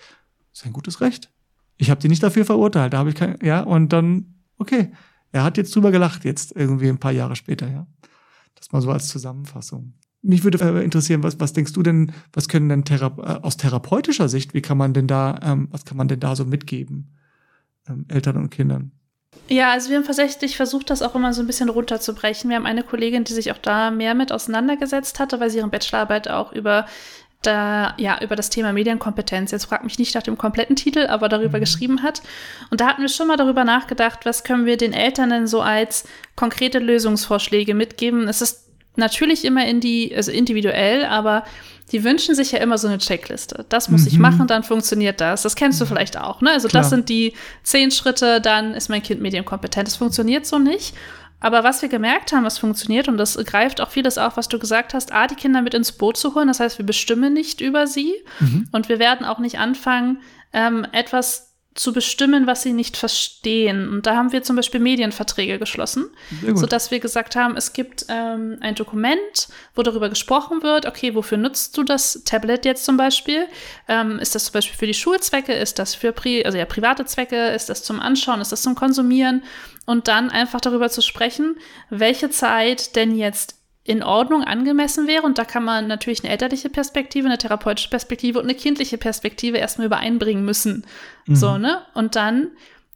Das 0.51 0.59
ist 0.59 0.65
ein 0.65 0.73
gutes 0.73 0.99
Recht. 0.99 1.31
Ich 1.77 1.89
habe 1.89 2.01
die 2.01 2.09
nicht 2.09 2.21
dafür 2.21 2.43
verurteilt, 2.43 2.91
da 2.91 2.97
habe 2.97 3.09
ich 3.09 3.15
kein, 3.15 3.37
ja, 3.41 3.61
und 3.61 3.93
dann 3.93 4.38
okay, 4.59 4.91
er 5.31 5.43
hat 5.43 5.57
jetzt 5.57 5.75
drüber 5.75 5.91
gelacht, 5.91 6.25
jetzt 6.25 6.55
irgendwie 6.55 6.89
ein 6.89 6.99
paar 6.99 7.11
Jahre 7.11 7.35
später, 7.35 7.67
ja. 7.67 7.87
Das 8.55 8.71
mal 8.71 8.81
so 8.81 8.91
als 8.91 9.07
Zusammenfassung. 9.07 9.93
Mich 10.21 10.43
würde 10.43 10.59
äh, 10.59 10.83
interessieren, 10.83 11.23
was, 11.23 11.39
was 11.39 11.53
denkst 11.53 11.73
du 11.73 11.81
denn, 11.81 12.11
was 12.33 12.49
können 12.49 12.67
denn 12.67 12.83
Thera 12.83 13.13
äh, 13.17 13.43
aus 13.43 13.57
therapeutischer 13.57 14.27
Sicht, 14.27 14.53
wie 14.53 14.61
kann 14.61 14.77
man 14.77 14.93
denn 14.93 15.07
da, 15.07 15.39
ähm, 15.41 15.69
was 15.71 15.85
kann 15.85 15.97
man 15.97 16.09
denn 16.09 16.19
da 16.19 16.35
so 16.35 16.45
mitgeben, 16.45 17.15
ähm, 17.87 18.05
Eltern 18.09 18.37
und 18.37 18.49
Kindern? 18.49 18.91
Ja, 19.47 19.71
also 19.71 19.89
wir 19.89 19.97
haben 19.97 20.05
tatsächlich 20.05 20.57
versucht, 20.57 20.89
das 20.89 21.01
auch 21.01 21.15
immer 21.15 21.33
so 21.33 21.41
ein 21.41 21.47
bisschen 21.47 21.69
runterzubrechen. 21.69 22.49
Wir 22.49 22.57
haben 22.57 22.65
eine 22.65 22.83
Kollegin, 22.83 23.23
die 23.23 23.33
sich 23.33 23.51
auch 23.51 23.57
da 23.57 23.91
mehr 23.91 24.13
mit 24.13 24.31
auseinandergesetzt 24.31 25.19
hatte, 25.19 25.39
weil 25.39 25.49
sie 25.49 25.57
ihre 25.57 25.69
Bachelorarbeit 25.69 26.29
auch 26.29 26.51
über 26.51 26.85
da 27.41 27.93
ja 27.97 28.19
über 28.21 28.35
das 28.35 28.49
Thema 28.49 28.73
Medienkompetenz, 28.73 29.51
jetzt 29.51 29.65
fragt 29.65 29.85
mich 29.85 29.97
nicht 29.97 30.13
nach 30.13 30.23
dem 30.23 30.37
kompletten 30.37 30.75
Titel, 30.75 31.07
aber 31.07 31.29
darüber 31.29 31.57
mhm. 31.57 31.61
geschrieben 31.61 32.03
hat. 32.03 32.21
Und 32.69 32.81
da 32.81 32.87
hatten 32.87 33.01
wir 33.01 33.09
schon 33.09 33.27
mal 33.27 33.37
darüber 33.37 33.63
nachgedacht, 33.63 34.25
was 34.25 34.43
können 34.43 34.65
wir 34.65 34.77
den 34.77 34.93
Eltern 34.93 35.29
denn 35.29 35.47
so 35.47 35.61
als 35.61 36.05
konkrete 36.35 36.79
Lösungsvorschläge 36.79 37.73
mitgeben. 37.73 38.27
Es 38.27 38.41
ist 38.41 38.65
natürlich 38.95 39.45
immer 39.45 39.65
in 39.65 39.79
die, 39.79 40.13
also 40.13 40.31
individuell, 40.31 41.05
aber 41.05 41.45
die 41.91 42.03
wünschen 42.03 42.35
sich 42.35 42.51
ja 42.51 42.59
immer 42.59 42.77
so 42.77 42.87
eine 42.87 42.99
Checkliste. 42.99 43.65
Das 43.69 43.89
muss 43.89 44.01
mhm. 44.01 44.07
ich 44.07 44.19
machen, 44.19 44.45
dann 44.47 44.63
funktioniert 44.63 45.21
das. 45.21 45.41
Das 45.43 45.55
kennst 45.55 45.79
du 45.81 45.85
vielleicht 45.85 46.17
auch, 46.17 46.41
ne? 46.41 46.51
Also 46.51 46.67
Klar. 46.67 46.83
das 46.83 46.89
sind 46.89 47.09
die 47.09 47.33
zehn 47.63 47.89
Schritte, 47.89 48.41
dann 48.41 48.73
ist 48.73 48.89
mein 48.89 49.01
Kind 49.01 49.21
medienkompetent. 49.21 49.87
Das 49.87 49.95
funktioniert 49.95 50.45
so 50.45 50.59
nicht. 50.59 50.93
Aber 51.39 51.63
was 51.63 51.81
wir 51.81 51.89
gemerkt 51.89 52.33
haben, 52.33 52.43
was 52.43 52.57
funktioniert, 52.57 53.07
und 53.07 53.17
das 53.17 53.37
greift 53.45 53.81
auch 53.81 53.89
vieles 53.89 54.17
auf, 54.17 54.37
was 54.37 54.49
du 54.49 54.59
gesagt 54.59 54.93
hast, 54.93 55.13
A, 55.13 55.27
die 55.27 55.35
Kinder 55.35 55.61
mit 55.61 55.73
ins 55.73 55.91
Boot 55.91 56.17
zu 56.17 56.35
holen. 56.35 56.47
Das 56.47 56.59
heißt, 56.59 56.77
wir 56.77 56.85
bestimmen 56.85 57.33
nicht 57.33 57.61
über 57.61 57.87
sie 57.87 58.13
mhm. 58.39 58.67
und 58.71 58.89
wir 58.89 58.99
werden 58.99 59.25
auch 59.25 59.39
nicht 59.39 59.59
anfangen, 59.59 60.21
ähm, 60.53 60.85
etwas 60.91 61.49
zu 61.75 61.93
bestimmen, 61.93 62.45
was 62.45 62.61
sie 62.63 62.73
nicht 62.73 62.97
verstehen. 62.97 63.87
Und 63.89 64.05
da 64.05 64.15
haben 64.15 64.33
wir 64.33 64.43
zum 64.43 64.57
Beispiel 64.57 64.81
Medienverträge 64.81 65.59
geschlossen, 65.59 66.09
sodass 66.53 66.91
wir 66.91 66.99
gesagt 66.99 67.37
haben, 67.37 67.55
es 67.55 67.71
gibt 67.71 68.05
ähm, 68.09 68.57
ein 68.59 68.75
Dokument, 68.75 69.47
wo 69.75 69.83
darüber 69.83 70.09
gesprochen 70.09 70.61
wird, 70.61 70.85
okay, 70.85 71.15
wofür 71.15 71.37
nutzt 71.37 71.77
du 71.77 71.83
das 71.83 72.23
Tablet 72.25 72.65
jetzt 72.65 72.83
zum 72.83 72.97
Beispiel? 72.97 73.45
Ähm, 73.87 74.19
ist 74.19 74.35
das 74.35 74.45
zum 74.45 74.53
Beispiel 74.53 74.77
für 74.77 74.87
die 74.87 74.93
Schulzwecke? 74.93 75.53
Ist 75.53 75.79
das 75.79 75.95
für 75.95 76.11
Pri 76.11 76.43
also 76.43 76.57
ja, 76.57 76.65
private 76.65 77.05
Zwecke? 77.05 77.49
Ist 77.49 77.69
das 77.69 77.83
zum 77.83 78.01
Anschauen? 78.01 78.41
Ist 78.41 78.51
das 78.51 78.61
zum 78.61 78.75
Konsumieren? 78.75 79.43
Und 79.89 80.07
dann 80.07 80.29
einfach 80.29 80.61
darüber 80.61 80.87
zu 80.89 81.01
sprechen, 81.01 81.55
welche 81.89 82.29
Zeit 82.29 82.95
denn 82.95 83.15
jetzt 83.15 83.55
in 83.83 84.03
Ordnung 84.03 84.43
angemessen 84.43 85.07
wäre. 85.07 85.23
Und 85.23 85.39
da 85.39 85.45
kann 85.45 85.63
man 85.63 85.87
natürlich 85.87 86.23
eine 86.23 86.31
elterliche 86.31 86.69
Perspektive, 86.69 87.25
eine 87.25 87.39
therapeutische 87.39 87.89
Perspektive 87.89 88.37
und 88.37 88.45
eine 88.45 88.53
kindliche 88.53 88.99
Perspektive 88.99 89.57
erstmal 89.57 89.87
übereinbringen 89.87 90.45
müssen. 90.45 90.85
Mhm. 91.25 91.35
So, 91.35 91.57
ne? 91.57 91.81
Und 91.95 92.15
dann 92.15 92.51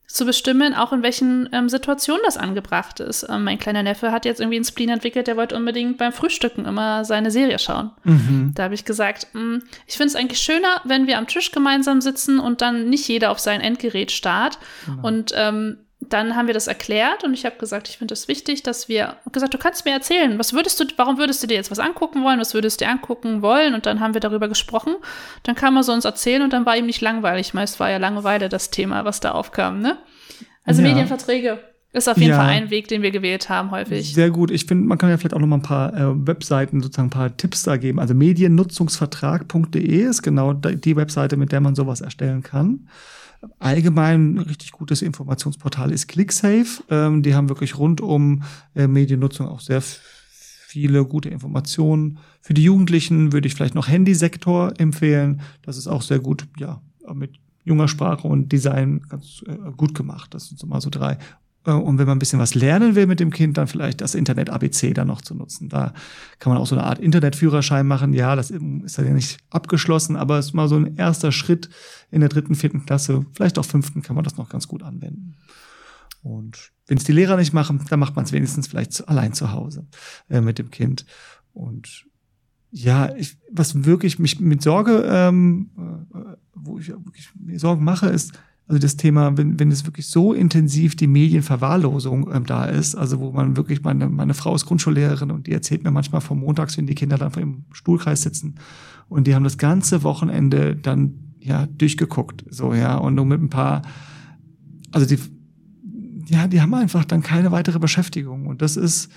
zu 0.06 0.24
bestimmen, 0.24 0.76
auch 0.76 0.94
in 0.94 1.02
welchen 1.02 1.50
ähm, 1.52 1.68
Situationen 1.68 2.22
das 2.24 2.38
angebracht 2.38 3.00
ist. 3.00 3.26
Ähm, 3.28 3.44
mein 3.44 3.58
kleiner 3.58 3.82
Neffe 3.82 4.12
hat 4.12 4.26
jetzt 4.26 4.40
irgendwie 4.40 4.58
einen 4.58 4.66
Spleen 4.66 4.90
entwickelt, 4.90 5.26
der 5.26 5.36
wollte 5.36 5.56
unbedingt 5.56 5.98
beim 5.98 6.14
Frühstücken 6.14 6.66
immer 6.66 7.06
seine 7.06 7.32
Serie 7.32 7.58
schauen. 7.58 7.90
Mhm. 8.04 8.52
Da 8.54 8.66
habe 8.66 8.76
ich 8.76 8.86
gesagt, 8.86 9.30
mh, 9.34 9.42
hm, 9.42 9.64
ich 9.88 9.98
finde 9.98 10.10
es 10.10 10.16
eigentlich 10.16 10.42
schöner, 10.42 10.80
wenn 10.84 11.08
wir 11.08 11.18
am 11.18 11.26
Tisch 11.26 11.52
gemeinsam 11.52 12.02
sitzen 12.02 12.38
und 12.38 12.62
dann 12.62 12.88
nicht 12.92 13.08
jeder 13.08 13.32
auf 13.32 13.40
sein 13.40 13.62
Endgerät 13.62 14.12
starrt. 14.12 14.60
Genau. 14.86 15.08
Und 15.08 15.34
ähm, 15.36 15.80
dann 16.10 16.36
haben 16.36 16.48
wir 16.48 16.54
das 16.54 16.68
erklärt 16.68 17.24
und 17.24 17.34
ich 17.34 17.46
habe 17.46 17.58
gesagt, 17.58 17.88
ich 17.88 17.98
finde 17.98 18.14
es 18.14 18.22
das 18.22 18.28
wichtig, 18.28 18.64
dass 18.64 18.90
wir 18.90 19.18
gesagt, 19.32 19.54
du 19.54 19.58
kannst 19.58 19.86
mir 19.86 19.92
erzählen, 19.92 20.38
was 20.40 20.54
würdest 20.54 20.80
du, 20.80 20.86
warum 20.98 21.18
würdest 21.18 21.42
du 21.44 21.48
dir 21.48 21.56
jetzt 21.56 21.72
was 21.72 21.80
angucken 21.80 22.24
wollen, 22.24 22.40
was 22.40 22.54
würdest 22.54 22.82
du 22.82 22.86
dir 22.86 22.92
angucken 22.92 23.42
wollen? 23.42 23.74
Und 23.74 23.86
dann 23.86 24.00
haben 24.00 24.14
wir 24.14 24.22
darüber 24.22 24.48
gesprochen. 24.48 24.96
Dann 25.44 25.56
kam 25.56 25.76
er 25.78 25.84
so 25.84 25.94
uns 25.94 26.06
erzählen 26.06 26.42
und 26.42 26.52
dann 26.52 26.66
war 26.66 26.76
ihm 26.76 26.86
nicht 26.86 27.02
langweilig. 27.02 27.54
Meist 27.54 27.80
war 27.80 27.90
ja 27.90 27.98
Langeweile 27.98 28.50
das 28.50 28.70
Thema, 28.72 29.06
was 29.06 29.20
da 29.20 29.32
aufkam, 29.32 29.80
ne? 29.80 29.98
Also 30.66 30.82
ja. 30.82 30.90
Medienverträge 30.90 31.60
ist 31.94 32.10
auf 32.10 32.18
jeden 32.18 32.32
ja. 32.32 32.38
Fall 32.38 32.48
ein 32.48 32.70
Weg, 32.72 32.88
den 32.88 33.04
wir 33.04 33.12
gewählt 33.12 33.50
haben, 33.50 33.70
häufig. 33.70 34.14
Sehr 34.14 34.32
gut. 34.32 34.50
Ich 34.50 34.66
finde, 34.66 34.88
man 34.88 34.98
kann 34.98 35.10
ja 35.10 35.18
vielleicht 35.18 35.36
auch 35.36 35.40
noch 35.40 35.48
mal 35.48 35.58
ein 35.58 35.62
paar 35.62 35.94
äh, 35.94 36.28
Webseiten, 36.28 36.82
sozusagen 36.82 37.08
ein 37.08 37.12
paar 37.12 37.38
Tipps 37.38 37.64
da 37.64 37.78
geben. 37.78 38.00
Also 38.00 38.16
mediennutzungsvertrag.de 38.16 40.02
ist 40.02 40.24
genau 40.24 40.54
die 40.54 40.96
Webseite, 40.96 41.38
mit 41.38 41.52
der 41.52 41.62
man 41.62 41.76
sowas 41.76 42.02
erstellen 42.02 42.42
kann. 42.42 42.88
Allgemein 43.60 44.36
ein 44.36 44.40
richtig 44.40 44.72
gutes 44.72 45.02
Informationsportal 45.02 45.92
ist 45.92 46.08
ClickSafe. 46.08 46.84
Ähm, 46.90 47.24
die 47.24 47.36
haben 47.36 47.50
wirklich 47.50 47.78
rund 47.78 48.02
um 48.02 48.44
äh, 48.76 48.88
Mediennutzung 48.88 49.48
auch 49.48 49.60
sehr 49.60 49.82
viele 49.82 51.06
gute 51.06 51.30
Informationen. 51.30 52.20
Für 52.42 52.54
die 52.54 52.64
Jugendlichen 52.64 53.32
würde 53.32 53.48
ich 53.48 53.56
vielleicht 53.56 53.76
noch 53.76 53.88
Handysektor 53.88 54.74
empfehlen. 54.80 55.42
Das 55.62 55.78
ist 55.78 55.88
auch 55.88 56.02
sehr 56.02 56.20
gut, 56.20 56.48
ja, 56.58 56.82
mit 57.14 57.40
junger 57.64 57.88
Sprache 57.88 58.28
und 58.28 58.52
Design 58.52 59.02
ganz 59.08 59.44
äh, 59.48 59.72
gut 59.78 59.96
gemacht. 59.96 60.34
Das 60.34 60.48
sind 60.48 60.60
so 60.60 60.68
mal 60.68 60.82
so 60.82 60.90
drei. 60.90 61.18
Äh, 61.66 61.72
und 61.72 61.98
wenn 61.98 62.08
man 62.08 62.18
ein 62.18 62.20
bisschen 62.20 62.40
was 62.40 62.56
lernen 62.56 62.96
will 62.96 63.08
mit 63.08 63.20
dem 63.20 63.32
Kind, 63.32 63.58
dann 63.58 63.68
vielleicht 63.68 64.02
das 64.02 64.16
Internet 64.16 64.50
ABC 64.50 64.94
dann 64.94 65.08
noch 65.08 65.22
zu 65.22 65.36
nutzen. 65.36 65.70
Da 65.70 65.94
kann 66.40 66.52
man 66.52 66.62
auch 66.62 66.68
so 66.68 66.76
eine 66.76 66.86
Art 66.86 67.00
Internetführerschein 67.00 67.88
machen. 67.88 68.14
Ja, 68.14 68.36
das 68.36 68.52
ist 68.52 68.98
ja 68.98 69.04
nicht 69.04 69.38
abgeschlossen, 69.50 70.16
aber 70.16 70.40
es 70.40 70.48
ist 70.48 70.54
mal 70.54 70.68
so 70.68 70.76
ein 70.76 70.98
erster 70.98 71.32
Schritt 71.32 71.70
in 72.12 72.22
der 72.22 72.30
dritten, 72.30 72.56
vierten 72.56 72.86
Klasse. 72.86 73.26
Vielleicht 73.34 73.58
auch 73.58 73.66
fünften 73.66 74.02
kann 74.02 74.16
man 74.16 74.24
das 74.24 74.38
noch 74.38 74.50
ganz 74.50 74.68
gut 74.68 74.84
anwenden. 74.84 75.36
Und 76.22 76.72
wenn 76.88 76.98
es 76.98 77.04
die 77.04 77.12
Lehrer 77.12 77.36
nicht 77.36 77.54
machen, 77.54 77.84
dann 77.90 78.00
macht 78.00 78.16
man 78.16 78.26
es 78.26 78.32
wenigstens 78.32 78.68
vielleicht 78.68 79.08
allein 79.08 79.34
zu 79.34 79.52
Hause 79.52 79.86
äh, 80.30 80.42
mit 80.42 80.58
dem 80.58 80.72
Kind. 80.72 81.06
Und 81.54 82.06
ja, 82.72 83.14
ich, 83.16 83.38
was 83.52 83.86
wirklich 83.86 84.20
mich 84.20 84.40
mit 84.40 84.64
Sorge, 84.64 85.04
ähm, 85.08 85.70
äh, 85.78 86.18
wo 86.56 86.80
ich 86.80 86.88
wirklich 86.88 87.30
mir 87.36 87.60
Sorgen 87.60 87.84
mache, 87.84 88.08
ist, 88.08 88.34
also 88.68 88.80
das 88.80 88.96
Thema, 88.96 89.38
wenn, 89.38 89.60
wenn 89.60 89.72
es 89.72 89.86
wirklich 89.86 90.08
so 90.08 90.34
intensiv 90.34 90.96
die 90.96 91.08
Medienverwahrlosung 91.08 92.30
ähm, 92.34 92.46
da 92.46 92.66
ist, 92.66 92.96
also 92.96 93.20
wo 93.20 93.32
man 93.32 93.58
wirklich, 93.58 93.84
meine, 93.84 94.08
meine 94.08 94.34
Frau 94.34 94.56
ist 94.56 94.66
Grundschullehrerin 94.66 95.32
und 95.32 95.48
die 95.48 95.52
erzählt 95.52 95.84
mir 95.84 95.92
manchmal 95.92 96.22
vom 96.22 96.40
Montags, 96.40 96.78
wenn 96.78 96.88
die 96.88 96.96
Kinder 96.96 97.18
dann 97.18 97.34
im 97.34 97.66
Stuhlkreis 97.74 98.22
sitzen. 98.22 98.56
Und 99.10 99.28
die 99.28 99.36
haben 99.36 99.44
das 99.44 99.58
ganze 99.58 100.04
Wochenende 100.04 100.78
dann 100.78 101.36
ja 101.40 101.66
durchgeguckt, 101.66 102.46
so 102.50 102.74
ja, 102.74 102.96
und 102.96 103.16
nur 103.16 103.26
mit 103.26 103.42
ein 103.42 103.50
paar, 103.50 103.82
also 104.92 105.06
die, 105.06 105.20
ja, 106.28 106.48
die 106.48 106.62
haben 106.62 106.74
einfach 106.74 107.04
dann 107.04 107.22
keine 107.22 107.52
weitere 107.52 107.80
Beschäftigung. 107.80 108.48
Und 108.48 108.62
das 108.62 108.78
ist, 108.78 109.12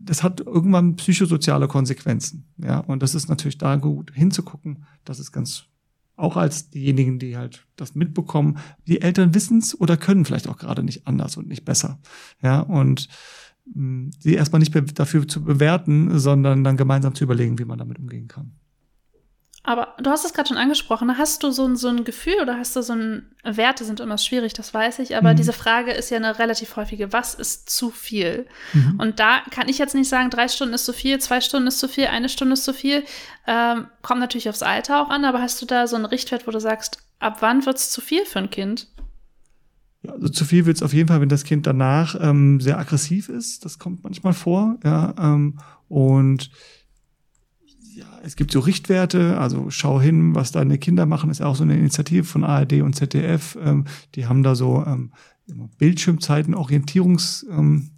das 0.00 0.24
hat 0.24 0.40
irgendwann 0.40 0.96
psychosoziale 0.96 1.68
Konsequenzen, 1.68 2.48
ja, 2.58 2.80
und 2.80 3.00
das 3.00 3.14
ist 3.14 3.28
natürlich 3.28 3.58
da 3.58 3.76
gut 3.76 4.10
hinzugucken, 4.12 4.84
das 5.04 5.20
ist 5.20 5.30
ganz 5.30 5.66
auch 6.16 6.36
als 6.36 6.70
diejenigen, 6.70 7.18
die 7.18 7.36
halt 7.36 7.66
das 7.76 7.94
mitbekommen, 7.94 8.58
die 8.86 9.00
Eltern 9.00 9.34
wissen 9.34 9.58
es 9.58 9.78
oder 9.78 9.96
können 9.96 10.24
vielleicht 10.24 10.48
auch 10.48 10.58
gerade 10.58 10.82
nicht 10.82 11.06
anders 11.06 11.36
und 11.36 11.48
nicht 11.48 11.64
besser. 11.64 12.00
Ja, 12.42 12.60
und 12.60 13.08
mh, 13.66 13.74
hm, 13.74 14.10
sie 14.18 14.34
erstmal 14.34 14.60
nicht 14.60 14.98
dafür 14.98 15.26
zu 15.26 15.42
bewerten, 15.42 16.18
sondern 16.18 16.64
dann 16.64 16.76
gemeinsam 16.76 17.14
zu 17.14 17.24
überlegen, 17.24 17.58
wie 17.58 17.64
man 17.64 17.78
damit 17.78 17.98
umgehen 17.98 18.28
kann. 18.28 18.52
Aber 19.66 19.94
du 19.98 20.10
hast 20.10 20.26
es 20.26 20.34
gerade 20.34 20.48
schon 20.48 20.58
angesprochen. 20.58 21.16
Hast 21.16 21.42
du 21.42 21.50
so 21.50 21.64
ein, 21.64 21.74
so 21.74 21.88
ein 21.88 22.04
Gefühl 22.04 22.34
oder 22.42 22.58
hast 22.58 22.76
du 22.76 22.82
so 22.82 22.92
ein 22.92 23.34
Werte 23.44 23.84
sind 23.84 23.98
immer 23.98 24.18
schwierig, 24.18 24.52
das 24.52 24.74
weiß 24.74 24.98
ich. 24.98 25.16
Aber 25.16 25.32
mhm. 25.32 25.36
diese 25.36 25.54
Frage 25.54 25.90
ist 25.90 26.10
ja 26.10 26.18
eine 26.18 26.38
relativ 26.38 26.76
häufige. 26.76 27.14
Was 27.14 27.32
ist 27.32 27.70
zu 27.70 27.90
viel? 27.90 28.46
Mhm. 28.74 29.00
Und 29.00 29.20
da 29.20 29.40
kann 29.50 29.70
ich 29.70 29.78
jetzt 29.78 29.94
nicht 29.94 30.10
sagen, 30.10 30.28
drei 30.28 30.48
Stunden 30.48 30.74
ist 30.74 30.84
zu 30.84 30.92
viel, 30.92 31.18
zwei 31.18 31.40
Stunden 31.40 31.66
ist 31.66 31.78
zu 31.78 31.88
viel, 31.88 32.08
eine 32.08 32.28
Stunde 32.28 32.52
ist 32.52 32.64
zu 32.64 32.74
viel. 32.74 33.04
Ähm, 33.46 33.86
kommt 34.02 34.20
natürlich 34.20 34.50
aufs 34.50 34.62
Alter 34.62 35.02
auch 35.02 35.08
an. 35.08 35.24
Aber 35.24 35.40
hast 35.40 35.62
du 35.62 35.66
da 35.66 35.86
so 35.86 35.96
einen 35.96 36.04
Richtwert, 36.04 36.46
wo 36.46 36.50
du 36.50 36.60
sagst, 36.60 36.98
ab 37.18 37.38
wann 37.40 37.64
wird 37.64 37.78
es 37.78 37.90
zu 37.90 38.02
viel 38.02 38.26
für 38.26 38.40
ein 38.40 38.50
Kind? 38.50 38.88
Also 40.06 40.28
zu 40.28 40.44
viel 40.44 40.66
wird 40.66 40.76
es 40.76 40.82
auf 40.82 40.92
jeden 40.92 41.08
Fall, 41.08 41.22
wenn 41.22 41.30
das 41.30 41.44
Kind 41.44 41.66
danach 41.66 42.14
ähm, 42.20 42.60
sehr 42.60 42.78
aggressiv 42.78 43.30
ist. 43.30 43.64
Das 43.64 43.78
kommt 43.78 44.04
manchmal 44.04 44.34
vor. 44.34 44.76
Ja, 44.84 45.14
ähm, 45.18 45.58
und 45.88 46.50
ja, 47.94 48.06
es 48.24 48.36
gibt 48.36 48.50
so 48.50 48.60
Richtwerte, 48.60 49.38
also 49.38 49.70
schau 49.70 50.00
hin, 50.00 50.34
was 50.34 50.52
deine 50.52 50.78
Kinder 50.78 51.06
machen, 51.06 51.30
ist 51.30 51.42
auch 51.42 51.54
so 51.54 51.62
eine 51.62 51.76
Initiative 51.76 52.24
von 52.24 52.44
ARD 52.44 52.82
und 52.82 52.94
ZDF. 52.94 53.56
Ähm, 53.62 53.84
die 54.14 54.26
haben 54.26 54.42
da 54.42 54.54
so 54.54 54.84
ähm, 54.84 55.12
Bildschirmzeiten, 55.78 56.54
Orientierungs, 56.54 57.46
ähm, 57.50 57.90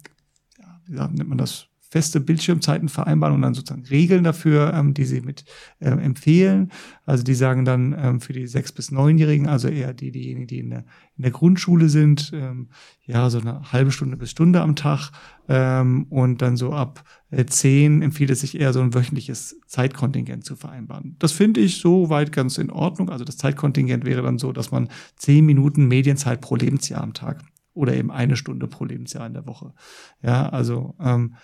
ja, 0.87 1.09
wie 1.11 1.17
nennt 1.17 1.29
man 1.29 1.37
das, 1.37 1.67
feste 1.97 2.19
Bildschirmzeiten 2.19 2.89
vereinbaren 2.89 3.33
und 3.33 3.41
dann 3.41 3.55
sozusagen 3.55 3.87
Regeln 3.87 4.23
dafür, 4.23 4.71
ähm, 4.71 4.93
die 4.93 5.03
sie 5.03 5.21
mit 5.21 5.45
äh, 5.79 5.89
empfehlen. 5.89 6.71
Also 7.07 7.23
die 7.23 7.33
sagen 7.33 7.65
dann 7.65 7.95
ähm, 7.97 8.21
für 8.21 8.33
die 8.33 8.45
sechs 8.45 8.71
bis 8.71 8.91
neunjährigen, 8.91 9.47
also 9.47 9.67
eher 9.67 9.95
die 9.95 10.11
diejenigen, 10.11 10.45
die 10.45 10.59
in 10.59 10.69
der, 10.69 10.85
in 11.15 11.23
der 11.23 11.31
Grundschule 11.31 11.89
sind, 11.89 12.29
ähm, 12.35 12.69
ja 13.03 13.31
so 13.31 13.39
eine 13.39 13.71
halbe 13.71 13.91
Stunde 13.91 14.15
bis 14.15 14.29
Stunde 14.29 14.61
am 14.61 14.75
Tag 14.75 15.09
ähm, 15.49 16.05
und 16.11 16.43
dann 16.43 16.55
so 16.55 16.71
ab 16.71 17.03
äh, 17.31 17.45
zehn 17.45 18.03
empfiehlt 18.03 18.29
es 18.29 18.41
sich 18.41 18.59
eher 18.59 18.73
so 18.73 18.81
ein 18.81 18.93
wöchentliches 18.93 19.59
Zeitkontingent 19.65 20.45
zu 20.45 20.55
vereinbaren. 20.55 21.15
Das 21.17 21.31
finde 21.31 21.61
ich 21.61 21.77
so 21.77 22.11
weit 22.11 22.31
ganz 22.31 22.59
in 22.59 22.69
Ordnung. 22.69 23.09
Also 23.09 23.25
das 23.25 23.37
Zeitkontingent 23.37 24.05
wäre 24.05 24.21
dann 24.21 24.37
so, 24.37 24.51
dass 24.51 24.69
man 24.69 24.89
zehn 25.15 25.47
Minuten 25.47 25.87
Medienzeit 25.87 26.41
pro 26.41 26.57
Lebensjahr 26.57 27.01
am 27.01 27.13
Tag 27.13 27.43
oder 27.77 27.95
eben 27.95 28.11
eine 28.11 28.35
Stunde 28.35 28.67
pro 28.67 28.85
Lebensjahr 28.85 29.25
in 29.25 29.33
der 29.33 29.45
Woche. 29.45 29.73
Ja, 30.21 30.49
also 30.49 30.95
ähm, 30.99 31.35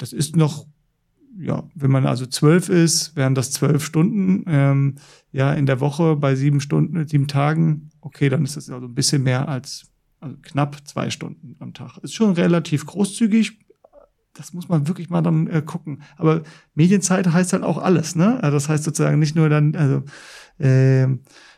das 0.00 0.12
ist 0.12 0.34
noch, 0.34 0.66
ja, 1.38 1.62
wenn 1.74 1.90
man 1.90 2.06
also 2.06 2.26
zwölf 2.26 2.68
ist, 2.68 3.14
wären 3.16 3.34
das 3.34 3.52
zwölf 3.52 3.84
Stunden, 3.84 4.44
ähm, 4.46 4.96
ja, 5.30 5.52
in 5.52 5.66
der 5.66 5.80
Woche 5.80 6.16
bei 6.16 6.34
sieben 6.34 6.60
Stunden, 6.60 7.06
sieben 7.06 7.28
Tagen. 7.28 7.90
Okay, 8.00 8.28
dann 8.28 8.44
ist 8.44 8.56
das 8.56 8.70
also 8.70 8.86
ein 8.86 8.94
bisschen 8.94 9.22
mehr 9.22 9.48
als 9.48 9.86
also 10.20 10.36
knapp 10.42 10.76
zwei 10.86 11.10
Stunden 11.10 11.56
am 11.60 11.74
Tag. 11.74 11.98
Ist 11.98 12.14
schon 12.14 12.32
relativ 12.32 12.86
großzügig. 12.86 13.58
Das 14.34 14.52
muss 14.52 14.68
man 14.68 14.88
wirklich 14.88 15.10
mal 15.10 15.22
dann 15.22 15.46
äh, 15.48 15.62
gucken. 15.62 16.02
Aber 16.16 16.42
Medienzeit 16.74 17.26
heißt 17.26 17.52
halt 17.52 17.62
auch 17.62 17.78
alles, 17.78 18.16
ne? 18.16 18.42
Also 18.42 18.56
das 18.56 18.68
heißt 18.68 18.84
sozusagen 18.84 19.18
nicht 19.18 19.36
nur 19.36 19.48
dann, 19.48 19.74
also 19.76 20.02
äh, 20.58 21.08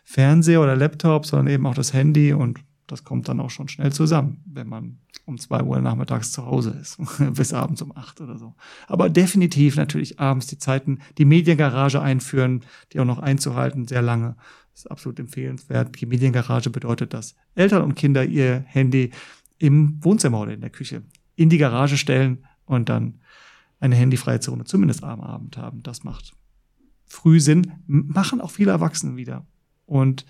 Fernseher 0.05 0.61
oder 0.61 0.75
Laptop, 0.75 1.27
sondern 1.27 1.53
eben 1.53 1.67
auch 1.67 1.75
das 1.75 1.93
Handy 1.93 2.33
und 2.33 2.61
das 2.87 3.05
kommt 3.05 3.29
dann 3.29 3.41
auch 3.41 3.51
schon 3.51 3.69
schnell 3.69 3.93
zusammen, 3.93 4.43
wenn 4.47 4.69
man 4.69 4.99
um 5.25 5.39
zwei 5.39 5.63
Uhr 5.63 5.81
nachmittags 5.81 6.33
zu 6.33 6.47
Hause 6.47 6.71
ist, 6.81 6.99
bis 7.35 7.53
abends 7.53 7.83
um 7.83 7.97
acht 7.97 8.21
oder 8.21 8.39
so. 8.39 8.55
Aber 8.89 9.09
definitiv 9.09 9.77
natürlich 9.77 10.19
abends 10.19 10.47
die 10.47 10.59
Zeiten, 10.59 10.99
die 11.19 11.25
Mediengarage 11.25 12.01
einführen, 12.01 12.65
die 12.93 13.01
auch 13.01 13.05
noch 13.05 13.19
einzuhalten, 13.19 13.87
sehr 13.87 14.03
lange. 14.03 14.37
Das 14.73 14.85
ist 14.85 14.91
absolut 14.91 15.21
empfehlenswert. 15.21 16.01
Die 16.01 16.07
Mediengarage 16.07 16.71
bedeutet, 16.71 17.15
dass 17.15 17.35
Eltern 17.55 17.83
und 17.83 17.95
Kinder 17.95 18.25
ihr 18.25 18.65
Handy 18.67 19.11
im 19.59 20.03
Wohnzimmer 20.03 20.41
oder 20.41 20.55
in 20.55 20.61
der 20.61 20.71
Küche 20.71 21.03
in 21.37 21.51
die 21.51 21.59
Garage 21.59 21.97
stellen 21.97 22.45
und 22.65 22.89
dann 22.89 23.21
eine 23.81 23.97
handyfreie 23.97 24.41
Zone 24.41 24.65
zumindest 24.65 25.05
am 25.05 25.21
Abend 25.21 25.57
haben. 25.57 25.83
Das 25.83 26.05
macht 26.05 26.33
früh 27.05 27.41
Sinn, 27.41 27.73
machen 27.87 28.41
auch 28.41 28.51
viele 28.51 28.71
Erwachsene 28.71 29.17
wieder. 29.17 29.47
Und 29.87 30.25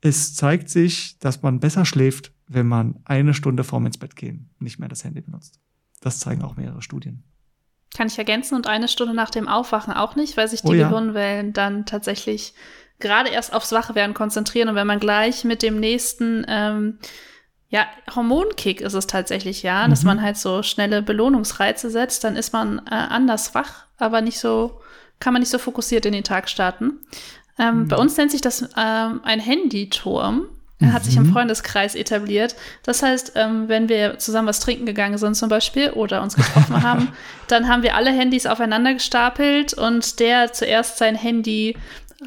es 0.00 0.34
zeigt 0.34 0.68
sich, 0.68 1.18
dass 1.18 1.42
man 1.42 1.60
besser 1.60 1.84
schläft, 1.84 2.33
wenn 2.46 2.66
man 2.66 3.00
eine 3.04 3.34
Stunde 3.34 3.64
vorm 3.64 3.86
ins 3.86 3.98
Bett 3.98 4.16
gehen 4.16 4.50
nicht 4.58 4.78
mehr 4.78 4.88
das 4.88 5.04
Handy 5.04 5.20
benutzt. 5.20 5.60
Das 6.00 6.18
zeigen 6.18 6.42
auch 6.42 6.56
mehrere 6.56 6.82
Studien. 6.82 7.24
Kann 7.94 8.08
ich 8.08 8.18
ergänzen 8.18 8.56
und 8.56 8.66
eine 8.66 8.88
Stunde 8.88 9.14
nach 9.14 9.30
dem 9.30 9.48
Aufwachen 9.48 9.94
auch 9.94 10.16
nicht, 10.16 10.36
weil 10.36 10.48
sich 10.48 10.62
die 10.62 10.68
oh 10.68 10.74
ja. 10.74 10.88
Gehirnwellen 10.88 11.52
dann 11.52 11.86
tatsächlich 11.86 12.54
gerade 12.98 13.30
erst 13.30 13.52
aufs 13.52 13.72
Wachwerden 13.72 14.14
konzentrieren 14.14 14.68
und 14.68 14.74
wenn 14.74 14.86
man 14.86 15.00
gleich 15.00 15.44
mit 15.44 15.62
dem 15.62 15.80
nächsten 15.80 16.44
ähm, 16.48 16.98
ja, 17.74 17.86
Hormonkick 18.14 18.80
ist 18.80 18.94
es 18.94 19.08
tatsächlich, 19.08 19.64
ja, 19.64 19.86
mhm. 19.86 19.90
dass 19.90 20.04
man 20.04 20.22
halt 20.22 20.36
so 20.36 20.62
schnelle 20.62 21.02
Belohnungsreize 21.02 21.90
setzt, 21.90 22.22
dann 22.22 22.36
ist 22.36 22.52
man 22.52 22.78
äh, 22.78 22.94
anders 22.94 23.54
wach, 23.54 23.86
aber 23.98 24.20
nicht 24.20 24.38
so, 24.38 24.80
kann 25.18 25.32
man 25.32 25.40
nicht 25.40 25.50
so 25.50 25.58
fokussiert 25.58 26.06
in 26.06 26.12
den 26.12 26.22
Tag 26.22 26.48
starten. 26.48 27.00
Ähm, 27.58 27.80
mhm. 27.80 27.88
Bei 27.88 27.96
uns 27.96 28.16
nennt 28.16 28.30
sich 28.30 28.40
das 28.40 28.62
ähm, 28.76 29.20
ein 29.24 29.40
Handyturm. 29.40 30.46
Hat 30.92 31.04
sich 31.04 31.16
im 31.16 31.24
mhm. 31.24 31.32
Freundeskreis 31.32 31.94
etabliert. 31.94 32.54
Das 32.82 33.02
heißt, 33.02 33.32
ähm, 33.36 33.68
wenn 33.68 33.88
wir 33.88 34.18
zusammen 34.18 34.48
was 34.48 34.60
trinken 34.60 34.86
gegangen 34.86 35.18
sind 35.18 35.34
zum 35.36 35.48
Beispiel 35.48 35.90
oder 35.90 36.22
uns 36.22 36.36
getroffen 36.36 36.82
haben, 36.82 37.08
dann 37.48 37.68
haben 37.68 37.82
wir 37.82 37.94
alle 37.94 38.10
Handys 38.10 38.46
aufeinander 38.46 38.94
gestapelt 38.94 39.74
und 39.74 40.20
der 40.20 40.52
zuerst 40.52 40.98
sein 40.98 41.14
Handy 41.14 41.76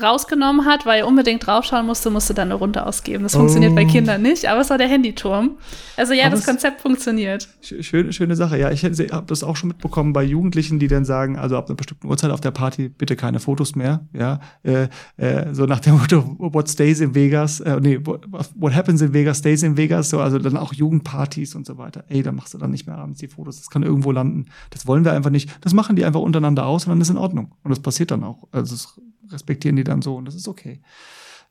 rausgenommen 0.02 0.66
hat, 0.66 0.86
weil 0.86 1.00
er 1.00 1.08
unbedingt 1.08 1.46
draufschauen 1.46 1.86
musste, 1.86 2.10
musste 2.10 2.34
dann 2.34 2.50
eine 2.50 2.56
Runde 2.56 2.86
ausgeben. 2.86 3.24
Das 3.24 3.36
funktioniert 3.36 3.76
bei 3.76 3.86
oh. 3.86 3.88
Kindern 3.88 4.22
nicht, 4.22 4.48
aber 4.50 4.62
es 4.62 4.70
war 4.70 4.78
der 4.78 4.88
Handyturm. 4.88 5.58
Also 5.96 6.14
ja, 6.14 6.26
aber 6.26 6.36
das 6.36 6.46
Konzept 6.46 6.82
funktioniert. 6.82 7.48
Schöne, 7.62 8.14
schöne 8.14 8.36
Sache. 8.36 8.58
Ja, 8.58 8.72
ich 8.72 8.84
habe 8.84 9.26
das 9.26 9.44
auch 9.44 9.56
schon 9.56 9.70
mitbekommen 9.70 10.14
bei 10.14 10.24
Jugendlichen, 10.24 10.80
die 10.80 10.88
dann 10.88 11.06
sagen, 11.06 11.38
also 11.38 11.58
ab 11.58 11.68
einer 11.68 11.76
bestimmten 11.76 12.08
Uhrzeit 12.08 12.32
auf 12.32 12.42
der 12.42 12.52
Party 12.52 12.90
bitte 12.90 13.16
keine 13.16 13.40
Fotos 13.40 13.76
mehr. 13.76 14.08
Ja, 14.14 14.40
äh, 14.64 14.88
äh, 15.18 15.54
so 15.54 15.66
nach 15.66 15.80
dem 15.80 15.98
Motto, 15.98 16.36
what 16.38 16.70
stays 16.70 17.00
in 17.00 17.16
Vegas, 17.16 17.60
äh, 17.60 17.80
nee, 17.80 18.00
what, 18.04 18.22
what 18.56 18.74
happens 18.74 19.02
in 19.02 19.14
Vegas 19.14 19.40
stays 19.40 19.64
in 19.64 19.78
Vegas. 19.78 20.10
So, 20.10 20.20
also 20.20 20.40
dann 20.40 20.58
auch 20.58 20.74
Jugendpartys 20.74 21.56
und 21.56 21.66
so 21.66 21.78
weiter. 21.78 22.04
Ey, 22.10 22.24
da 22.24 22.32
machst 22.32 22.54
du 22.54 22.58
dann 22.58 22.72
nicht 22.72 22.88
mehr 22.88 22.98
abends 22.98 23.20
die 23.20 23.28
Fotos. 23.28 23.58
Das 23.58 23.70
kann 23.70 23.84
irgendwo 23.84 24.12
landen. 24.12 24.46
Das 24.70 24.88
wollen 24.88 25.06
wir 25.06 25.14
einfach 25.14 25.32
nicht. 25.32 25.50
Das 25.62 25.74
machen 25.74 25.96
die 25.96 26.06
einfach 26.06 26.22
untereinander 26.22 26.66
aus 26.66 26.86
und 26.86 26.92
dann 26.92 27.02
ist 27.02 27.10
in 27.10 27.18
Ordnung. 27.18 27.54
Und 27.64 27.72
das 27.72 27.80
passiert 27.80 28.12
dann 28.12 28.24
auch. 28.24 28.48
Also 28.52 28.76
es 28.76 29.00
respektieren 29.32 29.76
die 29.76 29.84
dann 29.84 30.02
so 30.02 30.16
und 30.16 30.26
das 30.26 30.36
ist 30.36 30.48
okay. 30.48 30.82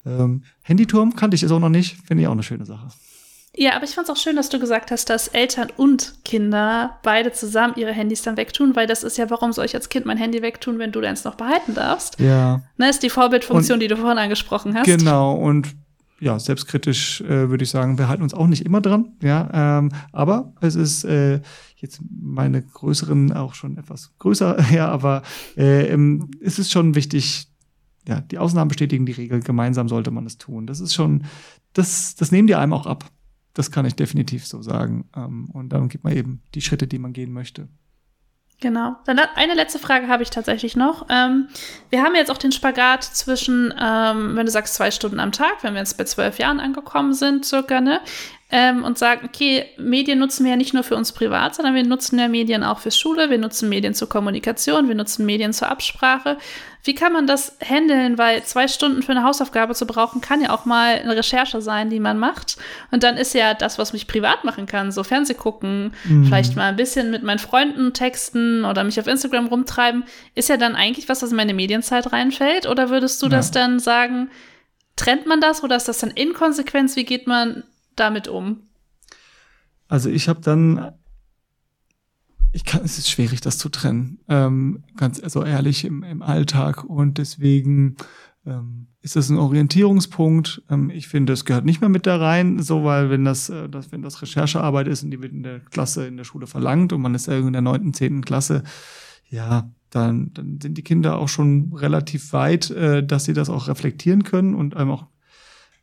Ähm, 0.05 0.45
Handyturm 0.63 1.17
kannte 1.17 1.35
ich 1.35 1.43
es 1.43 1.51
auch 1.51 1.59
noch 1.59 1.69
nicht, 1.69 1.97
finde 2.07 2.23
ich 2.23 2.29
auch 2.29 2.33
eine 2.33 2.43
schöne 2.43 2.65
Sache. 2.65 2.89
Ja, 3.59 3.75
aber 3.75 3.85
ich 3.85 3.95
fand 3.95 4.07
es 4.09 4.15
auch 4.15 4.19
schön, 4.19 4.37
dass 4.37 4.51
du 4.51 4.61
gesagt 4.61 4.91
hast, 4.91 5.09
dass 5.09 5.29
Eltern 5.29 5.69
und 5.77 6.15
Kinder 6.27 6.99
beide 7.03 7.33
zusammen 7.33 7.75
ihre 7.77 7.93
Handys 7.93 8.21
dann 8.21 8.37
wegtun, 8.37 8.77
weil 8.77 8.87
das 8.87 9.03
ist 9.03 9.17
ja, 9.17 9.31
warum 9.31 9.53
soll 9.53 9.65
ich 9.65 9.75
als 9.75 9.89
Kind 9.89 10.05
mein 10.05 10.19
Handy 10.19 10.43
wegtun, 10.43 10.79
wenn 10.79 10.93
du 10.93 11.01
deins 11.01 11.25
noch 11.25 11.37
behalten 11.37 11.75
darfst? 11.75 12.21
Ja. 12.21 12.61
Ne, 12.77 12.91
ist 12.91 13.03
die 13.03 13.09
Vorbildfunktion, 13.09 13.77
und, 13.77 13.81
die 13.81 13.89
du 13.89 13.97
vorhin 13.97 14.19
angesprochen 14.19 14.75
hast. 14.75 14.85
Genau, 14.85 15.35
und 15.35 15.75
ja, 16.21 16.39
selbstkritisch 16.39 17.23
äh, 17.23 17.49
würde 17.49 17.65
ich 17.65 17.71
sagen, 17.71 17.99
wir 17.99 18.09
halten 18.09 18.23
uns 18.23 18.35
auch 18.35 18.47
nicht 18.47 18.65
immer 18.65 18.83
dran, 18.83 19.17
ja, 19.23 19.79
ähm, 19.79 19.91
aber 20.13 20.53
es 20.61 20.75
ist 20.75 21.05
äh, 21.05 21.41
jetzt 21.77 22.01
meine 22.11 22.63
größeren 22.63 23.33
auch 23.33 23.55
schon 23.55 23.79
etwas 23.79 24.13
größer, 24.19 24.71
ja, 24.73 24.89
aber 24.89 25.23
äh, 25.57 25.87
ähm, 25.89 26.31
es 26.43 26.59
ist 26.59 26.73
schon 26.73 26.95
wichtig, 26.95 27.49
ja, 28.09 28.21
die 28.21 28.39
Ausnahmen 28.39 28.69
bestätigen 28.69 29.07
die 29.07 29.13
Regel, 29.13 29.41
gemeinsam 29.41 29.89
sollte 29.89 30.11
man 30.11 30.27
es 30.27 30.39
tun. 30.39 30.67
Das 30.67 30.81
ist 30.81 30.95
schon, 30.95 31.25
das, 31.73 32.15
das 32.15 32.33
nehmen 32.33 32.47
die 32.47 32.55
einem 32.55 32.73
auch 32.73 32.87
ab. 32.87 33.11
Das 33.55 33.71
kann 33.71 33.87
ich 33.87 33.95
definitiv 33.95 34.47
so 34.47 34.63
sagen. 34.63 35.09
Ähm, 35.17 35.49
und 35.53 35.71
dann 35.71 35.89
gibt 35.89 36.05
man 36.05 36.15
eben 36.15 36.43
die 36.55 36.61
Schritte, 36.61 36.87
die 36.87 36.99
man 36.99 37.13
gehen 37.13 37.33
möchte. 37.33 37.69
Genau. 38.61 38.97
Dann 39.05 39.19
eine 39.19 39.55
letzte 39.55 39.79
Frage 39.79 40.09
habe 40.09 40.23
ich 40.23 40.31
tatsächlich 40.31 40.77
noch. 40.77 41.07
Ähm, 41.11 41.49
wir 41.91 42.03
haben 42.03 42.15
jetzt 42.15 42.31
auch 42.31 42.39
den 42.39 42.53
Spagat 42.53 43.05
zwischen, 43.05 43.75
ähm, 43.79 44.35
wenn 44.35 44.47
du 44.47 44.53
sagst 44.53 44.75
zwei 44.75 44.91
Stunden 44.91 45.21
am 45.21 45.33
Tag, 45.33 45.63
wenn 45.63 45.75
wir 45.75 45.81
jetzt 45.81 45.99
bei 45.99 46.05
zwölf 46.05 46.39
Jahren 46.39 46.61
angekommen 46.61 47.13
sind, 47.13 47.45
circa, 47.45 47.81
ne? 47.83 48.01
Ähm, 48.49 48.85
und 48.85 48.97
sagen, 48.97 49.27
okay, 49.27 49.67
Medien 49.77 50.21
nutzen 50.21 50.45
wir 50.45 50.53
ja 50.53 50.57
nicht 50.57 50.73
nur 50.73 50.85
für 50.85 50.95
uns 50.95 51.13
privat, 51.13 51.57
sondern 51.57 51.75
wir 51.75 51.85
nutzen 51.85 52.19
ja 52.19 52.29
Medien 52.29 52.63
auch 52.63 52.79
für 52.79 52.93
Schule, 52.93 53.29
wir 53.29 53.39
nutzen 53.39 53.69
Medien 53.69 53.93
zur 53.93 54.09
Kommunikation, 54.09 54.87
wir 54.87 54.95
nutzen 54.95 55.27
Medien 55.27 55.53
zur 55.53 55.69
Absprache. 55.69 56.39
Wie 56.85 56.95
kann 56.95 57.13
man 57.13 57.27
das 57.27 57.57
handeln? 57.69 58.17
Weil 58.19 58.45
zwei 58.45 58.69
Stunden 58.69 59.03
für 59.03 59.11
eine 59.11 59.25
Hausaufgabe 59.25 59.75
zu 59.75 59.85
brauchen, 59.85 60.21
kann 60.21 60.41
ja 60.41 60.51
auch 60.51 60.65
mal 60.65 60.95
eine 60.95 61.17
Recherche 61.17 61.61
sein, 61.61 61.91
die 61.91 61.99
man 61.99 62.17
macht. 62.17 62.59
Und 62.93 63.03
dann 63.03 63.17
ist 63.17 63.35
ja 63.35 63.55
das, 63.55 63.81
was 63.81 63.93
mich 63.93 64.07
privat 64.07 64.45
machen 64.45 64.67
kann, 64.67 64.93
so 64.93 65.03
Fernseh 65.03 65.35
gucken, 65.35 65.93
mhm. 66.05 66.27
vielleicht 66.27 66.55
mal 66.55 66.69
ein 66.69 66.77
bisschen 66.77 67.11
mit 67.11 67.25
meinen 67.25 67.41
Freunden 67.41 67.93
texten 67.95 68.65
oder 68.65 68.85
mich 68.85 69.01
auf 69.01 69.09
Instagram 69.09 69.49
rumtreiben, 69.49 70.05
ist 70.37 70.49
ja 70.49 70.57
dann 70.57 70.77
eigentlich 70.77 71.09
was, 71.09 71.21
was 71.23 71.31
in 71.31 71.37
meine 71.37 71.55
Medienzeit 71.55 72.13
reinfällt. 72.13 72.69
Oder 72.69 72.91
würdest 72.91 73.21
du 73.21 73.27
ja. 73.27 73.31
das 73.31 73.51
dann 73.51 73.81
sagen, 73.81 74.31
trennt 74.95 75.27
man 75.27 75.41
das 75.41 75.65
oder 75.65 75.75
ist 75.75 75.89
das 75.89 75.99
dann 75.99 76.11
Inkonsequenz? 76.11 76.95
Wie 76.95 77.05
geht 77.05 77.27
man 77.27 77.65
damit 77.97 78.29
um? 78.29 78.63
Also 79.89 80.11
ich 80.11 80.29
habe 80.29 80.41
dann, 80.41 80.93
ich 82.53 82.65
kann, 82.65 82.83
es 82.85 82.99
ist 82.99 83.11
schwierig, 83.11 83.41
das 83.41 83.59
zu 83.59 83.69
trennen, 83.69 84.19
ähm, 84.29 84.85
ganz 84.97 85.23
also 85.23 85.45
ehrlich 85.45 85.85
im, 85.85 86.03
im 86.03 86.23
Alltag 86.23 86.85
und 86.85 87.19
deswegen 87.19 87.97
ähm, 88.47 88.89
ist 89.01 89.15
das 89.17 89.29
ein 89.29 89.39
Orientierungspunkt. 89.39 90.63
Ähm, 90.69 90.91
ich 90.91 91.09
finde, 91.09 91.33
es 91.33 91.45
gehört 91.45 91.65
nicht 91.65 91.81
mehr 91.81 91.91
mit 91.91 92.07
da 92.07 92.17
rein, 92.17 92.61
so 92.61 92.85
weil 92.85 93.11
wenn 93.11 93.25
das, 93.25 93.49
äh, 93.49 93.69
das, 93.69 93.93
wenn 93.93 94.03
das 94.03 94.23
Recherchearbeit 94.23 94.89
ist 94.89 95.05
und 95.05 95.11
die 95.11 95.23
wird 95.23 95.33
in 95.33 95.43
der 95.43 95.61
Klasse 95.61 96.07
in 96.07 96.17
der 96.17 96.25
Schule 96.25 96.47
verlangt 96.47 96.93
und 96.93 97.01
man 97.01 97.15
ist 97.15 97.29
irgendwie 97.29 97.49
in 97.49 97.53
der 97.53 97.63
neunten, 97.63 97.95
zehnten 97.95 98.25
Klasse, 98.25 98.65
ja, 99.29 99.71
dann, 99.91 100.33
dann 100.35 100.61
sind 100.61 100.77
die 100.77 100.83
Kinder 100.83 101.19
auch 101.19 101.29
schon 101.29 101.73
relativ 101.75 102.33
weit, 102.33 102.71
äh, 102.71 103.07
dass 103.07 103.25
sie 103.25 103.33
das 103.33 103.49
auch 103.49 103.69
reflektieren 103.69 104.25
können 104.25 104.55
und 104.55 104.77
einem 104.77 104.91
auch 104.91 105.07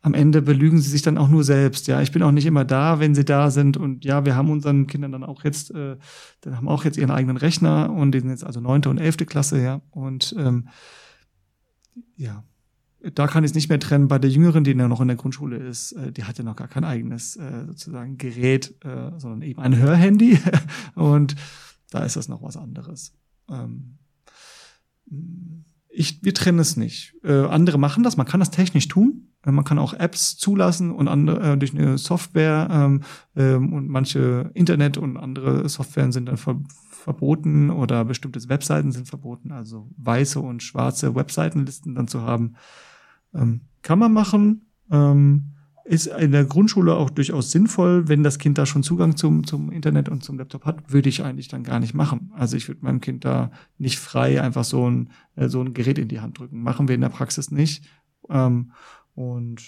am 0.04 0.12
Ende 0.12 0.42
belügen 0.42 0.82
sie 0.82 0.90
sich 0.90 1.00
dann 1.00 1.16
auch 1.16 1.28
nur 1.30 1.44
selbst. 1.44 1.86
Ja, 1.86 2.02
ich 2.02 2.12
bin 2.12 2.22
auch 2.22 2.30
nicht 2.30 2.44
immer 2.44 2.66
da, 2.66 3.00
wenn 3.00 3.14
sie 3.14 3.24
da 3.24 3.50
sind. 3.50 3.78
Und 3.78 4.04
ja, 4.04 4.26
wir 4.26 4.36
haben 4.36 4.50
unseren 4.50 4.86
Kindern 4.86 5.12
dann 5.12 5.24
auch 5.24 5.44
jetzt, 5.44 5.70
äh, 5.70 5.96
dann 6.42 6.58
haben 6.58 6.68
auch 6.68 6.84
jetzt 6.84 6.98
ihren 6.98 7.10
eigenen 7.10 7.38
Rechner 7.38 7.90
und 7.90 8.12
die 8.12 8.20
sind 8.20 8.28
jetzt 8.28 8.44
also 8.44 8.60
neunte 8.60 8.90
und 8.90 8.98
elfte 8.98 9.24
Klasse, 9.24 9.62
ja. 9.62 9.80
Und 9.92 10.34
ähm, 10.38 10.68
ja, 12.16 12.44
da 13.14 13.26
kann 13.26 13.44
ich 13.44 13.52
es 13.52 13.54
nicht 13.54 13.70
mehr 13.70 13.80
trennen. 13.80 14.08
Bei 14.08 14.18
der 14.18 14.28
Jüngeren, 14.28 14.62
die 14.62 14.74
noch 14.74 15.00
in 15.00 15.08
der 15.08 15.16
Grundschule 15.16 15.56
ist, 15.56 15.92
äh, 15.92 16.12
die 16.12 16.24
hat 16.24 16.36
ja 16.36 16.44
noch 16.44 16.56
gar 16.56 16.68
kein 16.68 16.84
eigenes 16.84 17.36
äh, 17.36 17.64
sozusagen 17.66 18.18
Gerät, 18.18 18.74
äh, 18.84 19.10
sondern 19.16 19.40
eben 19.40 19.60
ein 19.62 19.78
Hörhandy. 19.78 20.38
und 20.96 21.34
da 21.88 22.04
ist 22.04 22.16
das 22.16 22.28
noch 22.28 22.42
was 22.42 22.58
anderes. 22.58 23.14
Ähm, 23.48 23.96
ich, 25.94 26.24
wir 26.24 26.34
trennen 26.34 26.58
es 26.58 26.76
nicht. 26.76 27.14
Äh, 27.22 27.44
andere 27.46 27.78
machen 27.78 28.02
das, 28.02 28.16
man 28.16 28.26
kann 28.26 28.40
das 28.40 28.50
technisch 28.50 28.88
tun. 28.88 29.28
Äh, 29.46 29.52
man 29.52 29.64
kann 29.64 29.78
auch 29.78 29.94
Apps 29.94 30.36
zulassen 30.36 30.90
und 30.90 31.08
andere 31.08 31.52
äh, 31.52 31.56
durch 31.56 31.74
eine 31.74 31.98
Software 31.98 32.68
ähm, 32.70 33.02
ähm, 33.36 33.72
und 33.72 33.88
manche 33.88 34.50
Internet 34.54 34.98
und 34.98 35.16
andere 35.16 35.68
Softwaren 35.68 36.12
sind 36.12 36.26
dann 36.26 36.36
ver 36.36 36.60
verboten 37.04 37.68
oder 37.68 38.02
bestimmte 38.06 38.48
Webseiten 38.48 38.90
sind 38.90 39.06
verboten, 39.06 39.52
also 39.52 39.90
weiße 39.98 40.40
und 40.40 40.62
schwarze 40.62 41.14
Webseitenlisten 41.14 41.94
dann 41.94 42.08
zu 42.08 42.22
haben. 42.22 42.54
Ähm, 43.34 43.60
kann 43.82 43.98
man 43.98 44.10
machen. 44.14 44.70
Ähm, 44.90 45.53
ist 45.84 46.06
in 46.06 46.32
der 46.32 46.44
Grundschule 46.44 46.94
auch 46.96 47.10
durchaus 47.10 47.50
sinnvoll, 47.50 48.08
wenn 48.08 48.22
das 48.22 48.38
Kind 48.38 48.56
da 48.56 48.64
schon 48.64 48.82
Zugang 48.82 49.16
zum, 49.16 49.46
zum 49.46 49.70
Internet 49.70 50.08
und 50.08 50.24
zum 50.24 50.38
Laptop 50.38 50.64
hat, 50.64 50.92
würde 50.92 51.10
ich 51.10 51.22
eigentlich 51.22 51.48
dann 51.48 51.62
gar 51.62 51.78
nicht 51.78 51.94
machen. 51.94 52.32
Also 52.34 52.56
ich 52.56 52.68
würde 52.68 52.84
meinem 52.84 53.02
Kind 53.02 53.24
da 53.24 53.50
nicht 53.76 53.98
frei 53.98 54.40
einfach 54.40 54.64
so 54.64 54.88
ein, 54.88 55.10
äh, 55.36 55.48
so 55.48 55.60
ein 55.60 55.74
Gerät 55.74 55.98
in 55.98 56.08
die 56.08 56.20
Hand 56.20 56.38
drücken. 56.38 56.62
Machen 56.62 56.88
wir 56.88 56.94
in 56.94 57.02
der 57.02 57.10
Praxis 57.10 57.50
nicht. 57.50 57.84
Ähm, 58.30 58.72
und 59.14 59.62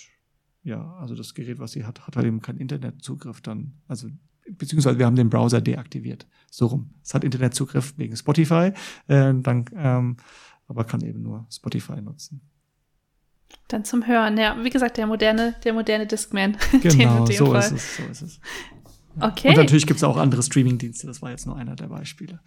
ja, 0.62 0.94
also 0.94 1.14
das 1.14 1.34
Gerät, 1.34 1.58
was 1.58 1.72
sie 1.72 1.84
hat, 1.84 2.06
hat 2.06 2.16
halt 2.16 2.26
eben 2.26 2.40
keinen 2.40 2.58
Internetzugriff 2.58 3.42
dann. 3.42 3.74
Also 3.86 4.08
beziehungsweise 4.50 4.98
wir 4.98 5.06
haben 5.06 5.16
den 5.16 5.30
Browser 5.30 5.60
deaktiviert. 5.60 6.26
So 6.50 6.66
rum. 6.66 6.94
Es 7.02 7.12
hat 7.12 7.24
Internetzugriff 7.24 7.94
wegen 7.98 8.16
Spotify, 8.16 8.72
äh, 9.06 9.34
dann, 9.34 9.66
ähm, 9.74 10.16
aber 10.66 10.84
kann 10.84 11.02
eben 11.02 11.22
nur 11.22 11.46
Spotify 11.50 12.00
nutzen. 12.00 12.40
Dann 13.68 13.84
zum 13.84 14.06
Hören, 14.06 14.38
ja. 14.38 14.56
Wie 14.62 14.70
gesagt, 14.70 14.96
der 14.96 15.06
moderne, 15.06 15.54
der 15.64 15.72
moderne 15.72 16.06
Discman. 16.06 16.56
Genau, 16.82 17.26
so 17.26 17.46
Fall. 17.46 17.60
ist 17.60 17.72
es, 17.72 17.96
so 17.96 18.02
ist 18.04 18.22
es. 18.22 18.40
Okay. 19.20 19.48
Und 19.48 19.56
natürlich 19.56 19.86
gibt 19.86 19.98
es 19.98 20.04
auch 20.04 20.16
andere 20.16 20.42
Streaming-Dienste, 20.42 21.06
das 21.06 21.22
war 21.22 21.30
jetzt 21.30 21.46
nur 21.46 21.56
einer 21.56 21.74
der 21.74 21.86
Beispiele. 21.86 22.40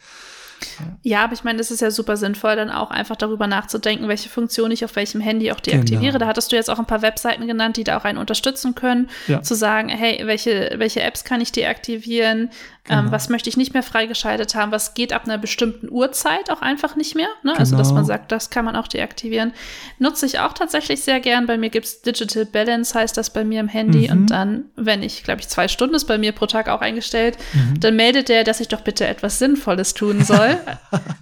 Ja, 1.03 1.24
aber 1.24 1.34
ich 1.34 1.43
meine, 1.43 1.57
das 1.57 1.72
ist 1.72 1.82
ja 1.82 1.91
super 1.91 2.18
sinnvoll, 2.18 2.55
dann 2.55 2.70
auch 2.70 2.91
einfach 2.91 3.16
darüber 3.16 3.47
nachzudenken, 3.47 4.07
welche 4.07 4.30
Funktion 4.30 4.72
ich 4.72 4.84
auf 4.84 4.95
welchem 4.95 5.22
Handy 5.22 5.51
auch 5.51 5.60
deaktiviere. 5.60 6.14
Genau. 6.14 6.20
Da 6.20 6.28
hattest 6.28 6.51
du 6.51 6.55
jetzt 6.55 6.70
auch 6.70 6.80
ein 6.80 6.86
paar 6.86 7.01
Webseiten 7.01 7.47
genannt, 7.47 7.78
die 7.78 7.84
da 7.84 7.97
auch 7.97 8.03
einen 8.03 8.18
unterstützen 8.18 8.76
können, 8.76 9.10
ja. 9.28 9.41
zu 9.41 9.55
sagen, 9.55 9.89
hey, 9.89 10.22
welche, 10.26 10.74
welche 10.78 11.01
Apps 11.01 11.24
kann 11.24 11.41
ich 11.41 11.51
deaktivieren, 11.51 12.49
ähm, 12.89 13.01
genau. 13.01 13.12
was 13.12 13.30
möchte 13.30 13.49
ich 13.49 13.57
nicht 13.57 13.74
mehr 13.74 13.84
freigeschaltet 13.84 14.55
haben, 14.55 14.72
was 14.72 14.93
geht 14.93 15.14
ab 15.14 15.26
einer 15.26 15.38
bestimmten 15.38 15.89
Uhrzeit 15.89 16.49
auch 16.49 16.62
einfach 16.62 16.95
nicht 16.95 17.16
mehr. 17.16 17.28
Ne? 17.43 17.51
Genau. 17.51 17.60
Also, 17.60 17.78
dass 17.78 17.89
man 17.89 18.03
genau. 18.03 18.07
sagt, 18.07 18.32
das 18.32 18.49
kann 18.49 18.66
man 18.66 18.76
auch 18.76 18.88
deaktivieren. 18.88 19.53
Nutze 19.99 20.26
ich 20.26 20.39
auch 20.39 20.53
tatsächlich 20.53 21.01
sehr 21.01 21.20
gern. 21.20 21.45
Bei 21.45 21.57
mir 21.57 21.70
gibt 21.70 21.86
es 21.86 22.01
Digital 22.01 22.45
Balance, 22.45 22.97
heißt 22.97 23.16
das 23.16 23.30
bei 23.30 23.43
mir 23.43 23.60
im 23.60 23.68
Handy. 23.68 24.07
Mhm. 24.07 24.12
Und 24.12 24.32
dann, 24.32 24.66
wenn 24.76 25.03
ich, 25.03 25.24
glaube 25.24 25.41
ich, 25.41 25.47
zwei 25.47 25.68
Stunden 25.68 25.95
ist 25.95 26.05
bei 26.05 26.18
mir 26.18 26.32
pro 26.32 26.47
Tag 26.47 26.68
auch 26.68 26.82
eingestellt, 26.82 27.38
mhm. 27.53 27.80
dann 27.80 27.95
meldet 27.95 28.30
der, 28.30 28.43
dass 28.43 28.60
ich 28.60 28.68
doch 28.68 28.82
bitte 28.82 29.05
etwas 29.05 29.39
Sinnvolles 29.39 29.93
tun 29.93 30.24
soll. 30.24 30.49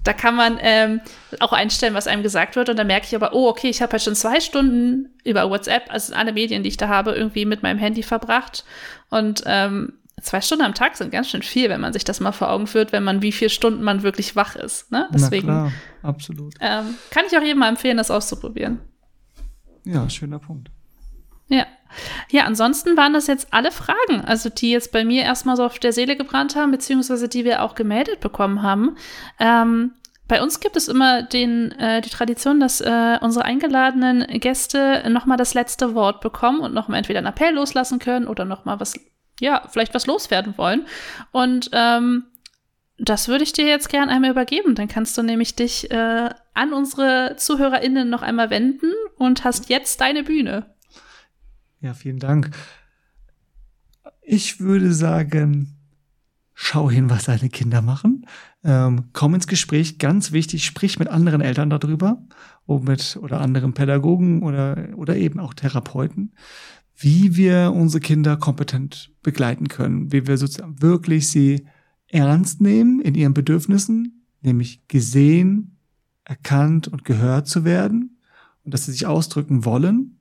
Da 0.04 0.14
kann 0.14 0.36
man 0.36 0.58
ähm, 0.62 1.02
auch 1.40 1.54
einstellen, 1.54 1.94
was 1.94 2.08
einem 2.08 2.24
gesagt 2.24 2.56
wird. 2.56 2.70
Und 2.70 2.78
dann 2.78 2.88
merke 2.88 3.06
ich 3.08 3.16
aber, 3.16 3.34
oh, 3.34 3.48
okay, 3.48 3.70
ich 3.70 3.82
habe 3.82 3.94
halt 3.94 4.02
schon 4.02 4.16
zwei 4.16 4.40
Stunden 4.40 5.10
über 5.24 5.50
WhatsApp, 5.50 5.86
also 5.90 6.14
alle 6.14 6.34
Medien, 6.34 6.64
die 6.64 6.70
ich 6.70 6.78
da 6.78 6.88
habe, 6.88 7.12
irgendwie 7.12 7.46
mit 7.46 7.64
meinem 7.64 7.80
Handy 7.80 8.04
verbracht. 8.04 8.66
Und 9.10 9.44
ähm, 9.46 9.94
zwei 10.22 10.42
Stunden 10.42 10.64
am 10.64 10.74
Tag 10.74 10.98
sind 10.98 11.12
ganz 11.12 11.30
schön 11.30 11.44
viel, 11.44 11.70
wenn 11.70 11.82
man 11.82 11.94
sich 11.94 12.04
das 12.04 12.20
mal 12.20 12.32
vor 12.32 12.50
Augen 12.50 12.68
führt, 12.68 12.92
wenn 12.92 13.04
man 13.04 13.22
wie 13.22 13.32
viele 13.32 13.50
Stunden 13.50 13.84
man 13.84 14.04
wirklich 14.04 14.36
wach 14.36 14.56
ist. 14.56 14.92
Ne? 14.92 15.08
Deswegen 15.14 15.48
Na 15.48 15.54
klar, 15.54 15.72
absolut. 16.04 16.56
Ähm, 16.60 16.96
kann 17.12 17.26
ich 17.28 17.38
auch 17.38 17.44
jedem 17.44 17.60
mal 17.60 17.70
empfehlen, 17.70 17.98
das 17.98 18.12
auszuprobieren. 18.12 18.80
Ja, 19.86 20.10
schöner 20.10 20.40
Punkt. 20.40 20.70
Ja. 21.48 21.66
Ja, 22.30 22.46
ansonsten 22.46 22.98
waren 22.98 23.14
das 23.14 23.28
jetzt 23.28 23.48
alle 23.52 23.72
Fragen, 23.72 24.22
also 24.26 24.50
die 24.50 24.72
jetzt 24.72 24.92
bei 24.92 25.06
mir 25.06 25.24
erstmal 25.24 25.56
so 25.56 25.66
auf 25.66 25.80
der 25.80 25.94
Seele 25.94 26.16
gebrannt 26.16 26.56
haben, 26.56 26.72
beziehungsweise 26.72 27.28
die 27.28 27.46
wir 27.46 27.64
auch 27.64 27.76
gemeldet 27.76 28.20
bekommen 28.20 28.64
haben. 28.64 28.98
Ähm, 29.40 29.94
bei 30.28 30.42
uns 30.42 30.60
gibt 30.60 30.76
es 30.76 30.88
immer 30.88 31.24
den, 31.24 31.72
äh, 31.74 32.02
die 32.02 32.10
Tradition, 32.10 32.60
dass 32.60 32.82
äh, 32.82 33.18
unsere 33.22 33.46
eingeladenen 33.46 34.28
Gäste 34.40 35.10
nochmal 35.10 35.38
das 35.38 35.54
letzte 35.54 35.96
Wort 35.96 36.20
bekommen 36.22 36.60
und 36.60 36.74
nochmal 36.74 36.98
entweder 36.98 37.20
einen 37.20 37.28
Appell 37.28 37.54
loslassen 37.54 38.00
können 38.00 38.28
oder 38.28 38.44
nochmal 38.44 38.80
was, 38.80 38.96
ja, 39.40 39.64
vielleicht 39.70 39.94
was 39.94 40.06
loswerden 40.06 40.58
wollen. 40.58 40.86
Und 41.32 41.70
ähm, 41.72 42.26
das 43.00 43.28
würde 43.28 43.44
ich 43.44 43.54
dir 43.54 43.66
jetzt 43.66 43.90
gern 43.90 44.10
einmal 44.10 44.32
übergeben. 44.32 44.76
Dann 44.76 44.88
kannst 44.88 45.18
du 45.18 45.24
nämlich 45.24 45.56
dich 45.56 45.92
äh, 45.92 46.30
an 46.54 46.74
unsere 46.74 47.36
ZuhörerInnen 47.38 48.10
noch 48.10 48.22
einmal 48.22 48.50
wenden 48.50 48.92
und 49.18 49.44
hast 49.44 49.70
jetzt 49.70 50.02
deine 50.02 50.24
Bühne. 50.24 50.76
Ja, 51.82 51.94
vielen 51.94 52.20
Dank. 52.20 52.52
Ich 54.22 54.60
würde 54.60 54.94
sagen, 54.94 55.76
schau 56.54 56.90
hin, 56.90 57.10
was 57.10 57.26
deine 57.26 57.50
Kinder 57.50 57.82
machen. 57.82 58.26
Ähm, 58.64 59.06
komm 59.14 59.36
ins 59.36 59.48
Gespräch, 59.48 60.00
ganz 60.00 60.32
wichtig, 60.32 60.66
sprich 60.66 60.98
mit 60.98 61.08
anderen 61.08 61.42
Eltern 61.42 61.70
darüber 61.70 62.22
mit, 62.68 63.18
oder 63.22 63.40
anderen 63.42 63.74
Pädagogen 63.74 64.42
oder, 64.42 64.90
oder 64.96 65.16
eben 65.16 65.40
auch 65.40 65.54
Therapeuten, 65.54 66.34
wie 66.96 67.38
wir 67.38 67.72
unsere 67.74 68.02
Kinder 68.02 68.38
kompetent 68.38 69.12
begleiten 69.22 69.68
können, 69.68 70.12
wie 70.12 70.28
wir 70.28 70.38
sozusagen 70.38 70.82
wirklich 70.82 71.30
sie 71.30 71.68
ernst 72.08 72.60
nehmen 72.60 73.00
in 73.02 73.16
ihren 73.16 73.34
Bedürfnissen, 73.34 74.26
nämlich 74.42 74.88
gesehen, 74.88 75.78
erkannt 76.24 76.88
und 76.88 77.06
gehört 77.06 77.48
zu 77.48 77.64
werden 77.64 78.20
und 78.64 78.74
dass 78.74 78.86
sie 78.86 78.92
sich 78.92 79.06
ausdrücken 79.06 79.64
wollen 79.64 80.17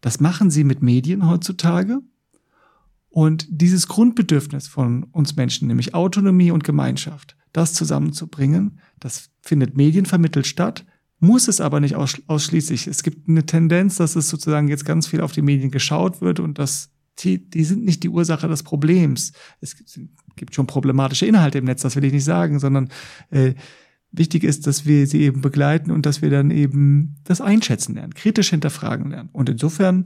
das 0.00 0.20
machen 0.20 0.50
sie 0.50 0.64
mit 0.64 0.82
Medien 0.82 1.28
heutzutage. 1.28 2.00
Und 3.08 3.46
dieses 3.48 3.88
Grundbedürfnis 3.88 4.68
von 4.68 5.04
uns 5.04 5.36
Menschen, 5.36 5.68
nämlich 5.68 5.94
Autonomie 5.94 6.50
und 6.50 6.64
Gemeinschaft, 6.64 7.36
das 7.52 7.72
zusammenzubringen, 7.72 8.78
das 9.00 9.30
findet 9.40 9.76
medienvermittelt 9.76 10.46
statt. 10.46 10.84
muss 11.18 11.48
es 11.48 11.62
aber 11.62 11.80
nicht 11.80 11.96
ausschließlich. 11.96 12.86
Es 12.86 13.02
gibt 13.02 13.26
eine 13.26 13.46
Tendenz, 13.46 13.96
dass 13.96 14.16
es 14.16 14.28
sozusagen 14.28 14.68
jetzt 14.68 14.84
ganz 14.84 15.06
viel 15.06 15.22
auf 15.22 15.32
die 15.32 15.40
Medien 15.40 15.70
geschaut 15.70 16.20
wird 16.20 16.40
und 16.40 16.58
dass 16.58 16.90
die, 17.20 17.48
die 17.48 17.64
sind 17.64 17.84
nicht 17.86 18.02
die 18.02 18.10
Ursache 18.10 18.48
des 18.48 18.62
Problems. 18.62 19.32
Es 19.62 19.76
gibt 20.36 20.54
schon 20.54 20.66
problematische 20.66 21.24
Inhalte 21.24 21.56
im 21.56 21.64
Netz, 21.64 21.80
das 21.80 21.96
will 21.96 22.04
ich 22.04 22.12
nicht 22.12 22.24
sagen, 22.24 22.58
sondern 22.58 22.90
äh, 23.30 23.54
wichtig 24.18 24.44
ist, 24.44 24.66
dass 24.66 24.86
wir 24.86 25.06
sie 25.06 25.22
eben 25.22 25.40
begleiten 25.40 25.90
und 25.90 26.06
dass 26.06 26.22
wir 26.22 26.30
dann 26.30 26.50
eben 26.50 27.16
das 27.24 27.40
einschätzen 27.40 27.94
lernen, 27.94 28.14
kritisch 28.14 28.50
hinterfragen 28.50 29.10
lernen. 29.10 29.28
Und 29.32 29.48
insofern, 29.48 30.04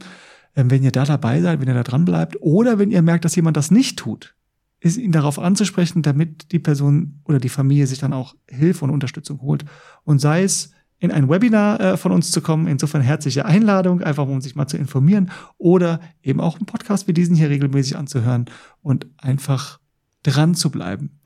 äh, 0.54 0.64
wenn 0.66 0.82
ihr 0.82 0.92
da 0.92 1.04
dabei 1.04 1.40
seid, 1.40 1.60
wenn 1.60 1.68
ihr 1.68 1.74
da 1.74 1.82
dran 1.82 2.04
bleibt 2.04 2.36
oder 2.40 2.78
wenn 2.78 2.90
ihr 2.90 3.02
merkt, 3.02 3.24
dass 3.24 3.36
jemand 3.36 3.56
das 3.56 3.70
nicht 3.70 3.98
tut, 3.98 4.34
ist 4.80 4.96
ihn 4.96 5.12
darauf 5.12 5.38
anzusprechen, 5.38 6.02
damit 6.02 6.52
die 6.52 6.58
Person 6.58 7.20
oder 7.24 7.38
die 7.38 7.50
Familie 7.50 7.86
sich 7.86 7.98
dann 7.98 8.14
auch 8.14 8.34
Hilfe 8.48 8.84
und 8.84 8.90
Unterstützung 8.90 9.42
holt. 9.42 9.64
Und 10.04 10.20
sei 10.20 10.42
es 10.42 10.72
in 11.00 11.10
ein 11.10 11.28
Webinar 11.28 11.80
äh, 11.80 11.96
von 11.96 12.12
uns 12.12 12.30
zu 12.30 12.40
kommen. 12.42 12.68
Insofern 12.68 13.00
herzliche 13.00 13.46
Einladung, 13.46 14.02
einfach 14.02 14.28
um 14.28 14.40
sich 14.40 14.54
mal 14.54 14.66
zu 14.66 14.76
informieren 14.76 15.30
oder 15.58 16.00
eben 16.22 16.40
auch 16.40 16.56
einen 16.56 16.66
Podcast 16.66 17.08
wie 17.08 17.14
diesen 17.14 17.34
hier 17.34 17.48
regelmäßig 17.48 17.96
anzuhören 17.96 18.44
und 18.82 19.06
einfach 19.16 19.80
dran 20.22 20.54
zu 20.54 20.70
bleiben. 20.70 21.18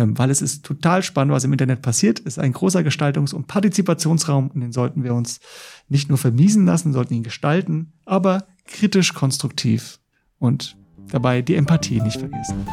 Ähm, 0.00 0.18
weil 0.18 0.30
es 0.30 0.40
ist 0.40 0.64
total 0.64 1.02
spannend, 1.02 1.34
was 1.34 1.44
im 1.44 1.52
Internet 1.52 1.82
passiert. 1.82 2.20
Es 2.20 2.26
ist 2.26 2.38
ein 2.38 2.54
großer 2.54 2.80
Gestaltungs- 2.80 3.34
und 3.34 3.48
Partizipationsraum 3.48 4.48
und 4.48 4.60
den 4.62 4.72
sollten 4.72 5.04
wir 5.04 5.12
uns 5.12 5.40
nicht 5.88 6.08
nur 6.08 6.16
vermiesen 6.16 6.64
lassen, 6.64 6.94
sollten 6.94 7.12
ihn 7.12 7.22
gestalten, 7.22 7.92
aber 8.06 8.46
kritisch 8.66 9.12
konstruktiv 9.12 10.00
und 10.38 10.78
dabei 11.10 11.42
die 11.42 11.54
Empathie 11.54 12.00
nicht 12.00 12.18
vergessen. 12.18 12.64